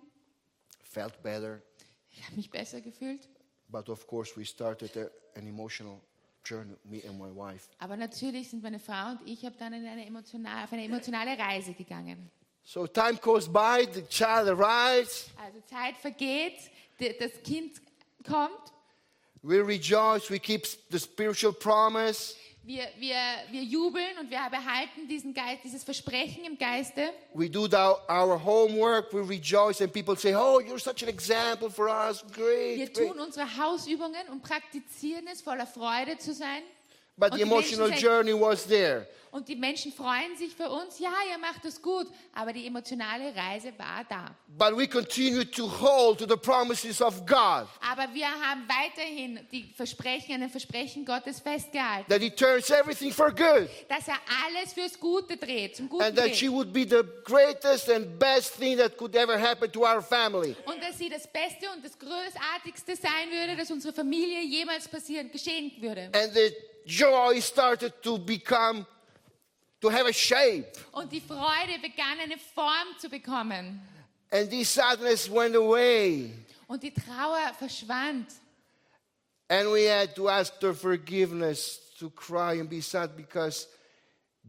felt 0.82 1.22
better, 1.22 1.62
Ich 2.10 2.22
habe 2.24 2.36
mich 2.36 2.50
besser 2.50 2.80
gefühlt. 2.80 3.28
but 3.68 3.88
of 3.88 4.06
course, 4.06 4.36
we 4.36 4.44
started 4.44 4.94
an 5.36 5.46
emotional 5.46 5.98
journey, 6.44 6.74
me 6.84 7.00
and 7.08 7.18
my 7.18 7.30
wife. 7.34 7.68
Aber 7.78 7.96
natürlich 7.96 8.50
sind 8.50 8.62
meine 8.62 8.78
Frau 8.78 9.12
und 9.12 9.20
ich 9.26 9.44
habe 9.46 9.56
dann 9.58 9.72
in 9.72 9.86
eine 9.86 10.04
emotional, 10.04 10.64
auf 10.64 10.72
eine 10.72 10.84
emotionale 10.84 11.38
Reise 11.38 11.72
gegangen. 11.72 12.30
So 12.64 12.86
time 12.86 13.16
goes 13.16 13.48
by, 13.50 13.88
the 13.92 14.02
child 14.08 14.48
arrives, 14.48 15.30
Also 15.42 15.60
Zeit 15.62 15.96
vergeht, 15.96 16.58
das 16.98 17.32
Kind 17.42 17.80
kommt, 18.24 18.72
we 19.42 19.66
rejoice, 19.66 20.30
we 20.30 20.38
keep 20.38 20.66
the 20.90 20.98
spiritual 21.00 21.52
promise, 21.54 22.36
wir, 22.64 22.88
wir, 22.98 23.16
wir 23.50 23.62
jubeln 23.62 24.18
und 24.20 24.30
wir 24.30 24.38
behalten 24.50 25.08
diesen 25.08 25.34
Geist, 25.34 25.64
dieses 25.64 25.82
Versprechen 25.82 26.44
im 26.44 26.56
Geiste. 26.56 27.12
we 27.34 27.48
do 27.48 27.68
our 28.08 28.38
homework, 28.38 29.12
we 29.12 29.20
rejoice, 29.20 29.80
and 29.80 29.92
people 29.92 30.16
say, 30.16 30.34
Oh, 30.34 30.60
you're 30.60 30.78
such 30.78 31.02
an 31.02 31.08
example 31.08 31.68
for 31.68 31.88
us. 31.88 32.24
Wir 32.36 32.44
Great. 32.44 32.94
great. 32.94 33.08
tun 33.08 33.18
unsere 33.18 33.46
Hausübungen 33.56 34.28
und 34.30 34.42
praktizieren 34.42 35.26
es, 35.26 35.42
voller 35.42 35.66
Freude 35.66 36.18
zu 36.18 36.32
sein. 36.32 36.62
But 37.16 37.34
the 37.34 37.42
emotional 37.42 37.90
journey 37.90 38.32
was 38.32 38.66
there. 38.66 39.06
Und 39.32 39.48
die 39.48 39.56
Menschen 39.56 39.90
freuen 39.92 40.36
sich 40.36 40.54
für 40.54 40.68
uns, 40.68 40.98
ja, 40.98 41.10
ihr 41.30 41.38
macht 41.38 41.64
es 41.64 41.80
gut. 41.80 42.06
Aber 42.34 42.52
die 42.52 42.66
emotionale 42.66 43.34
Reise 43.34 43.72
war 43.78 44.04
da. 44.06 44.26
But 44.46 44.76
we 44.76 44.86
continue 44.86 45.50
to 45.50 45.66
hold 45.80 46.18
to 46.18 46.26
the 46.28 46.36
promises 46.36 47.00
of 47.00 47.24
God 47.24 47.66
Aber 47.80 48.12
wir 48.12 48.26
haben 48.26 48.68
weiterhin 48.68 49.40
die 49.50 49.72
Versprechen, 49.74 50.34
an 50.34 50.40
den 50.42 50.50
Versprechen 50.50 51.06
Gottes 51.06 51.40
festgehalten, 51.40 52.10
that 52.10 52.20
He 52.20 52.28
turns 52.28 52.68
everything 52.68 53.10
for 53.10 53.30
good 53.30 53.70
dass 53.88 54.06
er 54.06 54.18
alles 54.44 54.74
fürs 54.74 55.00
Gute 55.00 55.38
dreht, 55.38 55.76
zum 55.76 55.88
Guten 55.88 56.02
and 56.04 56.16
that 56.16 56.34
she 56.36 56.48
dreht. 56.48 56.52
would 56.52 56.72
be 56.72 56.84
the 56.84 57.02
greatest 57.24 57.88
and 57.88 58.18
best 58.18 58.58
thing 58.58 58.76
that 58.76 58.98
could 58.98 59.16
ever 59.16 59.38
happen 59.40 59.72
to 59.72 59.80
our 59.80 60.02
family. 60.02 60.54
Und 60.66 60.82
dass 60.82 60.98
sie 60.98 61.08
das 61.08 61.26
Beste 61.26 61.70
und 61.74 61.82
das 61.82 61.98
Großartigste 61.98 62.96
sein 62.96 63.30
würde, 63.30 63.56
das 63.56 63.70
unserer 63.70 63.94
Familie 63.94 64.42
jemals 64.42 64.86
passieren, 64.88 65.30
geschehen 65.30 65.72
würde. 65.80 66.10
And 66.12 66.34
the 66.34 66.52
joy 66.86 67.40
started 67.40 67.92
to 68.02 68.18
become, 68.18 68.86
to 69.80 69.88
have 69.88 70.06
a 70.06 70.12
shape. 70.12 70.78
Und 70.92 71.10
die 71.10 71.20
Freude 71.20 71.78
begann 71.80 72.20
eine 72.20 72.38
Form 72.38 72.98
zu 72.98 73.08
bekommen. 73.08 73.80
And 74.30 74.50
the 74.50 74.64
sadness 74.64 75.28
went 75.30 75.54
away. 75.54 76.30
Und 76.66 76.82
die 76.82 76.92
Trauer 76.92 77.52
verschwand. 77.58 78.26
And 79.48 79.70
we 79.70 79.84
had 79.84 80.14
to 80.16 80.28
ask 80.28 80.58
for 80.60 80.72
forgiveness 80.72 81.78
to 81.98 82.08
cry 82.10 82.54
and 82.54 82.70
be 82.70 82.80
sad 82.80 83.16
because 83.16 83.68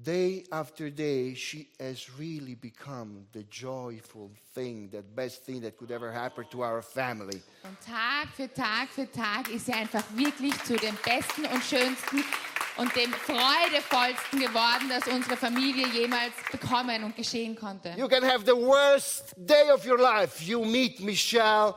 day 0.02 0.44
after 0.52 0.90
day 0.90 1.34
she 1.36 1.68
has 1.80 2.10
really 2.18 2.56
become 2.56 3.26
the 3.34 3.44
joyful 3.44 4.32
thing, 4.54 4.90
the 4.92 5.02
best 5.02 5.44
thing 5.46 5.62
that 5.62 5.78
could 5.78 5.92
ever 5.92 6.12
happen 6.12 6.46
to 6.52 6.64
our 6.64 6.82
family. 6.82 7.42
Und 7.64 7.78
Tag 7.82 8.30
für 8.36 8.52
Tag 8.54 8.90
für 8.90 9.10
Tag 9.12 9.50
ist 9.50 9.68
sie 9.68 9.74
einfach 9.74 10.04
wirklich 10.16 10.54
zu 10.64 10.76
dem 10.76 10.96
Besten 11.06 11.46
und 11.46 11.64
Schönsten 11.64 12.24
und 12.78 12.96
dem 12.96 13.12
Freudevollsten 13.12 14.40
geworden, 14.40 14.90
das 14.90 15.08
unsere 15.08 15.38
Familie 15.38 15.88
jemals 15.88 16.34
bekommen 16.52 17.04
und 17.04 17.16
geschehen 17.16 17.56
konnte. 17.56 17.94
You 17.98 18.08
can 18.08 18.24
have 18.24 18.46
the 18.46 18.56
worst 18.56 19.34
day 19.38 19.70
of 19.72 19.86
your 19.86 20.00
life. 20.00 20.42
You 20.44 20.66
meet 20.66 21.00
Michelle 21.00 21.76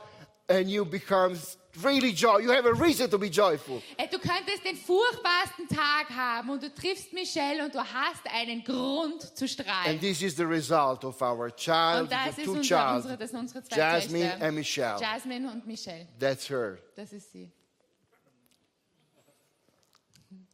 and 0.49 0.69
you 0.69 0.85
become 0.85 1.35
really 1.83 2.11
joy. 2.13 2.39
You 2.39 2.51
have 2.51 2.65
a 2.65 2.73
reason 2.73 3.09
to 3.09 3.17
be 3.17 3.27
joyful. 3.27 3.81
Äh, 3.97 4.07
Du 4.07 4.19
könntest 4.19 4.63
den 4.65 4.75
furchtbarsten 4.77 5.67
Tag 5.67 6.09
haben 6.09 6.49
und 6.49 6.61
du 6.63 6.73
triffst 6.73 7.13
Michelle 7.13 7.63
und 7.65 7.73
du 7.75 7.79
hast 7.79 8.25
einen 8.33 8.63
Grund 8.63 9.21
zu 9.21 9.43
And 9.45 9.49
strahlen. 9.51 9.99
this 9.99 10.21
is 10.21 10.35
the 10.35 10.43
result 10.45 11.03
of 11.03 11.21
our 11.21 11.49
child, 11.55 12.03
Und 12.03 12.11
das 12.11 12.35
the 12.35 12.41
ist 12.41 12.45
two 12.45 12.51
unser, 12.53 12.63
child, 12.63 12.95
unsere, 12.97 13.17
das 13.17 13.29
sind 13.31 13.39
unsere 13.39 13.63
zwei 13.63 13.77
Jasmine 13.77 14.29
Töchter. 14.31 14.45
and 14.45 14.55
Michelle. 14.55 14.99
Jasmine 14.99 15.51
und 15.51 15.67
Michelle. 15.67 16.07
That's 16.19 16.49
her. 16.49 16.77
Das 16.95 17.11
ist 17.13 17.31
sie. 17.31 17.51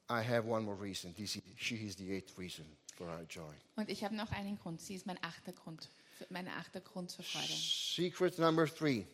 I 0.10 0.22
have 0.22 0.46
one 0.46 0.64
more 0.66 0.76
reason. 0.76 1.14
This 1.16 1.36
is, 1.38 1.42
she 1.58 1.76
is 1.76 1.96
the 1.96 2.12
eighth 2.14 2.38
reason 2.38 2.66
for 2.98 3.08
our 3.08 3.24
joy. 3.30 3.54
Und 3.76 3.90
ich 3.90 4.04
habe 4.04 4.16
noch 4.16 4.32
einen 4.32 4.58
Grund. 4.60 4.82
Sie 4.82 4.96
ist 4.96 5.06
mein 5.06 5.18
achter 5.24 5.54
Grund. 5.54 5.90
Mein 6.30 6.48
achter 6.48 6.82
Grund 6.82 7.10
zur 7.10 7.24
Freude. 7.26 7.48
Secret 7.54 8.38
number 8.38 8.66
three. 8.68 9.06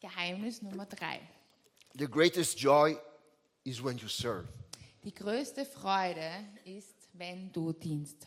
Geheimnis 0.00 0.62
Nummer 0.62 0.86
drei. 0.86 1.20
The 1.94 2.06
greatest 2.06 2.56
joy 2.58 2.96
is 3.64 3.82
when 3.82 3.98
you 3.98 4.08
serve. 4.08 4.46
Die 5.04 5.12
größte 5.12 5.64
Freude 5.64 6.30
ist, 6.64 7.08
wenn 7.12 7.50
du 7.52 7.72
dienst. 7.72 8.26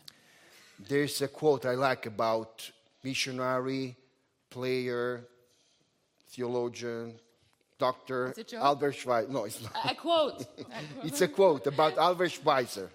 There's 0.88 1.20
a 1.22 1.28
quote 1.28 1.64
I 1.64 1.74
like 1.74 2.06
about 2.06 2.70
missionary, 3.02 3.96
player, 4.50 5.26
theologian, 6.30 7.18
doctor 7.78 8.28
It's 8.28 8.38
a 8.38 8.44
joke? 8.44 8.62
Albert 8.64 8.92
Schweitzer. 8.94 9.32
No, 9.32 9.44
it's 9.46 9.60
not. 9.62 9.72
A 9.90 9.94
quote. 9.94 10.46
It's 11.04 11.20
a 11.22 11.28
quote 11.28 11.66
about 11.66 11.96
Albert 11.98 12.32
Schweitzer. 12.32 12.90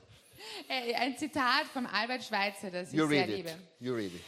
Ein 0.69 1.17
Zitat 1.17 1.65
von 1.67 1.85
Albert 1.87 2.23
Schweitzer, 2.23 2.71
das 2.71 2.89
ich 2.89 2.95
You 2.99 3.07
sehr 3.07 3.27
read 3.27 3.29
liebe. 3.29 3.49
it. 3.49 3.57
You 3.79 3.95
read 3.95 4.13
it. 4.13 4.21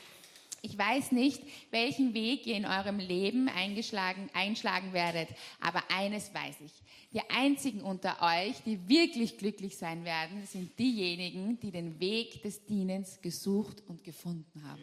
Ich 0.65 0.77
weiß 0.77 1.11
nicht, 1.11 1.43
welchen 1.71 2.13
Weg 2.13 2.47
ihr 2.47 2.55
in 2.55 2.65
eurem 2.65 2.97
Leben 2.97 3.49
eingeschlagen, 3.49 4.29
einschlagen 4.33 4.93
werdet, 4.93 5.27
aber 5.59 5.83
eines 5.93 6.33
weiß 6.33 6.61
ich. 6.61 6.71
Die 7.11 7.19
einzigen 7.29 7.81
unter 7.81 8.21
euch, 8.21 8.63
die 8.65 8.87
wirklich 8.87 9.37
glücklich 9.37 9.77
sein 9.77 10.05
werden, 10.05 10.45
sind 10.45 10.79
diejenigen, 10.79 11.59
die 11.59 11.69
den 11.69 11.99
Weg 11.99 12.43
des 12.43 12.63
Dienens 12.65 13.21
gesucht 13.21 13.83
und 13.89 14.05
gefunden 14.05 14.63
haben. 14.65 14.81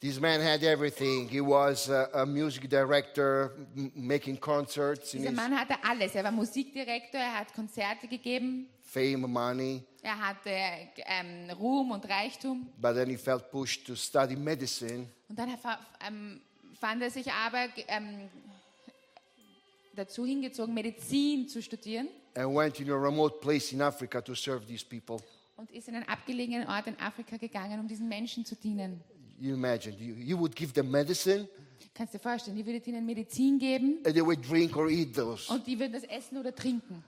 This 0.00 0.20
man 0.20 0.40
had 0.40 0.62
everything. 0.62 1.28
He 1.28 1.40
was 1.40 1.88
a, 1.88 2.08
a 2.14 2.24
music 2.24 2.68
director, 2.70 3.50
making 3.96 4.38
concerts, 4.38 5.10
Dieser 5.10 5.32
Mann 5.32 5.58
hatte 5.58 5.74
alles. 5.82 6.14
Er 6.14 6.22
war 6.22 6.30
Musikdirektor, 6.30 7.18
er 7.18 7.40
hat 7.40 7.52
Konzerte 7.52 8.06
gegeben, 8.06 8.68
fame, 8.80 9.26
money. 9.28 9.82
er 10.02 10.16
hatte 10.16 10.50
ähm, 10.50 11.50
Ruhm 11.50 11.90
und 11.90 12.08
Reichtum. 12.08 12.68
But 12.80 12.94
then 12.94 13.10
he 13.10 13.16
felt 13.16 13.50
pushed 13.50 13.86
to 13.88 13.96
study 13.96 14.36
medicine. 14.36 15.08
Und 15.28 15.36
dann 15.36 15.56
ähm, 16.06 16.42
fand 16.78 17.02
er 17.02 17.10
sich 17.10 17.32
aber 17.32 17.66
ähm, 17.88 18.28
dazu 19.96 20.24
hingezogen, 20.24 20.74
Medizin 20.74 21.48
zu 21.48 21.60
studieren 21.60 22.08
and 22.36 22.54
went 22.54 22.78
in 22.78 22.88
a 22.90 22.96
remote 22.96 23.40
place 23.40 23.72
in 23.72 23.82
Africa 23.82 24.20
to 24.20 24.34
serve 24.36 24.64
these 24.64 24.84
people. 24.84 25.16
und 25.56 25.72
ist 25.72 25.88
in 25.88 25.96
einen 25.96 26.06
abgelegenen 26.08 26.68
Ort 26.68 26.86
in 26.86 26.96
Afrika 27.00 27.36
gegangen, 27.36 27.80
um 27.80 27.88
diesen 27.88 28.06
Menschen 28.06 28.44
zu 28.44 28.54
dienen. 28.54 29.02
You 29.40 29.54
imagine, 29.54 29.96
you, 29.98 30.14
you 30.14 30.38
would 30.38 30.54
give 30.54 30.72
them 30.72 30.90
medicine 30.90 31.48
Kannst 31.94 32.14
du 32.14 32.18
dir 32.18 32.22
vorstellen, 32.22 32.56
die 32.56 32.64
würde 32.64 32.78
ihnen 32.88 33.04
Medizin 33.04 33.58
geben 33.58 33.98
and 34.04 34.14
they 34.14 34.24
would 34.24 34.40
drink 34.48 34.76
or 34.76 34.88
eat 34.88 35.14
those. 35.16 35.52
und 35.52 35.66
die 35.66 35.78
würden 35.78 35.92
das 35.92 36.04
essen 36.04 36.38
oder 36.38 36.54
trinken. 36.54 37.02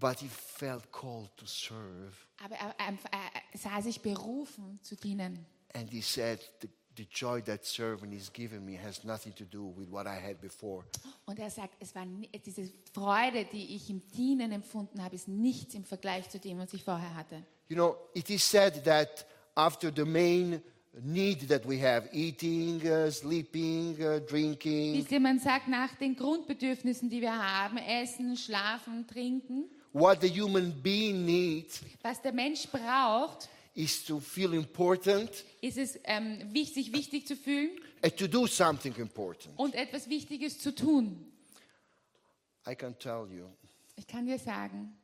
But 0.00 0.18
he 0.18 0.28
felt 0.28 0.90
called 0.90 1.30
to 1.36 1.46
serve. 1.46 2.12
Aber 2.44 2.56
er, 2.56 2.74
er, 2.78 2.98
er 3.12 3.58
sah 3.58 3.80
sich 3.80 4.00
berufen 4.00 4.80
zu 4.82 4.96
dienen. 4.96 5.46
And 5.72 5.88
he 5.88 6.00
said, 6.00 6.40
the, 6.60 6.68
the 6.96 7.06
joy 7.10 7.42
that 7.42 7.64
serving 7.64 8.12
is 8.12 8.32
given 8.32 8.64
me 8.64 8.76
has 8.76 9.04
nothing 9.04 9.32
to 9.36 9.44
do 9.44 9.72
with 9.76 9.88
what 9.90 10.06
I 10.06 10.20
had 10.20 10.40
before. 10.40 10.84
Und 11.26 11.38
er 11.38 11.50
sagt, 11.50 11.76
es 11.80 11.94
war 11.94 12.04
diese 12.44 12.70
Freude, 12.92 13.44
die 13.52 13.76
ich 13.76 13.88
im 13.88 14.02
Dienen 14.08 14.50
empfunden 14.50 15.02
habe, 15.02 15.14
ist 15.14 15.28
nichts 15.28 15.74
im 15.74 15.84
Vergleich 15.84 16.28
zu 16.28 16.40
dem, 16.40 16.58
was 16.58 16.72
ich 16.72 16.82
vorher 16.82 17.14
hatte. 17.14 17.44
You 17.68 17.76
know, 17.76 17.96
it 18.14 18.28
is 18.30 18.48
said 18.48 18.84
that 18.84 19.24
after 19.54 19.92
the 19.94 20.04
main 20.04 20.60
need 21.02 21.48
that 21.48 21.66
we 21.66 21.78
have, 21.80 22.08
eating, 22.12 22.80
uh, 22.86 23.10
sleeping, 23.10 23.96
uh, 24.00 24.20
drinking, 24.20 24.94
Wisst 24.94 25.10
ihr, 25.12 25.20
man 25.20 25.38
sagt 25.38 25.68
nach 25.68 25.94
den 25.96 26.14
Grundbedürfnissen, 26.14 27.10
die 27.10 27.20
wir 27.20 27.36
haben, 27.36 27.78
essen, 27.78 28.36
schlafen, 28.36 29.06
trinken, 29.06 29.64
what 29.92 30.20
the 30.20 30.28
human 30.28 30.72
being 30.82 31.24
needs 31.24 31.80
was 32.02 32.20
der 32.22 32.32
Mensch 32.32 32.66
braucht, 32.68 33.48
is 33.74 34.04
to 34.04 34.20
feel 34.20 34.54
important 34.54 35.30
ist 35.60 35.78
es 35.78 35.98
ähm, 36.04 36.38
wichtig, 36.52 36.92
wichtig 36.92 37.26
zu 37.26 37.36
fühlen 37.36 37.70
and 38.02 38.16
to 38.16 38.26
do 38.28 38.46
something 38.46 38.94
important. 38.96 39.52
und 39.56 39.74
etwas 39.74 40.08
Wichtiges 40.08 40.58
zu 40.58 40.74
tun. 40.74 41.32
I 42.66 42.74
can 42.74 42.96
tell 42.98 43.26
you, 43.30 43.48
Ich 43.96 44.06
kann 44.06 44.26
dir 44.26 44.38
sagen, 44.38 44.96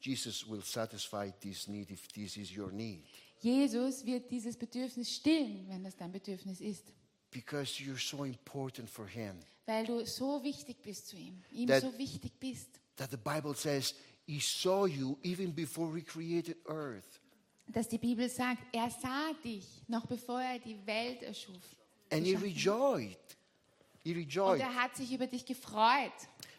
Jesus 0.00 0.48
will 0.48 0.62
satisfy 0.62 1.30
this 1.40 1.68
need 1.68 1.90
if 1.90 2.08
this 2.08 2.36
is 2.36 2.50
your 2.54 2.70
need. 2.72 3.04
Jesus 3.44 4.06
wird 4.06 4.30
dieses 4.30 4.56
Bedürfnis 4.56 5.10
stillen, 5.14 5.66
wenn 5.68 5.84
das 5.84 5.94
dein 5.96 6.10
Bedürfnis 6.10 6.62
ist. 6.62 6.94
Because 7.30 7.78
you're 7.82 7.98
so 7.98 8.24
important 8.24 8.88
for 8.88 9.06
Him. 9.06 9.34
Weil 9.66 9.84
du 9.84 10.04
so 10.06 10.42
wichtig 10.42 10.80
bist 10.82 11.08
zu 11.08 11.16
ihm, 11.16 11.42
ihm 11.52 11.68
That- 11.68 11.82
so 11.82 11.98
wichtig 11.98 12.32
bist. 12.40 12.80
That 12.96 13.10
the 13.10 13.18
Bible 13.18 13.54
says 13.54 13.94
He 14.26 14.40
saw 14.40 14.86
you 14.86 15.18
even 15.22 15.54
before 15.54 15.94
He 15.94 16.02
created 16.02 16.56
earth. 16.66 17.20
Dass 17.66 17.86
die 17.88 17.98
Bibel 17.98 18.28
sagt, 18.30 18.62
er 18.72 18.90
sah 18.90 19.32
dich, 19.44 19.66
noch 19.88 20.06
bevor 20.06 20.40
er 20.40 20.58
die 20.58 20.78
Welt 20.86 21.22
erschuf. 21.22 21.76
And 22.10 22.24
He 22.24 22.34
rejoiced. 22.36 23.36
He 24.04 24.12
Und 24.12 24.16
rejoiced. 24.18 24.60
er 24.62 24.74
hat 24.74 24.96
sich 24.96 25.12
über 25.12 25.26
dich 25.26 25.44
gefreut. 25.44 26.12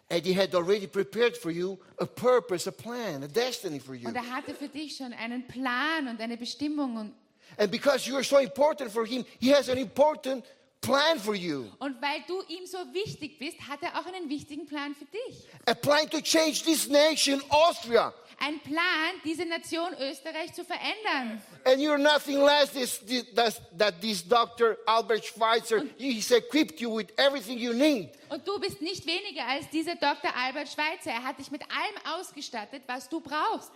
And 0.09 0.23
He 0.23 0.33
had 0.33 0.53
already 0.53 0.85
prepared 0.87 1.35
for 1.35 1.49
you 1.51 1.79
a 1.99 2.05
purpose, 2.05 2.67
a 2.67 2.71
plan, 2.71 3.23
a 3.23 3.27
destiny 3.27 3.79
for 3.79 3.95
you. 3.95 4.07
Und 4.07 4.15
er 4.15 4.29
hatte 4.29 4.53
für 4.53 4.67
dich 4.69 4.97
schon 4.97 5.13
einen 5.13 5.47
Plan 5.47 6.07
und 6.07 6.21
eine 6.21 6.37
Bestimmung. 6.37 6.97
Und, 6.97 7.13
And 7.57 7.71
because 7.71 8.07
you 8.07 8.15
are 8.15 8.23
so 8.23 8.37
important 8.37 8.91
for 8.91 9.05
Him, 9.05 9.25
He 9.39 9.49
has 9.53 9.67
an 9.69 9.77
important 9.77 10.45
plan 10.81 11.17
for 11.19 11.33
you. 11.33 11.65
und 11.79 11.99
weil 12.01 12.23
du 12.27 12.39
ihm 12.53 12.67
so 12.67 12.77
wichtig 12.93 13.39
bist, 13.39 13.57
hat 13.67 13.81
er 13.81 13.99
auch 13.99 14.05
einen 14.05 14.29
wichtigen 14.29 14.67
Plan 14.67 14.93
für 14.93 15.05
dich. 15.05 15.47
A 15.65 15.73
plan 15.73 16.07
to 16.09 16.21
change 16.21 16.63
this 16.63 16.87
nation, 16.87 17.41
Austria. 17.49 18.13
Ein 18.39 18.59
Plan, 18.59 19.21
diese 19.23 19.45
Nation 19.45 19.93
Österreich 19.99 20.53
zu 20.53 20.63
verändern. 20.63 21.41
And 21.65 21.79
you're 21.79 21.97
nothing 21.97 22.37
less 22.41 22.71
this, 22.71 22.99
this, 22.99 23.25
that, 23.77 24.01
this 24.01 24.27
Dr. 24.27 24.77
Albert 24.85 25.25
Schweitzer, 25.25 25.85
he's 25.97 26.31
equipped 26.31 26.79
you 26.79 26.95
with 26.95 27.07
everything 27.17 27.57
you 27.57 27.73
need. 27.73 28.11
Und 28.29 28.47
du 28.47 28.59
bist 28.59 28.81
nicht 28.81 29.05
weniger 29.05 29.47
als 29.47 29.69
dieser 29.69 29.95
Dr. 29.95 30.35
Albert 30.35 30.69
Schweitzer. 30.69 31.11
Er 31.11 31.23
hat 31.23 31.39
dich 31.39 31.51
mit 31.51 31.61
allem 31.63 32.19
ausgestattet, 32.19 32.83
was 32.87 33.07
du 33.09 33.19
brauchst. 33.19 33.71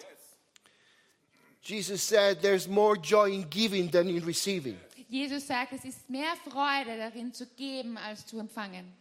Jesus 1.61 2.01
said 2.07 2.41
there's 2.41 2.67
more 2.67 2.95
joy 2.95 3.31
in 3.31 3.49
giving 3.49 3.89
than 3.89 4.09
in 4.09 4.23
receiving. 4.23 4.79
Jesus 5.09 5.47
sagt, 5.47 5.73
es 5.73 5.85
ist 5.85 6.09
mehr 6.09 6.35
Freude 6.43 6.95
darin 6.97 7.33
zu 7.33 7.47
geben, 7.47 7.97
als 7.97 8.25
zu 8.27 8.39
empfangen. 8.39 8.93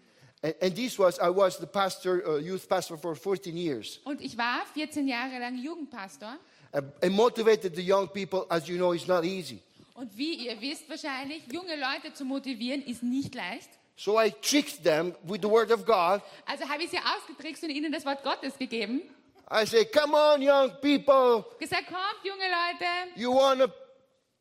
And, 0.43 0.77
this 0.77 0.99
was, 0.99 1.19
I 1.19 1.31
was 1.31 1.59
the 1.59 1.67
pastor, 1.67 2.23
uh, 2.25 2.37
youth 2.37 2.69
pastor 2.69 2.97
for 2.97 3.17
14 3.17 3.57
years. 3.57 3.99
Und 4.05 4.21
ich 4.21 4.37
war 4.39 4.65
14 4.75 5.09
Jahre 5.09 5.41
lang 5.41 5.59
Jugendpastor. 5.59 6.39
And, 6.73 6.93
and 7.03 7.15
motivated 7.15 7.75
the 7.75 7.83
young 7.83 8.09
people, 8.09 8.47
as 8.49 8.69
you 8.69 8.77
know, 8.77 8.93
it's 8.93 9.09
not 9.09 9.25
easy. 9.25 9.61
Und 9.95 10.17
wie 10.17 10.47
ihr 10.47 10.61
wisst 10.61 10.89
wahrscheinlich, 10.89 11.43
junge 11.51 11.75
Leute 11.75 12.15
zu 12.15 12.25
motivieren, 12.25 12.83
ist 12.83 13.03
nicht 13.03 13.35
leicht. 13.35 13.69
So 13.97 14.17
I 14.17 14.31
tricked 14.31 14.85
them 14.85 15.13
with 15.25 15.41
the 15.43 15.49
word 15.49 15.73
of 15.73 15.85
God. 15.85 16.23
Also 16.47 16.69
habe 16.69 16.85
ich 16.85 16.91
sie 16.91 16.99
ausgetrickst 16.99 17.65
und 17.65 17.71
ihnen 17.71 17.91
das 17.91 18.07
Wort 18.07 18.23
Gottes 18.23 18.57
gegeben. 18.57 19.03
I 19.51 19.65
say, 19.65 19.87
come 19.87 20.15
on, 20.15 20.41
young 20.41 20.71
people. 20.81 21.45
Gesagt, 21.59 21.87
kommt, 21.89 22.23
junge 22.23 22.45
Leute, 22.45 23.21
You 23.21 23.35
want 23.35 23.61
to 23.61 23.69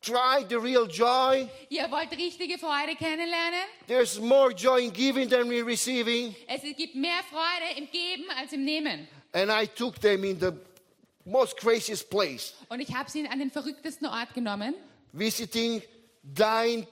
try 0.00 0.44
the 0.48 0.56
real 0.56 0.86
joy? 0.86 1.48
ihr 1.68 1.90
wollt 1.90 2.10
richtige 2.16 2.58
Freude 2.58 2.94
kennenlernen. 2.96 3.60
There's 3.86 4.18
more 4.20 4.52
joy 4.52 4.84
in 4.84 4.92
giving 4.92 5.28
than 5.28 5.50
in 5.52 5.64
receiving. 5.64 6.34
Es 6.46 6.62
gibt 6.76 6.94
mehr 6.94 7.20
Freude 7.30 7.78
im 7.78 7.88
Geben 7.90 8.24
als 8.36 8.52
im 8.52 8.64
Nehmen. 8.64 9.08
And 9.32 9.50
I 9.50 9.66
took 9.66 10.00
them 10.00 10.24
in 10.24 10.38
the 10.40 10.52
most 11.24 11.56
craziest 11.56 12.08
place, 12.10 12.54
Und 12.68 12.80
ich 12.80 12.94
habe 12.94 13.10
sie 13.10 13.26
an 13.28 13.38
den 13.38 13.50
verrücktesten 13.50 14.06
Ort 14.06 14.32
genommen 14.34 14.74
visiting 15.12 15.82
dying 16.22 16.86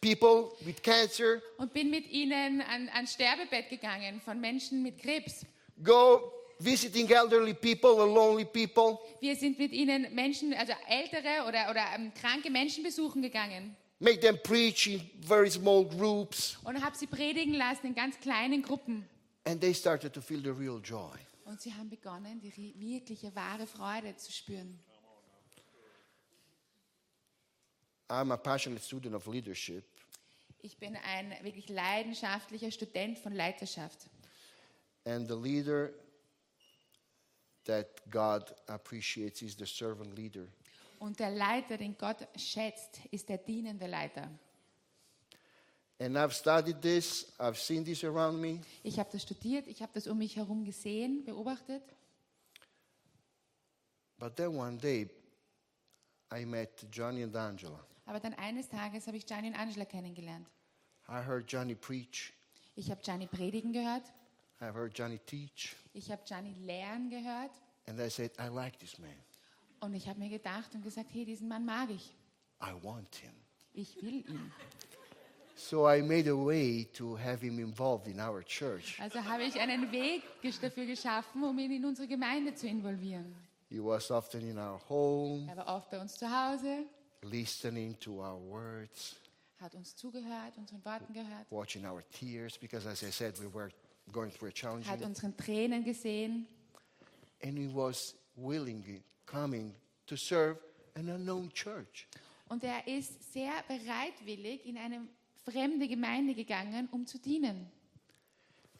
people 0.00 0.52
with 0.64 0.80
cancer. 0.82 1.40
und 1.58 1.72
bin 1.72 1.90
mit 1.90 2.08
ihnen 2.10 2.60
an, 2.62 2.88
ans 2.90 3.12
Sterbebett 3.14 3.68
gegangen 3.68 4.20
von 4.24 4.40
Menschen 4.40 4.82
mit 4.82 4.98
Krebs. 4.98 5.44
Go 5.82 6.32
visiting 6.58 7.08
elderly 7.10 7.54
people 7.54 7.90
or 7.90 8.06
lonely 8.06 8.44
people. 8.44 8.98
Wir 9.20 9.36
sind 9.36 9.58
mit 9.58 9.72
ihnen 9.72 10.14
Menschen, 10.14 10.52
also 10.54 10.72
ältere 10.88 11.46
oder, 11.46 11.70
oder 11.70 11.82
ähm, 11.94 12.12
kranke 12.14 12.50
Menschen 12.50 12.82
besuchen 12.82 13.22
gegangen 13.22 13.76
Make 14.00 14.20
them 14.20 14.38
preach 14.40 14.86
in 14.86 15.00
very 15.20 15.50
small 15.50 15.84
groups. 15.84 16.56
und 16.64 16.80
habe 16.84 16.96
sie 16.96 17.06
predigen 17.06 17.54
lassen 17.54 17.88
in 17.88 17.94
ganz 17.94 18.18
kleinen 18.20 18.62
Gruppen. 18.62 19.08
And 19.44 19.60
they 19.60 19.74
started 19.74 20.12
to 20.12 20.20
feel 20.20 20.40
the 20.40 20.50
real 20.50 20.80
joy. 20.80 21.16
Und 21.44 21.60
sie 21.60 21.72
haben 21.74 21.88
begonnen, 21.88 22.40
die 22.40 22.74
wirkliche, 22.78 23.34
wahre 23.34 23.66
Freude 23.66 24.14
zu 24.16 24.30
spüren. 24.30 24.78
I'm 28.08 28.32
a 28.32 28.36
passionate 28.36 28.82
student 28.82 29.14
of 29.14 29.26
leadership. 29.26 29.84
Ich 30.60 30.76
bin 30.78 30.96
ein 30.96 31.34
wirklich 31.42 31.68
leidenschaftlicher 31.68 32.70
Student 32.70 33.18
von 33.18 33.32
Leiterschaft. 33.32 34.06
And 35.04 35.28
the 35.28 35.34
leader 35.34 35.90
that 37.68 37.86
God 38.10 38.54
appreciates 38.66 39.42
is 39.42 39.56
the 39.56 39.66
servant 39.66 40.16
leader. 40.16 40.48
Und 40.98 41.20
der 41.20 41.30
Leiter, 41.30 41.76
den 41.76 41.96
Gott 41.96 42.26
schätzt, 42.36 43.00
ist 43.12 43.28
der 43.28 43.38
dienende 43.38 43.86
Leiter. 43.86 44.28
And 46.00 46.16
I've 46.16 46.32
studied 46.32 46.80
this, 46.80 47.32
I've 47.38 47.56
seen 47.56 47.84
this 47.84 48.04
around 48.04 48.40
me. 48.40 48.60
Ich 48.82 48.98
habe 48.98 49.08
das 49.12 49.22
studiert, 49.22 49.66
ich 49.66 49.82
habe 49.82 49.92
das 49.94 50.06
um 50.06 50.18
mich 50.18 50.36
herum 50.36 50.64
gesehen, 50.64 51.24
beobachtet. 51.24 51.82
But 54.18 54.36
then 54.36 54.56
one 54.56 54.78
day, 54.78 55.08
I 56.32 56.44
met 56.44 56.86
Johnny 56.90 57.22
and 57.22 57.34
Angela. 57.36 57.84
Aber 58.06 58.20
dann 58.20 58.34
eines 58.34 58.68
Tages 58.68 59.06
habe 59.06 59.16
ich 59.16 59.26
Gianni 59.26 59.48
und 59.48 59.54
Angela 59.54 59.84
kennengelernt. 59.84 60.46
I 61.08 61.24
heard 61.24 61.50
Johnny 61.50 61.74
preach. 61.74 62.32
Ich 62.74 62.90
habe 62.90 63.00
Gianni 63.02 63.26
predigen 63.26 63.72
gehört, 63.72 64.04
I've 64.60 64.74
heard 64.74 64.92
Johnny 64.94 65.18
teach. 65.26 65.76
ich 65.94 66.10
habe 66.10 66.22
Gianni 66.24 66.54
lehren 66.64 67.10
gehört 67.10 67.50
And 67.86 67.98
I 68.00 68.08
said, 68.10 68.32
I 68.38 68.48
like 68.48 68.78
this 68.78 68.98
man. 68.98 69.10
und 69.80 69.94
ich 69.94 70.08
habe 70.08 70.18
mir 70.18 70.28
gedacht 70.28 70.74
und 70.74 70.82
gesagt, 70.82 71.08
hey, 71.12 71.24
diesen 71.24 71.48
Mann 71.48 71.64
mag 71.64 71.88
ich. 71.90 72.14
I 72.60 72.72
want 72.82 73.14
him. 73.16 73.32
Ich 73.72 73.96
will 74.02 74.24
ihn. 74.28 74.50
So 75.56 75.88
I 75.88 76.02
made 76.02 76.28
a 76.30 76.34
way 76.36 76.84
to 76.94 77.16
have 77.18 77.40
him 77.40 77.58
involved 77.58 78.06
in 78.06 78.20
our 78.20 78.42
church. 78.44 79.00
Also 79.00 79.22
habe 79.24 79.42
ich 79.44 79.58
einen 79.58 79.90
Weg 79.90 80.22
dafür 80.60 80.86
geschaffen, 80.86 81.42
um 81.42 81.58
ihn 81.58 81.72
in 81.72 81.84
unsere 81.84 82.06
Gemeinde 82.06 82.54
zu 82.54 82.68
involvieren. 82.68 83.34
He 83.68 83.78
was 83.80 84.10
often 84.10 84.40
in 84.48 84.56
our 84.58 84.80
home, 84.88 85.46
Er 85.48 85.56
war 85.56 85.76
oft 85.76 85.90
bei 85.90 86.00
uns 86.00 86.16
zu 86.16 86.26
Hause, 86.30 86.84
listening 87.22 87.98
to 88.00 88.20
our 88.20 88.40
words, 88.40 89.16
hat 89.60 89.74
uns 89.74 89.94
zugehört, 89.96 90.56
unseren 90.56 90.84
Worten 90.84 91.12
gehört, 91.12 91.46
watching 91.50 91.84
our 91.84 92.02
tears, 92.10 92.56
because 92.56 92.86
as 92.88 93.02
I 93.02 93.10
said, 93.10 93.38
we 93.40 93.52
were 93.52 93.70
going 94.12 94.30
through 94.30 94.48
a 94.48 94.50
hat 94.50 94.54
challenging. 94.56 95.02
unseren 95.04 95.36
Tränen 95.36 95.84
gesehen 95.84 96.46
And 97.42 97.56
he 97.56 97.68
was 97.72 98.14
willingly 98.36 99.02
coming 99.26 99.74
to 100.06 100.16
serve 100.16 100.58
an 100.96 101.08
unknown 101.08 101.50
church. 101.52 102.06
und 102.48 102.64
er 102.64 102.86
ist 102.86 103.32
sehr 103.32 103.52
bereitwillig 103.68 104.64
in 104.66 104.76
eine 104.78 105.06
fremde 105.44 105.86
Gemeinde 105.88 106.34
gegangen, 106.34 106.88
um 106.92 107.06
zu 107.06 107.18
dienen. 107.18 107.70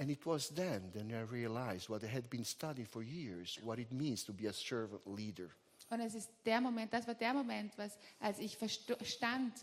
And 0.01 0.11
it 0.11 0.25
was 0.27 0.49
then 0.55 0.93
that 0.93 1.05
I 1.11 1.23
realized 1.29 1.89
what 1.89 2.03
I 2.05 2.07
had 2.07 2.31
been 2.31 2.45
studying 2.45 2.87
for 2.87 3.03
years, 3.03 3.59
what 3.65 3.79
it 3.81 3.91
means 3.93 4.25
to 4.25 4.33
be 4.33 4.47
a 4.49 4.53
servant 4.53 5.01
leader. 5.07 5.51
Und 5.91 6.01
es 6.01 6.15
ist 6.15 6.31
der 6.45 6.61
Moment, 6.61 6.93
das 6.93 7.07
war 7.07 7.15
der 7.15 7.33
Moment, 7.35 7.73
was, 7.79 7.97
als 8.21 8.39
ich 8.39 8.57
verstand, 8.57 9.55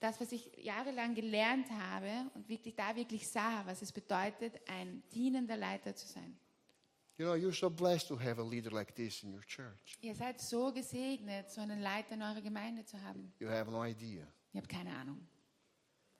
das, 0.00 0.20
was 0.20 0.32
ich 0.32 0.50
jahrelang 0.56 1.14
gelernt 1.14 1.70
habe 1.70 2.30
und 2.34 2.48
wirklich 2.48 2.74
da 2.74 2.94
wirklich 2.94 3.28
sah, 3.28 3.64
was 3.66 3.82
es 3.82 3.92
bedeutet, 3.92 4.60
ein 4.68 5.02
dienender 5.12 5.56
Leiter 5.56 5.94
zu 5.94 6.06
sein. 6.06 6.38
You 7.16 7.26
know, 7.26 7.34
you're 7.34 7.52
so 7.52 7.68
blessed 7.68 8.06
to 8.08 8.18
have 8.18 8.40
a 8.40 8.44
leader 8.44 8.70
like 8.70 8.94
this 8.94 9.24
in 9.24 9.34
your 9.34 9.44
church. 9.44 9.98
Ihr 10.00 10.14
seid 10.14 10.40
so 10.40 10.72
gesegnet, 10.72 11.50
so 11.50 11.60
einen 11.60 11.80
Leiter 11.80 12.14
in 12.14 12.22
eurer 12.22 12.40
Gemeinde 12.40 12.84
zu 12.84 13.00
haben. 13.02 13.32
You 13.40 13.48
have 13.48 13.68
no 13.70 13.84
idea. 13.84 14.24
Ihr 14.52 14.60
habt 14.60 14.68
keine 14.68 14.94
Ahnung. 14.94 15.26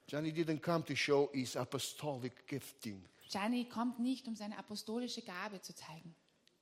Johnny 0.08 0.32
didn't 0.32 0.60
come 0.60 0.84
to 0.84 0.96
show 0.96 1.30
his 1.32 1.56
apostolic 1.56 2.46
gifting. 2.48 3.04
Gianni 3.28 3.66
kommt 3.66 4.00
nicht, 4.00 4.26
um 4.26 4.34
seine 4.34 4.58
apostolische 4.58 5.22
Gabe 5.22 5.60
zu 5.60 5.72
zeigen. 5.72 6.14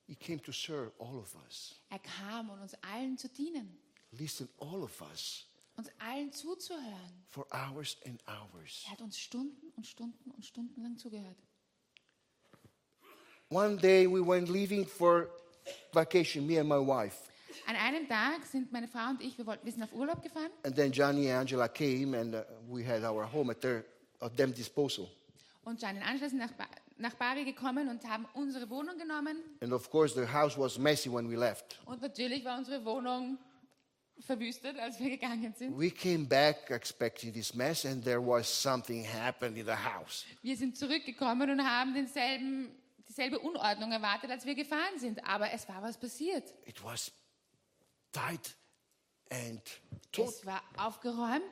He 0.07 0.15
came 0.15 0.43
to 0.43 0.53
serve 0.53 0.93
all 0.99 1.17
of 1.17 1.35
us. 1.47 1.81
Er 1.89 1.99
kam, 2.01 2.51
um 2.51 2.61
uns 2.61 2.75
allen 2.83 3.17
zu 3.17 3.29
dienen, 3.29 3.79
Listen, 4.13 4.49
all 4.59 4.83
of 4.83 5.01
us, 5.01 5.47
uns 5.77 5.89
allen 5.99 6.33
zuzuhören. 6.33 7.25
for 7.31 7.47
hours 7.53 7.97
and 8.07 8.21
hours. 8.27 8.85
Er 8.87 8.93
hat 8.93 9.01
uns 9.03 9.19
Stunden 9.19 9.73
und 9.77 9.87
Stunden 9.87 10.31
und 10.31 10.45
Stunden 10.45 10.83
lang 10.83 10.97
zugehört. 10.97 11.37
One 13.51 13.77
day 13.77 14.07
we 14.07 14.21
went 14.21 14.49
leaving 14.49 14.85
for 14.87 15.29
vacation, 15.93 16.47
me 16.47 16.59
and 16.59 16.69
my 16.69 16.77
wife. 16.79 17.17
An 17.67 17.77
einem 17.77 18.09
Tag 18.09 18.45
sind 18.45 18.71
meine 18.73 18.87
Frau 18.89 19.11
und 19.11 19.23
ich, 19.23 19.37
wir, 19.39 19.47
wollten, 19.47 19.65
wir 19.65 19.73
sind 19.73 19.83
auf 19.83 19.93
Urlaub 19.93 20.23
gefahren 20.23 20.51
And 20.65 20.75
then 20.77 20.93
Johnny 20.93 21.31
and 21.31 21.41
Angela 21.41 21.69
came, 21.69 22.15
and 22.15 22.35
uh, 22.35 22.43
we 22.69 22.85
had 22.85 23.03
our 23.03 23.25
home 23.25 23.51
at 23.51 23.61
their 23.61 23.85
at 24.21 24.37
them 24.37 24.53
disposal. 24.53 25.09
und 25.65 25.81
Gianni 25.81 26.01
und 26.01 26.07
Angela 26.07 26.29
sind 26.29 26.39
nach, 26.39 26.53
ba 26.53 26.67
nach 26.99 27.15
Bari 27.15 27.45
gekommen 27.45 27.89
und 27.89 28.05
haben 28.09 28.27
unsere 28.35 28.69
Wohnung 28.71 28.97
genommen. 28.99 29.37
And 29.61 29.73
of 29.73 29.91
course, 29.91 30.15
the 30.15 30.27
house 30.27 30.57
was 30.59 30.79
messy 30.79 31.11
when 31.11 31.29
we 31.31 31.37
left. 31.37 31.79
Und 31.87 32.01
natürlich 32.03 32.45
war 32.45 32.57
unsere 32.59 32.85
Wohnung 32.85 33.39
verwüstet, 34.21 34.79
als 34.79 34.99
wir 34.99 35.11
gegangen 35.11 35.55
sind. 35.57 35.79
We 35.79 35.91
came 35.91 36.25
back 36.27 36.71
expecting 36.71 37.33
this 37.33 37.55
mess, 37.55 37.85
and 37.85 38.03
there 38.05 38.21
was 38.21 38.47
something 38.49 39.05
happened 39.07 39.57
in 39.57 39.67
the 39.67 39.73
house. 39.73 40.25
Wir 40.43 40.57
sind 40.57 40.77
zurückgekommen 40.77 41.51
und 41.51 41.63
haben 41.65 41.95
denselben, 41.95 42.71
dieselbe 43.09 43.39
Unordnung 43.39 43.93
erwartet, 43.93 44.31
als 44.31 44.45
wir 44.47 44.55
gefahren 44.55 44.99
sind. 44.99 45.25
Aber 45.27 45.51
es 45.53 45.69
war 45.69 45.83
was 45.83 45.99
passiert. 45.99 46.55
It 46.65 46.83
was 46.83 47.13
tight 48.13 48.57
and 49.31 49.61
taut 50.13 50.29
Es 50.29 50.47
war 50.47 50.63
aufgeräumt 50.79 51.43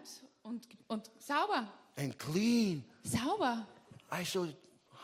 und, 0.43 0.67
und 0.89 1.11
sauber. 1.19 1.69
and 1.97 2.19
clean. 2.19 2.85
Sauber. 3.05 3.67
I 4.11 4.25
said, 4.25 4.55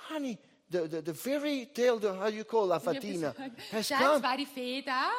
honey, 0.09 0.39
the, 0.71 0.89
the, 0.89 1.03
the 1.03 1.15
fairy 1.15 1.67
tale, 1.75 1.99
the, 1.99 2.09
how 2.15 2.31
do 2.31 2.37
you 2.37 2.45
call 2.45 2.67
La 2.67 2.79
Fatina, 2.79 3.35
has 3.73 3.89
come. 3.91 4.23
war 4.23 4.37
die 4.37 4.47
Fee 4.47 4.83
da? 4.83 5.11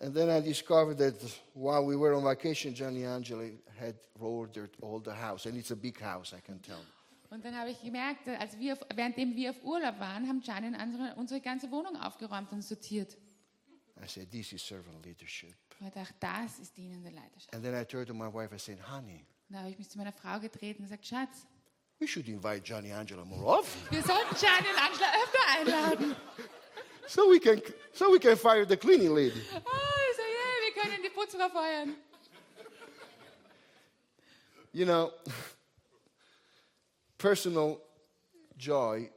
And 0.00 0.14
then 0.14 0.28
I 0.30 0.40
discovered 0.40 0.98
that 0.98 1.14
while 1.54 1.84
we 1.84 1.96
were 1.96 2.14
on 2.14 2.22
vacation, 2.22 2.72
Johnny 2.72 3.04
Angela 3.04 3.50
had 3.78 3.96
ordered 4.20 4.70
all 4.80 5.00
the 5.00 5.12
house. 5.12 5.46
And 5.46 5.56
it's 5.56 5.72
a 5.72 5.76
big 5.76 6.00
house, 6.00 6.32
I 6.32 6.40
can 6.40 6.60
tell. 6.62 6.84
Und 7.30 7.44
dann 7.44 7.54
habe 7.54 7.70
ich 7.70 7.82
gemerkt, 7.82 8.26
als 8.28 8.58
wir 8.58 8.72
auf, 8.72 8.80
währenddem 8.94 9.34
wir 9.36 9.50
auf 9.50 9.62
Urlaub 9.62 10.00
waren, 10.00 10.26
haben 10.26 10.40
Gianni 10.40 10.68
und 10.68 10.80
unsere, 10.80 11.14
unsere 11.16 11.40
ganze 11.40 11.70
Wohnung 11.70 11.96
aufgeräumt 11.96 12.52
und 12.52 12.62
sortiert. 12.62 13.16
I 14.02 14.06
said, 14.06 14.30
this 14.30 14.52
is 14.52 14.62
servant 14.62 15.04
leadership. 15.04 15.54
Und 15.80 15.88
ich 15.88 15.94
dachte, 15.94 16.14
das 16.20 16.58
ist 16.60 16.76
dienende 16.76 17.10
Leiterschaft. 17.10 17.52
And 17.54 17.64
then 17.64 17.74
I 17.74 17.84
turned 17.84 18.08
to 18.08 18.14
my 18.14 18.32
wife, 18.32 18.54
I 18.54 18.58
said, 18.58 18.78
honey, 18.90 19.26
Und 19.48 19.54
da 19.54 19.58
habe 19.60 19.70
ich 19.70 19.78
mich 19.78 19.90
zu 19.90 19.98
meiner 19.98 20.12
Frau 20.12 20.38
getreten 20.40 20.82
und 20.82 20.88
gesagt, 20.88 21.06
Schatz, 21.06 21.46
we 21.98 22.06
should 22.06 22.28
invite 22.28 22.62
Johnny 22.64 22.92
Angela 22.92 23.24
more 23.24 23.58
often 23.58 23.90
wir 23.90 24.02
sollten 24.02 24.34
Gianni 24.36 24.68
und 24.70 24.82
Angela 24.82 25.06
öfter 25.22 25.48
einladen. 25.58 26.16
so 27.08 27.28
we 27.30 27.40
can, 27.40 27.60
so 27.92 28.12
we 28.12 28.18
can 28.18 28.36
fire 28.36 28.64
the 28.64 28.76
cleaning 28.76 29.14
lady. 29.14 29.42
Oh, 29.52 29.58
ich 30.10 30.16
so, 30.16 30.22
yeah, 30.22 30.48
die 31.28 31.36
Putzfrau 31.36 31.48
feuern. 31.48 31.96
You 34.72 34.84
know, 34.84 35.12
personal 37.18 37.80
joy 38.56 39.10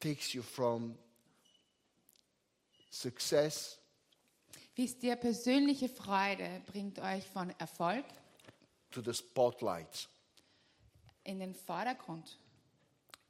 takes 0.00 0.34
you 0.34 0.42
from 0.42 0.94
success 2.90 3.78
Wisst 4.76 5.02
ihr, 5.02 5.16
persönliche 5.16 5.88
Freude 5.88 6.62
bringt 6.66 7.00
euch 7.00 7.26
von 7.26 7.50
Erfolg 7.58 8.04
to 8.92 9.02
the 9.02 9.12
spotlight 9.12 10.08
in 11.24 11.40
den 11.40 11.52
Vordergrund 11.52 12.38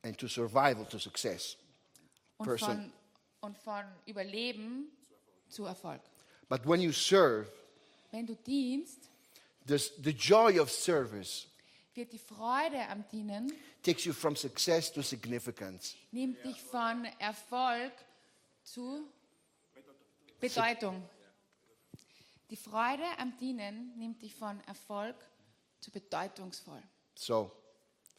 and 0.02 0.18
to 0.18 0.28
survival 0.28 0.84
to 0.84 0.98
success. 0.98 1.56
und 2.36 2.60
von, 2.60 2.92
und 3.40 3.56
von 3.56 3.82
Überleben 4.04 4.90
zu 5.48 5.64
Erfolg. 5.64 6.02
But 6.50 6.66
when 6.66 6.82
you 6.82 6.92
serve, 6.92 7.50
Wenn 8.10 8.26
du 8.26 8.34
dienst, 8.34 9.10
this, 9.66 9.92
the 10.02 10.10
joy 10.10 10.58
of 10.58 10.70
service 10.70 11.46
wird 11.94 12.12
die 12.12 12.18
Freude 12.18 12.88
am 12.88 13.04
Dienen, 13.10 13.52
takes 13.82 14.04
you 14.04 14.12
from 14.12 14.36
success 14.36 14.92
to 14.92 15.02
significance. 15.02 15.96
nimmt 16.12 16.44
dich 16.44 16.60
von 16.62 17.04
Erfolg 17.18 17.92
zu 18.62 19.08
Bedeutung. 20.40 21.02
Die 22.50 22.56
Freude 22.56 23.04
am 23.18 23.36
Dienen 23.36 23.92
nimmt 23.98 24.22
dich 24.22 24.34
von 24.34 24.60
Erfolg 24.64 25.16
zu 25.80 25.90
bedeutungsvoll. 25.90 26.82
So, 27.14 27.50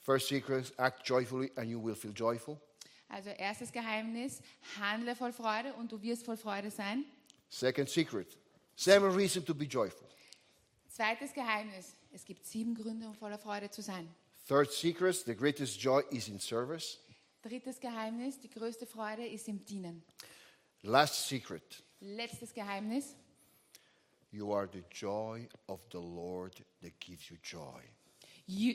first 0.02 0.28
secret, 0.28 0.72
act 0.78 1.08
joyfully 1.08 1.52
and 1.56 1.70
you 1.70 1.82
will 1.84 1.96
feel 1.96 2.12
joyful. 2.12 2.60
Also 3.08 3.30
erstes 3.32 3.72
Geheimnis, 3.72 4.42
handle 4.80 5.16
voll 5.16 5.34
Freude 5.34 5.74
und 5.74 5.92
du 5.92 6.00
wirst 6.02 6.26
voll 6.26 6.38
Freude 6.38 6.70
sein. 6.70 7.06
Second 7.50 7.90
secret, 7.90 8.38
seven 8.80 9.14
reasons 9.14 9.46
to 9.46 9.54
be 9.54 9.66
joyful. 9.66 10.08
Zweites 10.90 11.34
Geheimnis, 11.34 11.96
es 12.14 12.24
gibt 12.24 12.46
sieben 12.46 12.74
Gründe, 12.74 13.08
um 13.08 13.14
voller 13.14 13.38
Freude 13.38 13.70
zu 13.70 13.82
sein. 13.82 14.08
Third 14.48 14.72
secret, 14.72 15.16
the 15.26 15.36
greatest 15.36 15.80
joy 15.80 16.02
is 16.12 16.30
in 16.30 16.40
service. 16.40 16.98
Drittes 17.42 17.80
Geheimnis, 17.80 18.40
die 18.40 18.50
größte 18.50 18.86
Freude 18.86 19.26
ist 19.28 19.48
im 19.48 19.64
Dienen. 19.66 20.04
Last 20.84 21.28
secret, 21.28 21.84
Letztes 22.02 22.54
Geheimnis, 22.54 23.16
you 24.32 24.54
are 24.54 24.68
the 24.72 24.84
joy 24.92 25.48
of 25.68 25.82
the 25.92 26.00
Lord 26.00 26.64
that 26.82 26.98
gives 27.00 27.30
you 27.30 27.38
joy. 27.44 27.82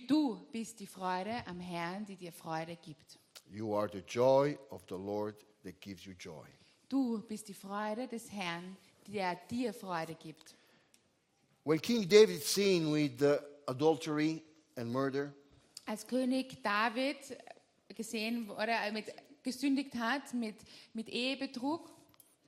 du 0.07 0.47
bist 0.53 0.81
die 0.81 0.87
Freude 0.87 1.47
am 1.47 1.61
Herrn, 1.61 2.05
die 2.05 2.17
dir 2.17 2.33
Freude 2.33 2.77
gibt. 2.77 3.19
You 3.51 3.75
are 3.75 3.89
the 3.91 4.03
joy 4.07 4.59
of 4.71 4.83
the 4.89 4.97
Lord 4.97 5.37
that 5.63 5.81
gives 5.81 6.05
you 6.05 6.13
joy. 6.19 6.47
Du 6.89 7.23
bist 7.27 7.49
die 7.49 7.55
Freude 7.55 8.07
des 8.07 8.31
Herrn, 8.31 8.77
der 9.09 9.37
dir 9.51 9.73
Freude 9.73 10.15
gibt. 10.15 10.55
When 11.65 11.81
King 11.81 12.09
David 12.09 12.43
sinned 12.43 12.93
with 12.93 13.23
uh, 13.23 13.39
adultery 13.67 14.43
and 14.77 14.93
murder, 14.93 15.33
Als 15.87 16.07
König 16.07 16.63
David 16.63 17.17
gesehen 17.95 18.49
wurde 18.49 18.73
äh, 18.73 18.91
mit 18.93 19.07
gesündigt 19.43 19.95
hat 19.95 20.33
mit, 20.35 20.57
mit 20.95 21.09
Ehebetrug. 21.09 21.91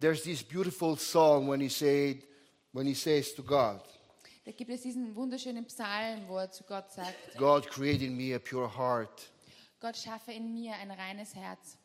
There's 0.00 0.22
this 0.22 0.42
beautiful 0.42 0.96
song 0.96 1.48
when 1.48 1.60
he 1.60 1.68
said, 1.68 2.22
when 2.72 2.86
he 2.86 2.94
says 2.94 3.34
to 3.34 3.42
God, 3.42 3.80
Da 4.44 4.52
gibt 4.52 4.70
es 4.70 4.82
diesen 4.82 5.14
wunderschönen 5.16 5.64
Psalm, 5.66 6.28
wo 6.28 6.38
er 6.38 6.50
zu 6.50 6.62
Gott 6.64 6.92
sagt, 6.92 7.14
God 7.36 7.66
create 7.68 8.04
in 8.04 8.16
me 8.16 8.34
a 8.34 8.38
pure 8.38 8.68
heart, 8.68 9.30
Gott 9.80 9.96
schaffe 9.96 10.32
in 10.32 10.52
mir 10.54 10.74
ein 10.74 10.90
reines 10.90 11.34
Herz. 11.34 11.76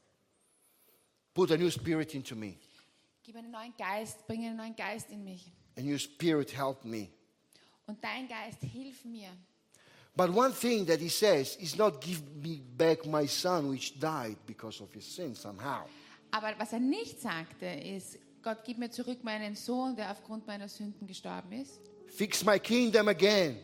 put 1.34 1.52
a 1.52 1.58
new 1.58 1.70
spirit 1.70 2.14
into 2.14 2.36
me, 2.36 2.58
Gib 3.32 3.38
einen 3.38 3.52
neuen 3.52 3.74
Geist, 3.78 4.28
bringe 4.28 4.48
einen 4.48 4.58
neuen 4.58 4.76
Geist 4.76 5.10
in 5.10 5.24
mich. 5.24 5.54
a 5.78 5.82
new 5.82 5.98
spirit 5.98 6.52
help 6.52 6.84
me. 6.84 7.08
Und 7.88 8.04
dein 8.04 8.28
Geist, 8.28 8.60
hilf 8.62 9.06
mir. 9.06 9.30
But 10.18 10.36
one 10.36 10.54
thing 10.54 10.86
that 10.88 11.00
he 11.00 11.08
says 11.08 11.56
is 11.56 11.78
not 11.78 12.02
give 12.02 12.22
me 12.44 12.62
back 12.76 13.06
my 13.06 13.26
son 13.26 13.72
which 13.72 13.98
died 13.98 14.36
because 14.46 14.84
of 14.84 14.94
his 14.94 15.06
sin 15.06 15.34
somehow. 15.34 15.86
Aber 16.32 16.54
was 16.58 16.74
er 16.74 16.82
nicht 16.82 17.22
sagte, 17.22 17.68
ist, 17.68 18.20
Gott, 18.44 18.66
gib 18.66 18.78
mir 18.78 18.92
zurück 18.92 19.24
meinen 19.24 19.56
Sohn, 19.56 19.96
der 19.96 20.12
aufgrund 20.12 20.46
meiner 20.46 20.68
Sünden 20.68 21.08
gestorben 21.08 21.54
ist. 21.54 21.80
Fix 22.08 22.44
my 22.44 22.60
kingdom 22.60 23.08
again. 23.08 23.56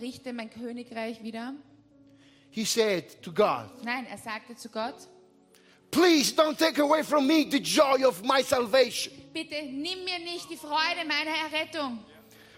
Richte 0.00 0.32
mein 0.32 0.50
Königreich 0.50 1.22
wieder. 1.22 1.54
He 2.50 2.64
said 2.64 3.22
to 3.22 3.30
God, 3.32 3.70
Nein, 3.84 4.06
er 4.06 4.18
sagte 4.18 4.56
zu 4.56 4.70
Gott, 4.70 5.08
Please 5.94 6.32
don't 6.32 6.58
take 6.58 6.78
away 6.78 7.02
from 7.04 7.24
me 7.24 7.44
the 7.44 7.60
joy 7.60 8.02
of 8.04 8.24
my 8.24 8.42
salvation. 8.42 9.12
bitte 9.32 9.62
nimm 9.62 10.04
mir 10.04 10.18
nicht 10.18 10.48
die 10.50 10.56
Freude 10.56 11.04
meiner 11.06 11.30
Errettung. 11.30 11.98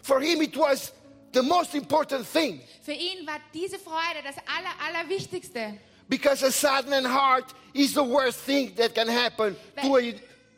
For 0.03 0.21
him, 0.23 0.41
it 0.41 0.57
was 0.57 0.93
the 1.33 1.43
most 1.43 1.75
important 1.75 2.27
thing 2.27 2.61
Für 2.83 2.93
ihn 2.95 3.27
war 3.27 3.39
diese 3.53 3.79
Freude 3.79 4.23
das 4.25 4.37
Aller, 4.47 4.73
Allerwichtigste. 5.05 5.79
because 6.09 6.43
a 6.43 6.51
saddened 6.51 7.07
heart 7.07 7.53
is 7.75 7.93
the 7.93 8.03
worst 8.03 8.41
thing 8.47 8.75
that 8.77 8.95
can 8.95 9.07
happen 9.09 9.55
to 9.83 9.97
a 9.99 10.15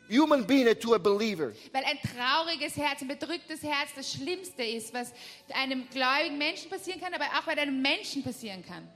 human 0.07 0.43
being 0.45 0.73
to 0.75 0.93
a 0.93 0.99
believer. 0.99 1.53
Weil 1.73 1.83
ein 1.83 1.99
trauriges 2.01 2.77
Herz, 2.77 3.01
ein 3.01 3.09
bedrücktes 3.09 3.61
Herz 3.61 3.89
das 3.93 4.13
Schlimmste 4.13 4.63
ist, 4.63 4.93
was 4.93 5.11
einem 5.53 5.85
gläubigen 5.89 6.37
Menschen 6.37 6.69
passieren 6.69 7.01
kann, 7.01 7.13
aber 7.13 7.25
auch 7.37 7.43
bei 7.43 7.57
einem 7.57 7.81
Menschen 7.81 8.23
passieren 8.23 8.63
kann. 8.65 8.87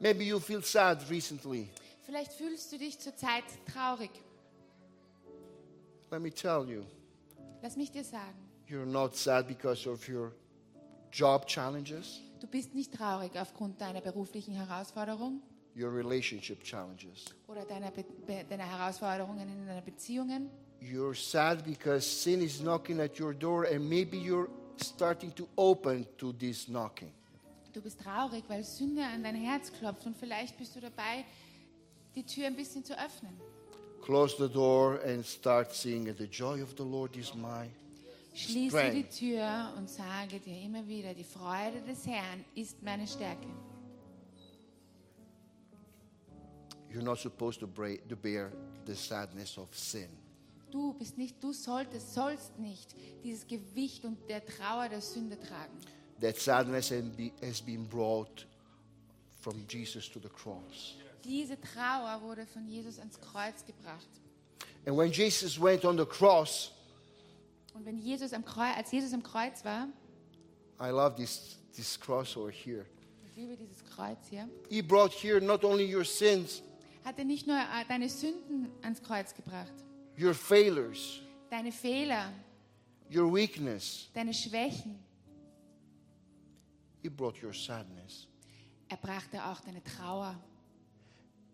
Maybe 0.00 0.24
you 0.24 0.40
feel 0.40 0.62
sad 0.64 0.98
recently. 1.08 1.68
Vielleicht 2.12 2.34
fühlst 2.34 2.70
du 2.70 2.76
dich 2.76 2.98
zurzeit 2.98 3.42
traurig. 3.72 4.10
Let 6.10 6.20
me 6.20 6.30
tell 6.30 6.68
you, 6.68 6.84
Lass 7.62 7.74
mich 7.78 7.90
dir 7.90 8.04
sagen, 8.04 8.36
you're 8.68 8.84
not 8.84 9.16
sad 9.16 9.48
because 9.48 9.88
of 9.88 10.06
your 10.06 10.30
job 11.10 11.46
challenges, 11.46 12.20
du 12.38 12.46
bist 12.46 12.74
nicht 12.74 12.92
traurig 12.92 13.30
aufgrund 13.40 13.80
deiner 13.80 14.02
beruflichen 14.02 14.52
Herausforderung 14.52 15.40
your 15.74 15.90
relationship 15.90 16.62
challenges. 16.62 17.34
oder 17.48 17.64
deiner, 17.64 17.90
Be 17.90 18.04
Be 18.26 18.44
deiner 18.46 18.70
Herausforderungen 18.70 19.48
in 19.48 19.66
deinen 19.66 19.82
Beziehungen. 19.82 20.50
You're 20.82 21.14
sad 21.14 21.64
because 21.64 22.04
sin 22.04 22.42
is 22.42 22.58
knocking 22.58 23.00
at 23.00 23.18
your 23.18 23.32
door 23.32 23.64
and 23.64 23.88
maybe 23.88 24.18
you're 24.18 24.50
starting 24.76 25.34
to 25.34 25.48
open 25.56 26.06
to 26.18 26.30
this 26.34 26.66
knocking. 26.66 27.10
Du 27.72 27.80
bist 27.80 28.02
traurig, 28.02 28.44
weil 28.48 28.64
Sünde 28.64 29.02
an 29.02 29.22
dein 29.22 29.34
Herz 29.34 29.72
klopft 29.72 30.04
und 30.04 30.14
vielleicht 30.14 30.58
bist 30.58 30.76
du 30.76 30.80
dabei, 30.80 31.24
die 32.14 32.24
Tür 32.24 32.46
ein 32.46 32.56
bisschen 32.56 32.84
zu 32.84 32.92
öffnen. 32.98 33.32
Close 34.02 34.36
the 34.36 34.52
door 34.52 35.00
and 35.04 35.24
start 35.24 35.72
singing, 35.74 36.14
The 36.16 36.24
joy 36.26 36.62
of 36.62 36.74
the 36.76 36.82
Lord 36.84 37.16
is 37.16 37.34
mine. 37.34 37.70
Schließe 38.34 38.70
Strength. 38.76 38.94
die 38.96 39.18
Tür 39.36 39.72
und 39.76 39.88
sage 39.90 40.40
dir 40.40 40.60
immer 40.62 40.86
wieder, 40.88 41.12
die 41.14 41.22
Freude 41.24 41.82
des 41.82 42.06
Herrn 42.06 42.44
ist 42.54 42.82
meine 42.82 43.06
Stärke. 43.06 43.46
You're 46.90 47.02
not 47.02 47.18
supposed 47.18 47.60
to, 47.60 47.66
bra- 47.66 47.96
to 48.08 48.16
bear 48.16 48.52
the 48.86 48.94
sadness 48.94 49.56
of 49.58 49.68
sin. 49.76 50.08
Du 50.70 50.94
bist 50.94 51.18
nicht, 51.18 51.42
du 51.42 51.52
solltest, 51.52 52.14
sollst 52.14 52.58
nicht 52.58 52.94
dieses 53.22 53.46
Gewicht 53.46 54.04
und 54.04 54.16
der 54.28 54.44
Trauer 54.44 54.88
der 54.88 55.00
Sünde 55.02 55.38
tragen. 55.38 55.72
That 56.20 56.36
sadness 56.38 56.90
has 57.42 57.60
been 57.60 57.86
brought 57.86 58.46
from 59.40 59.64
Jesus 59.68 60.08
to 60.10 60.18
the 60.20 60.28
cross. 60.30 60.94
Diese 61.24 61.60
Trauer 61.60 62.20
wurde 62.22 62.46
von 62.46 62.66
Jesus 62.66 62.98
ans 62.98 63.18
Kreuz 63.20 63.64
gebracht. 63.64 64.08
And 64.86 64.96
when 64.96 65.12
Jesus 65.12 65.60
went 65.60 65.84
on 65.84 65.96
the 65.96 66.04
cross, 66.04 66.72
Und 67.74 67.86
wenn 67.86 67.98
Jesus 67.98 68.32
am 68.32 68.44
Kreuz, 68.44 68.76
als 68.76 68.90
Jesus 68.92 69.12
am 69.12 69.22
Kreuz 69.22 69.64
war, 69.64 69.88
I 70.80 70.88
love 70.90 71.14
this, 71.16 71.56
this 71.74 71.98
cross 71.98 72.36
over 72.36 72.50
here. 72.50 72.84
ich 73.24 73.36
liebe 73.36 73.56
dieses 73.56 73.84
Kreuz 73.84 74.18
hier, 74.28 74.48
He 74.68 74.82
brought 74.82 75.12
here 75.12 75.40
not 75.40 75.64
only 75.64 75.84
your 75.94 76.04
sins, 76.04 76.62
hat 77.04 77.18
er 77.18 77.24
nicht 77.24 77.46
nur 77.46 77.56
äh, 77.56 77.84
deine 77.88 78.08
Sünden 78.08 78.68
ans 78.82 79.00
Kreuz 79.02 79.32
gebracht, 79.34 79.72
your 80.20 80.34
failures, 80.34 81.20
deine 81.50 81.70
Fehler, 81.72 82.32
your 83.14 83.32
weakness. 83.32 84.08
deine 84.12 84.34
Schwächen. 84.34 84.98
He 87.02 87.08
brought 87.08 87.42
your 87.42 87.52
sadness. 87.54 88.26
Er 88.88 88.96
brachte 88.96 89.44
auch 89.44 89.60
deine 89.60 89.82
Trauer. 89.82 90.36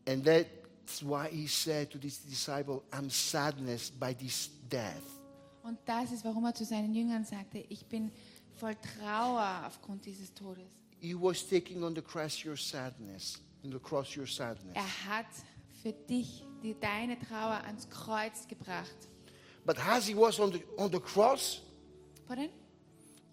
And 0.09 0.25
that's 0.25 1.03
why 1.03 1.29
he 1.29 1.47
said 1.47 1.91
to 1.91 1.99
this 1.99 2.19
disciple, 2.19 2.83
I'm 2.91 3.11
sadness 3.11 3.91
by 3.91 4.15
this 4.15 4.49
death. 4.71 5.05
Und 5.63 5.79
das 5.85 6.13
ist, 6.13 6.25
warum 6.25 6.47
er 6.47 6.55
zu 6.55 6.65
seinen 6.65 6.95
Jüngern 6.95 7.27
sagte, 7.27 7.59
ich 7.69 7.85
bin 7.85 8.11
voll 8.59 8.75
Trauer 8.77 9.65
aufgrund 9.67 10.07
dieses 10.07 10.33
Todes. 10.33 10.65
He 11.01 11.15
was 11.15 11.47
taking 11.47 11.85
on 11.85 11.95
the 11.95 12.01
cross 12.01 12.43
your 12.43 12.57
sadness, 12.57 13.39
on 13.63 13.71
the 13.71 13.79
cross 13.79 14.17
your 14.17 14.27
sadness. 14.27 14.75
Er 14.75 15.07
hat 15.07 15.27
für 15.83 15.93
dich 15.93 16.43
die, 16.63 16.75
deine 16.81 17.19
Trauer 17.19 17.63
ans 17.67 17.87
Kreuz 17.91 18.49
gebracht. 18.49 19.09
But 19.67 19.77
as 19.87 20.07
he 20.07 20.17
was 20.17 20.41
on 20.41 20.53
the, 20.53 20.63
on 20.79 20.91
the 20.91 21.01
cross, 21.01 21.61
Pardon? 22.27 22.49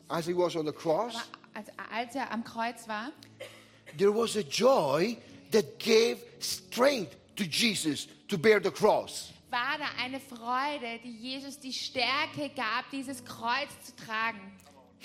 as 0.09 0.27
he 0.27 0.33
was 0.35 0.57
on 0.57 0.65
the 0.65 0.73
cross, 0.73 1.15
Aber 1.15 1.23
als, 1.53 1.67
als 1.89 2.15
er 2.15 2.31
am 2.31 2.43
Kreuz 2.43 2.85
war, 2.89 3.13
there 3.97 4.13
was 4.13 4.35
a 4.35 4.41
joy 4.41 5.17
that 5.55 5.79
gave 5.79 6.17
strength 6.39 7.15
to 7.35 7.43
Jesus 7.43 8.07
to 8.27 8.37
bear 8.37 8.59
the 8.61 8.71
cross. 8.71 9.31
war 9.55 9.77
da 9.77 10.03
eine 10.03 10.19
Freude, 10.19 10.99
die 11.01 11.17
Jesus 11.17 11.57
die 11.57 11.71
Stärke 11.71 12.49
gab, 12.55 12.89
dieses 12.91 13.23
Kreuz 13.23 13.69
zu 13.85 13.95
tragen. 13.95 14.39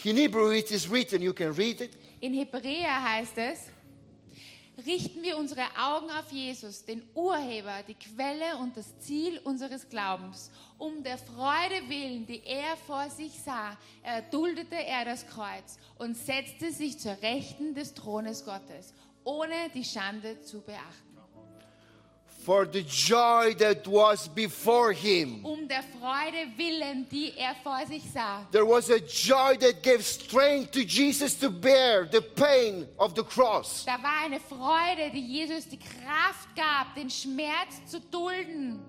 In 0.03 0.17
Hebrew, 0.17 0.51
it 0.51 0.71
is 0.71 0.91
written, 0.91 1.23
you 1.23 1.33
can 1.33 1.53
read 1.53 1.81
it. 1.81 1.93
In 2.21 2.35
Hebräer 2.35 3.03
heißt 3.03 3.39
es, 3.39 3.67
richten 4.85 5.23
wir 5.23 5.37
unsere 5.37 5.63
Augen 5.79 6.11
auf 6.11 6.33
Jesus, 6.33 6.85
den 6.85 7.03
Urheber, 7.15 7.83
die 7.87 7.95
Quelle 7.95 8.57
und 8.61 8.77
das 8.77 8.99
Ziel 8.99 9.39
unseres 9.45 9.89
Glaubens. 9.89 10.51
Um 10.79 11.03
der 11.05 11.19
Freude 11.19 11.89
willen, 11.89 12.27
die 12.27 12.43
er 12.45 12.77
vor 12.87 13.09
sich 13.11 13.33
sah, 13.45 13.77
erduldete 14.03 14.77
er 14.77 15.05
das 15.05 15.27
Kreuz 15.27 15.79
und 15.99 16.17
setzte 16.17 16.73
sich 16.73 16.99
zur 16.99 17.21
Rechten 17.23 17.75
des 17.75 17.95
Thrones 17.95 18.45
Gottes, 18.45 18.95
ohne 19.31 19.69
die 19.75 19.85
Schande 19.85 20.41
zu 20.43 20.61
beachten. 20.61 21.09
For 22.43 22.65
the 22.65 22.81
joy 22.81 23.55
that 23.59 23.87
was 23.87 24.27
before 24.27 24.93
him, 24.95 25.45
Um 25.45 25.69
der 25.69 25.83
Freude 25.83 26.49
willen, 26.57 27.07
die 27.11 27.35
er 27.37 27.55
vor 27.63 27.87
sich 27.87 28.03
sah. 28.11 28.47
there 28.51 28.65
was 28.67 28.89
a 28.91 28.99
joy 28.99 29.59
that 29.59 29.83
gave 29.83 30.03
strength 30.03 30.71
to 30.73 30.81
Jesus 30.81 31.39
to 31.39 31.51
bear 31.51 32.07
the 32.11 32.23
pain 32.23 32.89
of 32.99 33.15
the 33.15 33.23
cross. 33.23 33.85
Da 33.85 34.03
war 34.03 34.25
eine 34.25 34.41
Freude, 34.41 35.11
die 35.13 35.21
Jesus 35.21 35.69
die 35.69 35.79
Kraft 35.79 36.49
gab, 36.57 36.95
den 36.95 37.11
Schmerz 37.11 37.85
zu 37.87 38.01
dulden. 38.01 38.81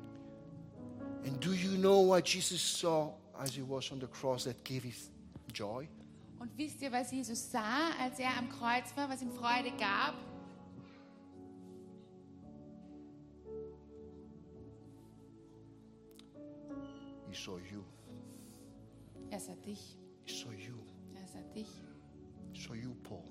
And 1.26 1.38
do 1.44 1.52
you 1.52 1.78
know 1.78 2.00
what 2.08 2.26
Jesus 2.26 2.62
saw 2.62 3.10
as 3.38 3.54
he 3.54 3.62
was 3.62 3.92
on 3.92 4.00
the 4.00 4.08
cross 4.08 4.46
that 4.46 4.64
gave 4.64 4.84
his 4.84 5.10
joy? 5.54 5.90
Und 6.40 6.50
wisst 6.58 6.82
ihr, 6.82 6.92
was 6.92 7.12
Jesus 7.12 7.52
sah, 7.52 7.92
als 8.00 8.18
er 8.18 8.36
am 8.38 8.48
Kreuz 8.50 8.96
war, 8.96 9.10
was 9.10 9.22
ihm 9.22 9.32
Freude 9.34 9.72
gab? 9.78 10.14
He 17.32 17.38
saw 17.38 17.58
you. 17.72 17.86
Er 19.32 19.40
sah 19.40 19.56
dich, 19.66 19.96
He 20.26 20.34
saw 20.34 20.52
you. 20.52 20.78
er 21.16 21.26
sah 21.28 21.40
dich, 21.56 21.68
He 22.52 22.60
saw 22.62 22.74
you, 22.74 22.94
Paul. 23.04 23.24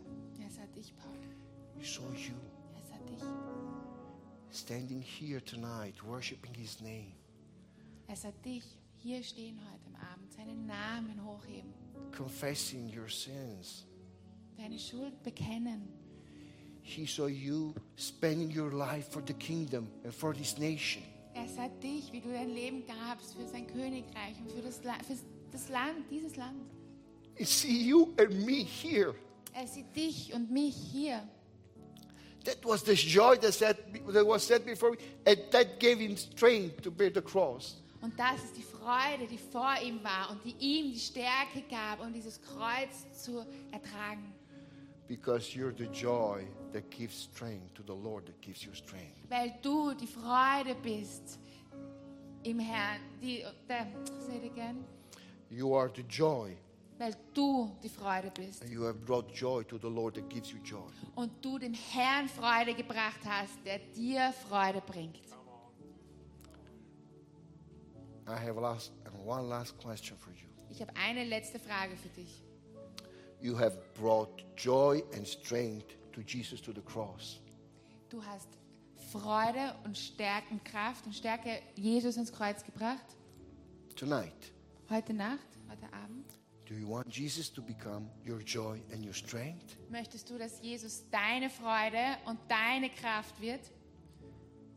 er 0.42 0.48
sah 0.50 0.64
dich, 0.74 0.94
Paul, 0.96 1.18
He 1.78 1.84
saw 1.86 2.02
you 2.14 2.34
er 2.74 2.82
sah 2.82 2.98
dich. 3.06 3.22
standing 4.50 5.02
here 5.02 5.40
tonight, 5.40 6.02
worshiping 6.02 6.54
his 6.54 6.80
name, 6.80 7.12
Er 8.08 8.16
sah 8.16 8.32
dich 8.42 8.64
hier 8.96 9.22
stehen 9.22 9.58
heute 9.70 9.86
am 9.88 9.96
Abend, 10.14 10.32
seinen 10.32 10.66
Namen 10.66 11.22
hochheben, 11.22 11.70
confessing 12.10 12.88
your 12.88 13.08
sins. 13.10 13.84
deine 14.56 14.78
Schuld 14.78 15.22
bekennen. 15.22 15.88
He 16.82 17.04
saw 17.06 17.26
you 17.26 17.74
spending 17.96 18.50
your 18.50 18.72
life 18.72 19.10
for 19.12 19.20
the 19.22 19.34
kingdom 19.34 19.88
and 20.04 20.14
for 20.14 20.32
this 20.34 20.56
nation. 20.58 21.02
Er 21.34 21.48
sah 21.48 21.68
dich, 21.68 22.12
wie 22.12 22.20
du 22.20 22.32
dein 22.32 22.50
Leben 22.50 22.84
gabst 22.86 23.34
für 23.34 23.46
sein 23.46 23.66
Königreich 23.66 24.36
und 24.40 24.50
für 24.52 24.62
das, 24.62 24.82
La 24.82 24.94
für 25.06 25.16
das 25.52 25.68
Land, 25.68 26.10
dieses 26.10 26.36
Land. 26.36 26.70
He 27.36 27.44
see 27.44 27.88
you 27.88 28.12
and 28.18 28.44
me 28.44 28.64
here. 28.64 29.14
Er 29.52 29.66
sieht 29.66 29.94
dich 29.94 30.32
und 30.34 30.50
mich 30.50 30.74
hier. 30.74 31.22
That 32.44 32.58
was 32.64 32.82
the 32.84 32.94
joy 32.94 33.36
that, 33.38 33.52
set, 33.52 33.76
that 34.12 34.26
was 34.26 34.46
set 34.46 34.64
before 34.64 34.92
me, 34.92 34.98
and 35.26 35.38
that 35.50 35.78
gave 35.78 35.98
him 35.98 36.16
strength 36.16 36.82
to 36.82 36.90
bear 36.90 37.10
the 37.12 37.20
cross. 37.20 37.76
Und 38.02 38.18
das 38.18 38.42
ist 38.42 38.56
die 38.56 38.62
Freude, 38.62 39.26
die 39.30 39.36
vor 39.36 39.74
ihm 39.84 40.02
war 40.02 40.30
und 40.30 40.42
die 40.44 40.54
ihm 40.58 40.92
die 40.92 40.98
Stärke 40.98 41.62
gab, 41.68 42.00
um 42.00 42.12
dieses 42.12 42.40
Kreuz 42.40 43.06
zu 43.12 43.44
ertragen. 43.70 44.32
Because 45.06 45.50
you're 45.54 45.76
the 45.76 45.88
joy 45.92 46.46
that 46.72 46.90
gives 46.90 47.14
strength 47.14 47.74
to 47.74 47.82
the 47.82 47.94
Lord 47.94 48.26
that 48.26 48.40
gives 48.40 48.64
you 48.64 48.72
strength. 48.74 49.16
Weil 49.28 49.48
er 49.50 49.58
du 49.62 49.94
die 49.94 50.06
Freude 50.06 50.74
bist 50.82 51.38
im 52.42 52.58
Herrn. 52.58 53.00
Die, 53.20 53.44
der, 53.68 53.86
say 54.26 54.36
it 54.36 54.44
again. 54.52 54.84
You 55.50 55.74
are 55.74 55.90
the 55.94 56.02
joy, 56.02 56.56
Weil 56.98 57.12
er 57.12 57.18
du 57.34 57.70
die 57.82 57.88
Freude 57.88 58.30
bist. 58.30 58.62
and 58.62 58.70
you 58.72 58.82
have 58.84 59.04
brought 59.04 59.32
joy 59.34 59.62
to 59.64 59.78
the 59.78 59.88
Lord 59.88 60.14
that 60.14 60.28
gives 60.28 60.50
you 60.52 60.58
joy. 60.64 60.90
Und 61.16 61.32
du 61.44 61.58
dem 61.58 61.74
Herrn 61.74 62.28
Freude 62.28 62.74
gebracht 62.74 63.20
hast, 63.24 63.54
der 63.64 63.78
dir 63.96 64.32
Freude 64.48 64.80
bringt. 64.80 65.20
I 68.28 68.36
have 68.36 68.60
last, 68.60 68.92
and 69.04 69.14
one 69.26 69.48
last 69.48 69.76
question 69.78 70.16
for 70.16 70.30
you. 70.30 70.46
Ich 70.70 70.80
habe 70.80 70.92
eine 70.94 71.24
letzte 71.24 71.58
Frage 71.58 71.96
für 71.96 72.08
dich. 72.10 72.44
You 73.40 73.56
have 73.58 73.76
brought 73.94 74.44
joy 74.56 75.02
and 75.14 75.26
strength 75.26 75.96
to 76.12 76.20
Jesus 76.22 76.60
to 76.62 76.72
the 76.72 76.82
cross. 76.82 77.40
Du 78.08 78.22
hast 78.24 78.48
Freude 79.12 79.74
und 79.84 79.96
Stärke 79.96 80.46
und 80.52 80.64
Kraft 80.64 81.06
und 81.06 81.14
Stärke 81.14 81.60
Jesus 81.76 82.16
ans 82.16 82.32
Kreuz 82.32 82.64
gebracht. 82.64 83.04
Tonight, 83.96 84.52
Heute 84.88 85.12
Nacht, 85.14 85.46
heute 85.70 85.92
Abend. 85.92 86.26
do 86.66 86.74
you 86.74 86.88
want 86.88 87.06
Jesus 87.14 87.52
to 87.52 87.62
become 87.62 88.08
your 88.26 88.40
joy 88.40 88.80
and 88.92 89.04
your 89.04 89.12
strength? 89.14 89.76
Möchtest 89.90 90.28
du, 90.30 90.38
dass 90.38 90.60
Jesus 90.62 91.04
deine 91.10 91.50
Freude 91.50 92.16
und 92.26 92.38
deine 92.48 92.90
Kraft 92.90 93.40
wird? 93.40 93.60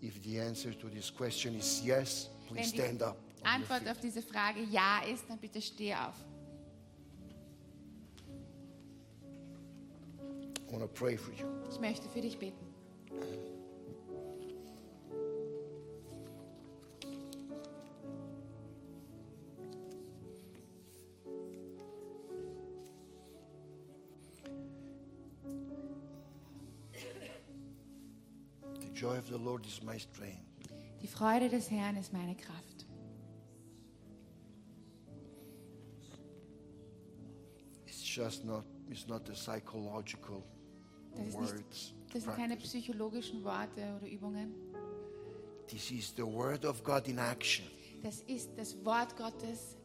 If 0.02 0.22
the 0.24 0.40
answer 0.42 0.78
to 0.78 0.90
this 0.90 1.14
question 1.14 1.56
is 1.56 1.84
yes, 1.84 2.30
Wenn 2.50 2.56
please 2.58 2.72
die 2.72 2.78
stand 2.80 3.02
up. 3.02 3.18
Antwort 3.44 3.88
auf 3.88 4.00
diese 4.00 4.22
Frage 4.22 4.62
ja 4.64 5.02
ist, 5.04 5.26
dann 5.30 5.38
bitte 5.40 5.62
steh 5.62 5.94
auf. 5.96 6.16
Ich 11.70 11.80
möchte 11.80 12.10
für 12.10 12.22
dich 12.22 12.38
beten. 12.40 12.66
The 28.80 28.90
joy 28.94 29.18
of 29.18 29.28
the 29.28 29.38
Lord 29.38 29.66
is 29.66 29.82
my 29.84 30.00
strength. 30.00 30.40
Die 31.02 31.08
Freude 31.08 31.50
des 31.50 31.70
Herrn 31.70 31.98
ist 31.98 32.14
meine 32.14 32.36
Kraft. 32.36 32.86
It's 37.86 38.04
just 38.04 38.44
not, 38.44 38.64
it's 38.90 39.08
not 39.08 39.26
the 39.26 39.36
psychological 39.36 40.44
Das, 41.16 41.28
ist 41.28 41.40
nicht, 41.40 41.94
das 42.14 42.24
sind 42.24 42.36
keine 42.36 42.58
psychologischen 42.58 43.44
Worte 43.44 43.82
oder 43.98 44.08
Übungen. 44.08 44.54
This 45.68 45.92
is 45.92 46.14
the 46.16 46.24
word 46.24 46.66
of 46.66 46.84
God 46.84 47.08
in 47.08 47.18
action. 47.18 47.66
Das 48.02 48.22
ist 48.28 48.50
das 48.58 48.76
Wort 48.84 49.16
Gottes 49.16 49.76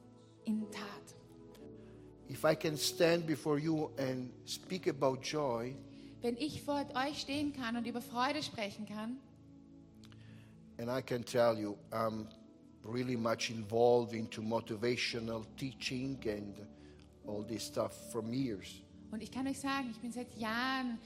in 0.45 0.67
Tat. 0.71 1.15
If 2.29 2.45
I 2.45 2.55
can 2.55 2.77
stand 2.77 3.27
before 3.27 3.59
you 3.59 3.91
and 3.97 4.31
speak 4.45 4.89
about 4.89 5.19
joy, 5.23 5.75
Wenn 6.21 6.37
ich 6.37 6.63
vor 6.63 6.85
euch 6.95 7.21
stehen 7.21 7.53
kann 7.53 7.77
und 7.77 7.87
über 7.87 8.01
Freude 8.01 8.43
sprechen 8.43 8.87
kann, 8.87 9.19
and 10.79 10.91
I 10.91 11.01
can 11.01 11.25
tell 11.25 11.57
you, 11.57 11.77
I'm 11.93 12.27
really 12.85 13.17
much 13.17 13.51
involved 13.51 14.15
into 14.15 14.43
motivational 14.43 15.45
teaching 15.57 16.19
and 16.27 16.67
all 17.27 17.45
this 17.45 17.67
stuff 17.67 17.93
from 18.11 18.33
years. 18.33 18.83
Und 19.11 19.23
ich 19.23 19.31
kann 19.31 19.47
euch 19.47 19.59
sagen, 19.59 19.89
ich 19.91 19.99
bin 20.01 20.13
seit 20.13 20.35
Jahren, 20.37 20.99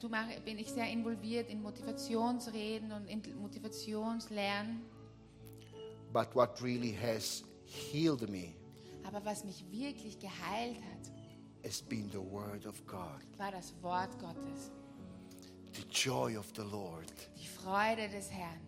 du 0.00 0.08
mach, 0.08 0.26
bin 0.44 0.58
ich 0.58 0.70
sehr 0.70 0.88
involviert 0.90 1.50
in 1.50 1.62
Motivationsreden 1.62 2.92
und 2.92 3.06
in 3.06 3.22
Motivationslernen. 3.40 4.82
But 6.12 6.34
what 6.34 6.62
really 6.62 6.92
has 6.94 7.42
healed 7.64 8.28
me 8.28 8.54
Aber 9.04 9.24
was 9.24 9.44
mich 9.44 9.64
wirklich 9.70 10.18
geheilt 10.18 10.76
hat, 10.76 11.12
has 11.64 11.82
been 11.82 12.08
the 12.10 12.18
word 12.18 12.66
of 12.66 12.86
God, 12.86 13.20
war 13.36 13.50
das 13.50 13.74
Wort 13.82 14.18
Gottes. 14.18 14.70
the 15.72 15.82
joy 15.90 16.36
of 16.38 16.46
the 16.56 16.62
Lord. 16.62 17.12
Die 17.36 17.46
Freude 17.48 18.08
des 18.08 18.30
Herrn 18.30 18.60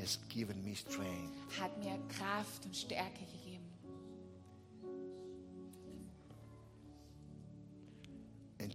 has 0.00 0.18
given 0.28 0.62
me 0.64 0.74
strength. 0.74 1.36
hat 1.60 1.76
mir 1.78 1.98
Kraft 2.08 2.64
und 2.64 2.74
Stärke 2.76 3.20
gegeben. 3.20 3.45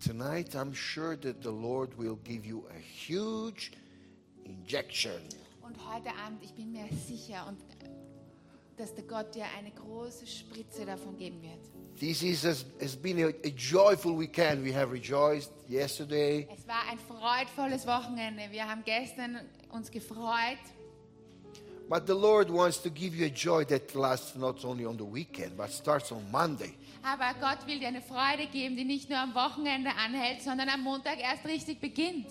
Tonight, 0.01 0.55
I'm 0.55 0.73
sure 0.73 1.15
that 1.17 1.41
the 1.41 1.51
Lord 1.51 1.97
will 1.97 2.17
give 2.23 2.45
you 2.45 2.65
a 2.75 2.79
huge 2.79 3.71
injection 4.45 5.21
Und 5.61 5.77
heute 5.87 6.09
Abend, 6.25 6.43
ich 6.43 6.53
bin 6.53 6.71
mir 6.71 6.85
sicher, 7.07 7.45
und, 7.47 7.61
äh, 7.83 7.89
dass 8.77 8.93
der 8.93 9.03
Gott 9.05 9.33
dir 9.35 9.45
eine 9.57 9.71
große 9.71 10.25
Spritze 10.25 10.85
davon 10.85 11.15
geben 11.17 11.41
wird. 11.41 11.59
This 11.99 12.23
is 12.23 12.43
has, 12.43 12.65
has 12.81 12.95
been 12.95 13.19
a, 13.19 13.27
a 13.27 13.49
joyful 13.55 14.17
weekend. 14.17 14.65
We 14.65 14.73
have 14.73 14.91
rejoiced 14.91 15.51
yesterday. 15.69 16.47
Es 16.51 16.67
war 16.67 16.83
ein 16.89 16.97
freudvolles 16.97 17.85
Wochenende. 17.85 18.43
Wir 18.49 18.67
haben 18.67 18.83
gestern 18.83 19.39
uns 19.69 19.91
gefreut. 19.91 20.57
But 21.87 22.07
the 22.07 22.15
Lord 22.15 22.49
wants 22.49 22.81
to 22.83 22.89
give 22.89 23.15
you 23.15 23.25
a 23.25 23.29
joy 23.29 23.65
that 23.65 23.93
lasts 23.93 24.35
not 24.35 24.63
only 24.65 24.85
on 24.85 24.97
the 24.97 25.05
weekend, 25.05 25.57
but 25.57 25.69
starts 25.69 26.11
on 26.11 26.23
Monday. 26.31 26.75
Aber 27.03 27.33
Gott 27.39 27.65
will 27.65 27.79
dir 27.79 27.87
eine 27.87 28.01
Freude 28.01 28.47
geben, 28.51 28.75
die 28.75 28.85
nicht 28.85 29.09
nur 29.09 29.17
am 29.17 29.33
Wochenende 29.33 29.89
anhält, 30.03 30.41
sondern 30.41 30.69
am 30.69 30.81
Montag 30.81 31.19
erst 31.19 31.45
richtig 31.45 31.79
beginnt. 31.81 32.27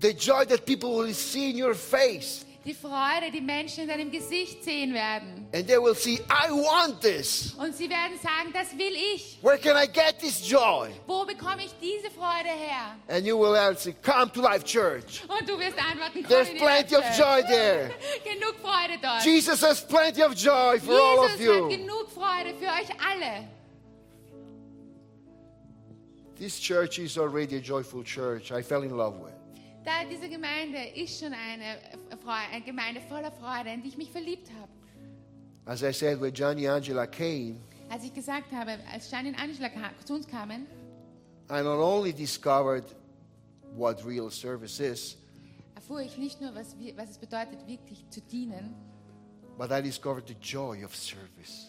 The 0.00 0.10
joy 0.10 0.46
that 0.46 0.64
people 0.64 0.90
will 0.90 1.14
see 1.14 1.50
in 1.50 1.62
your 1.62 1.74
face. 1.74 2.44
Die 2.64 2.74
Freude, 2.74 3.30
die 3.32 3.40
Menschen 3.40 3.84
in 3.84 3.88
deinem 3.88 4.10
Gesicht 4.10 4.62
sehen 4.62 4.92
werden. 4.92 5.48
And 5.54 5.66
they 5.66 5.78
will 5.78 5.94
see, 5.94 6.20
I 6.28 6.50
want 6.50 7.00
this. 7.00 7.54
Und 7.54 7.74
sie 7.74 7.88
werden 7.88 8.18
sagen, 8.22 8.52
das 8.52 8.76
will 8.76 8.94
ich. 9.14 9.38
Where 9.40 9.56
can 9.56 9.74
I 9.76 9.86
get 9.86 10.18
this 10.20 10.46
joy? 10.46 10.90
Wo 11.06 11.24
bekomme 11.24 11.64
ich 11.64 11.72
diese 11.80 12.10
Freude 12.10 12.50
her? 12.50 12.96
And 13.08 13.24
you 13.24 13.38
will 13.38 13.56
answer, 13.56 13.92
Come 14.02 14.30
to 14.32 14.42
Life 14.42 14.64
Church. 14.64 15.22
Und 15.28 15.48
du 15.48 15.58
wirst 15.58 15.78
antworten, 15.78 16.22
komm 16.22 16.28
There's 16.28 16.48
in 16.48 16.54
die 16.56 16.60
plenty 16.60 16.96
of 16.96 17.04
joy 17.16 17.42
there. 17.48 17.90
Genug 18.24 18.56
Freude 18.60 18.98
dort. 19.00 19.24
Jesus 19.24 19.62
has 19.62 19.80
plenty 19.80 20.22
of 20.22 20.34
joy 20.34 20.78
for 20.78 20.92
all 20.92 21.24
of 21.24 21.38
Jesus 21.38 21.48
hat 21.48 21.62
you. 21.62 21.68
genug 21.68 22.10
Freude 22.12 22.54
für 22.58 22.66
euch 22.66 22.90
alle. 23.00 23.48
This 26.38 26.60
church 26.60 27.00
is 27.00 27.18
already 27.18 27.56
a 27.56 27.60
joyful 27.60 28.04
church. 28.04 28.52
I 28.52 28.62
fell 28.62 28.82
in 28.82 28.96
love 28.96 29.18
with. 29.18 29.34
Da 29.84 30.04
diese 30.04 30.28
Gemeinde 30.28 30.78
ist 30.94 31.18
schon 31.18 31.32
eine, 31.32 31.78
Freude, 32.22 32.52
eine 32.52 32.64
Gemeinde 32.64 33.00
voller 33.08 33.32
Freude, 33.32 33.70
in 33.70 33.82
die 33.82 33.88
ich 33.88 33.96
mich 33.96 34.10
verliebt 34.12 34.48
habe. 34.52 34.70
As 35.66 35.82
I 35.82 35.92
said, 35.92 36.20
when 36.20 36.32
Johnny 36.32 36.68
Angela 36.68 37.06
came, 37.06 37.60
Als 37.90 38.04
ich 38.04 38.14
gesagt 38.14 38.52
habe, 38.52 38.78
als 38.92 39.10
Janine 39.10 39.34
und 39.36 39.42
Angela 39.42 39.70
zu 40.04 40.14
uns 40.14 40.26
kamen, 40.26 40.66
I 41.50 41.62
not 41.62 41.80
only 41.80 42.12
discovered 42.12 42.84
what 43.74 44.04
real 44.04 44.30
service 44.30 44.78
is, 44.78 45.16
erfuhr 45.74 46.02
ich 46.02 46.18
nicht 46.18 46.40
nur, 46.40 46.54
was, 46.54 46.76
was 46.96 47.10
es 47.10 47.18
bedeutet, 47.18 47.66
wirklich 47.66 48.04
zu 48.10 48.20
dienen, 48.20 48.74
but 49.56 49.72
I 49.72 49.82
discovered 49.82 50.28
the 50.28 50.36
joy 50.40 50.84
of 50.84 50.94
service. 50.94 51.66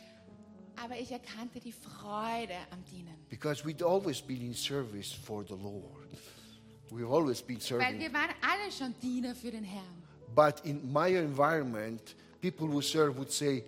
Aber 0.83 0.97
ich 0.97 1.11
erkannte 1.11 1.59
die 1.59 1.71
Freude 1.73 2.55
am 2.71 2.83
Dienen. 2.91 3.15
Because 3.29 3.65
we'd 3.65 3.83
always 3.83 4.21
been 4.21 4.41
in 4.41 4.53
service 4.53 5.11
for 5.11 5.43
the 5.45 5.55
Lord. 5.55 6.09
We've 6.91 7.09
always 7.11 7.41
been 7.41 7.57
Weil 7.57 7.61
serving. 7.61 7.99
wir 7.99 8.13
waren 8.13 8.31
alle 8.41 8.71
schon 8.71 8.95
Diener 9.01 9.35
für 9.35 9.51
den 9.51 9.63
Herrn. 9.63 10.03
But 10.35 10.61
in 10.65 10.91
my 10.91 11.07
environment, 11.09 12.15
people 12.41 12.67
who 12.67 12.81
serve 12.81 13.17
would 13.17 13.31
say, 13.31 13.63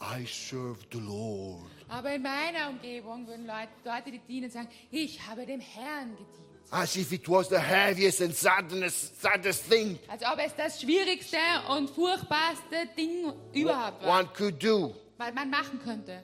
I 0.00 0.24
serve 0.26 0.78
the 0.90 0.98
Lord. 1.00 1.70
Aber 1.88 2.14
in 2.14 2.22
meiner 2.22 2.70
Umgebung 2.70 3.26
würden 3.26 3.46
Leute, 3.46 3.68
Leute, 3.84 4.10
die 4.10 4.18
dienen, 4.20 4.50
sagen, 4.50 4.68
ich 4.90 5.20
habe 5.26 5.44
dem 5.46 5.60
Herrn 5.60 6.12
gedient. 6.12 6.28
As 6.70 6.96
if 6.96 7.12
it 7.12 7.28
was 7.28 7.50
the 7.50 7.58
heaviest 7.58 8.22
and 8.22 8.34
saddest, 8.34 9.20
saddest 9.20 9.68
thing 9.68 9.98
Als 10.08 10.22
ob 10.24 10.38
es 10.38 10.54
das 10.56 10.80
schwierigste 10.80 11.36
und 11.68 11.90
furchtbarste 11.90 12.88
Ding 12.96 13.30
überhaupt 13.52 14.02
war, 14.02 14.20
one 14.20 14.28
could 14.34 14.62
do. 14.62 14.94
was 15.18 15.34
man 15.34 15.50
machen 15.50 15.78
könnte. 15.84 16.22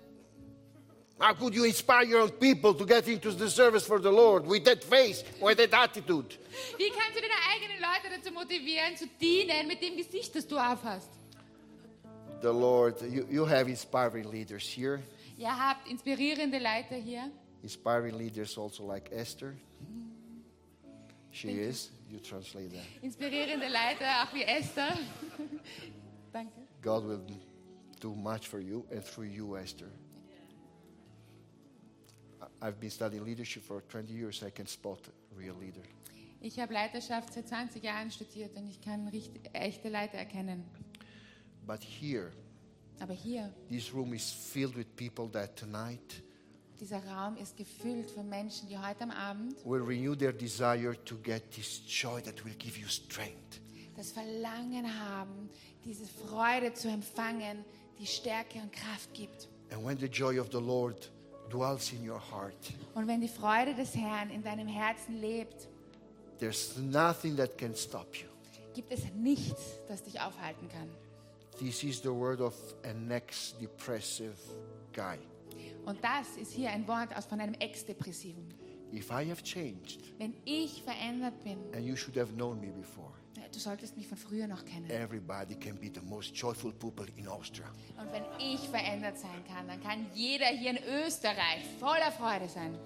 How 1.21 1.35
could 1.35 1.53
you 1.55 1.64
inspire 1.64 2.05
your 2.05 2.21
own 2.23 2.31
people 2.31 2.75
to 2.75 2.85
get 2.87 3.09
into 3.09 3.33
the 3.33 3.51
service 3.51 3.85
for 3.85 3.99
the 3.99 4.11
Lord 4.12 4.47
with 4.47 4.64
that 4.66 4.85
face, 4.85 5.25
with 5.41 5.59
that 5.59 5.75
attitude? 5.75 6.37
Wie 6.79 6.91
kannst 6.91 7.16
du 7.16 7.21
deine 7.21 7.35
eigenen 7.53 7.81
Leute 7.81 8.09
dazu 8.16 8.33
motivieren, 8.33 8.97
zu 8.97 9.07
dienen 9.21 9.66
mit 9.66 9.81
dem 9.83 9.97
Gesicht, 9.97 10.35
das 10.37 10.47
du 10.47 10.57
aufhast? 10.57 11.09
The 12.41 12.53
Lord, 12.53 13.03
you, 13.03 13.27
you 13.29 13.45
have 13.45 13.69
inspiring 13.69 14.31
leaders 14.31 14.62
here, 14.69 15.01
Ihr 15.37 15.49
habt 15.57 15.89
inspirierende 15.89 16.59
Leiter 16.59 16.97
hier. 16.97 17.31
inspiring 17.64 18.16
leaders 18.16 18.57
also 18.57 18.85
like 18.87 19.11
Esther. 19.12 19.55
She 21.33 21.49
is. 21.51 21.91
you 22.09 22.19
translate 22.21 22.71
that. 22.73 22.85
Inspirierende 23.03 23.69
Leiter, 23.69 24.07
auch 24.23 24.33
wie 24.35 24.43
Esther. 24.45 24.97
Danke. 26.33 26.53
God 26.81 27.05
will 27.05 27.21
do 28.01 28.14
much 28.14 28.47
for 28.49 28.61
you 28.61 28.85
and 28.91 29.05
through 29.05 29.27
you, 29.29 29.57
Esther. 29.57 29.91
I've 32.61 32.80
been 32.80 32.90
studying 32.90 33.24
leadership 33.24 33.62
for 33.62 33.82
20 33.88 34.12
years. 34.12 34.42
I 34.42 34.50
can 34.50 34.66
spot 34.66 35.00
a 35.09 35.38
real 35.38 35.54
leader. 35.61 35.82
Ich 36.40 36.59
habe 36.61 36.72
Leiterschaft 36.72 37.32
seit 37.32 37.48
20 37.48 37.82
Jahren 37.82 38.11
studiert 38.11 38.56
und 38.56 38.68
ich 38.68 38.80
kann 38.80 39.11
echte 39.52 39.88
Leiter 39.88 40.18
erkennen. 40.18 40.64
But 41.66 41.82
here, 41.82 42.32
Aber 43.00 43.12
hier, 43.12 43.52
this 43.68 43.92
room 43.92 44.14
is 44.14 44.30
filled 44.30 44.76
with 44.76 44.86
people 44.96 45.28
that 45.32 45.56
tonight 45.56 46.22
dieser 46.80 47.04
Raum 47.04 47.36
ist 47.36 47.56
gefüllt 47.56 48.11
von 48.11 48.28
Menschen, 48.28 48.68
die 48.68 48.78
heute 48.78 49.02
am 49.02 49.11
Abend 49.11 49.56
will 49.64 49.82
renew 49.82 50.14
their 50.14 50.32
desire 50.32 50.94
to 51.04 51.16
get 51.16 51.50
this 51.50 51.82
joy 51.86 52.20
that 52.22 52.44
will 52.44 52.54
give 52.54 52.78
you 52.78 52.86
strength. 52.88 53.61
das 53.96 54.12
Verlangen 54.12 54.86
haben, 55.00 55.50
diese 55.84 56.06
Freude 56.06 56.72
zu 56.72 56.88
empfangen, 56.88 57.64
die 57.98 58.06
Stärke 58.06 58.61
und 58.61 58.72
Kraft 58.72 59.12
gibt. 59.12 59.48
And 59.70 59.84
when 59.84 59.98
the 59.98 60.06
joy 60.06 60.38
of 60.38 60.48
the 60.52 60.61
Lord 60.61 61.11
dwells 61.51 61.92
in 61.92 62.09
your 62.09 62.20
heart, 62.20 62.55
Und 62.94 63.07
wenn 63.07 63.20
die 63.20 63.28
Freude 63.28 63.74
des 63.74 63.94
Herrn 63.94 64.30
in 64.30 64.42
deinem 64.42 64.68
Herzen 64.68 65.20
lebt, 65.20 65.68
there's 66.38 66.76
nothing 66.76 67.36
that 67.36 67.57
can 67.59 67.74
stop 67.74 68.14
you. 68.14 68.28
gibt 68.74 68.92
es 68.92 69.03
nichts, 69.14 69.80
das 69.88 70.03
dich 70.03 70.20
aufhalten 70.20 70.68
kann. 70.68 70.88
This 71.59 71.82
is 71.82 72.01
the 72.01 72.11
word 72.11 72.40
of 72.40 72.55
an 72.84 73.11
ex 73.11 73.55
depressive 73.61 74.36
guy. 74.92 75.18
Und 75.84 75.99
das 76.05 76.36
ist 76.36 76.53
hier 76.53 76.70
ein 76.70 76.86
Wort 76.86 77.16
aus 77.16 77.24
von 77.26 77.40
einem 77.40 77.55
Ex-Depressiven. 77.55 78.46
If 78.92 79.11
I 79.11 79.28
have 79.30 79.42
changed, 79.42 79.99
Wenn 80.18 80.34
ich 80.44 80.82
verändert 80.82 81.42
bin, 81.44 81.59
and 81.74 81.84
you 81.84 81.96
should 81.96 82.16
have 82.16 82.32
known 82.34 82.61
me 82.61 82.68
before, 82.68 83.11
du 83.53 83.59
solltest 83.59 83.96
mich 83.96 84.07
von 84.07 84.18
früher 84.18 84.46
noch 84.46 84.64
kennen. 84.64 84.90
everybody 84.90 85.55
can 85.55 85.76
be 85.76 85.90
the 85.92 86.01
most 86.03 86.34
joyful 86.36 86.72
people 86.72 87.07
in 87.16 87.26
Austria. 87.28 87.66
Und 88.01 88.12
wenn 88.12 88.24
ich 88.38 88.61
verändert 88.68 89.18
sein 89.18 89.42
kann, 89.46 89.66
dann 89.68 89.82
kann 89.82 90.07
jeder 90.14 90.46
hier 90.46 90.70
in 90.70 90.78
Österreich 91.05 91.64
voller 91.80 92.12
Freude 92.12 92.49
sein. 92.49 92.78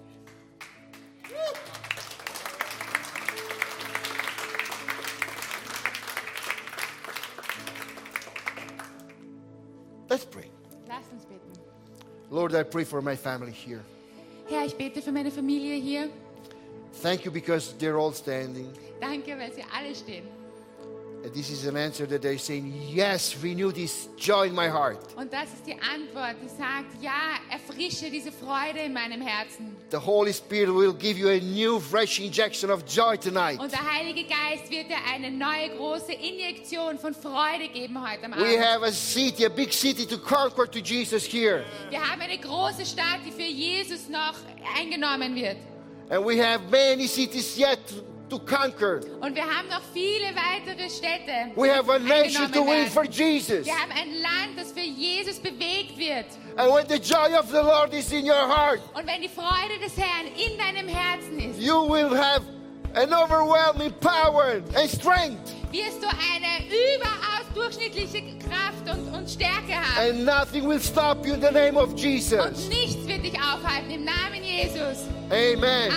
Let's 10.09 10.25
pray. 10.25 10.49
Lass 10.87 11.05
uns 11.11 11.25
beten. 11.25 11.51
Lord, 12.29 12.53
I 12.53 12.63
pray 12.63 12.85
for 12.85 13.01
my 13.01 13.15
family 13.15 13.51
here. 13.51 13.81
Herr, 14.49 14.65
ich 14.65 14.75
bete 14.75 15.01
für 15.01 15.11
meine 15.11 15.31
Familie 15.31 15.75
hier. 15.75 16.09
Thank 17.01 17.25
you 17.25 17.31
because 17.31 17.73
they're 17.79 17.97
all 17.97 18.13
standing. 18.13 18.67
Danke, 18.99 19.37
weil 19.37 19.51
sie 19.53 19.63
alle 19.75 19.95
stehen. 19.95 20.25
This 21.31 21.49
is 21.51 21.65
an 21.65 21.77
answer 21.77 22.05
that 22.07 22.21
they're 22.21 22.37
saying, 22.37 22.73
Yes, 22.89 23.37
renew 23.41 23.71
this 23.71 24.09
joy 24.17 24.47
in 24.47 24.53
my 24.53 24.67
heart. 24.67 24.97
Und 25.15 25.31
das 25.31 25.45
ist 25.53 25.65
die 25.65 25.73
Antwort, 25.79 26.35
die 26.43 26.49
sagt, 26.49 27.01
ja, 27.01 27.39
erfrische 27.49 28.09
diese 28.11 28.29
Freude 28.29 28.79
in 28.79 28.91
meinem 28.91 29.21
Herzen. 29.21 29.73
The 29.91 29.97
Holy 29.97 30.33
Spirit 30.33 30.73
will 30.75 30.91
give 30.93 31.17
you 31.17 31.29
a 31.29 31.39
new, 31.39 31.79
fresh 31.79 32.19
injection 32.19 32.69
of 32.69 32.83
joy 32.85 33.15
tonight. 33.17 33.57
Und 33.59 33.71
der 33.71 33.79
Heilige 33.89 34.25
Geist 34.25 34.69
wird 34.69 34.89
dir 34.89 34.97
eine 35.13 35.31
neue 35.31 35.69
große 35.77 36.11
Injektion 36.11 36.99
von 36.99 37.13
Freude 37.13 37.69
geben 37.73 38.01
heute 38.05 38.25
am 38.25 38.31
We 38.33 38.43
Abend. 38.43 38.59
have 38.65 38.83
a 38.83 38.91
city, 38.91 39.45
a 39.45 39.49
big 39.49 39.71
city 39.71 40.05
to 40.05 40.17
conquer 40.17 40.69
to 40.69 40.79
Jesus 40.79 41.23
here. 41.23 41.63
Wir 41.89 42.01
haben 42.01 42.19
eine 42.21 42.37
große 42.37 42.85
Stadt, 42.85 43.21
die 43.25 43.31
für 43.31 43.49
Jesus 43.49 44.09
noch 44.09 44.35
eingenommen 44.77 45.35
wird. 45.35 45.55
And 46.09 46.25
we 46.25 46.37
have 46.37 46.69
many 46.69 47.07
cities 47.07 47.57
yet 47.57 47.79
to 48.33 48.39
conquer. 48.39 49.01
Und 49.21 49.35
wir 49.35 49.43
haben 49.43 49.67
noch 49.69 49.81
viele 49.93 50.33
weitere 50.35 50.89
Städte. 50.89 51.51
We 51.55 51.69
have 51.69 51.89
a 51.89 51.99
nation 51.99 52.51
to 52.51 52.65
win 52.65 52.89
for. 52.89 53.03
Jesus. 53.05 53.65
Wir 53.65 53.73
haben 53.73 53.91
ein 53.91 54.21
Land, 54.21 54.57
das 54.57 54.71
für 54.71 54.79
Jesus 54.79 55.39
bewegt 55.39 55.97
wird. 55.97 56.25
And 56.57 56.73
when 56.73 56.87
the 56.87 56.97
joy 56.97 57.35
of 57.37 57.49
the 57.49 57.61
Lord 57.61 57.93
is 57.93 58.11
in 58.11 58.25
your 58.25 58.47
heart, 58.47 58.79
Und 58.93 59.05
wenn 59.07 59.21
die 59.21 59.29
Freude 59.29 59.79
des 59.81 59.95
Herrn 59.97 60.27
in 60.35 60.57
deinem 60.57 60.87
Herzen 60.87 61.39
ist, 61.39 61.59
you 61.59 61.87
will 61.87 62.15
have 62.17 62.43
an 62.95 63.13
overwhelming 63.13 63.93
power 63.99 64.61
and 64.75 64.89
strength. 64.89 65.53
wirst 65.71 66.01
du 66.01 66.07
eine 66.07 66.65
überaus 66.67 67.45
durchschnittliche 67.55 68.21
Kraft 68.39 68.87
und, 68.91 69.13
und 69.13 69.29
Stärke 69.29 69.73
haben. 69.75 70.09
And 70.09 70.25
nothing 70.25 70.67
will 70.67 70.79
stop 70.79 71.25
you 71.25 71.33
in 71.33 71.41
the 71.41 71.51
name 71.51 71.75
of 71.77 71.89
Und 71.91 71.99
Jesus. 71.99 72.67
nichts 72.69 73.07
wird 73.07 73.23
dich 73.23 73.35
aufhalten 73.35 73.91
im 73.91 74.05
Namen 74.05 74.43
Jesus. 74.43 75.05
Amen. 75.29 75.91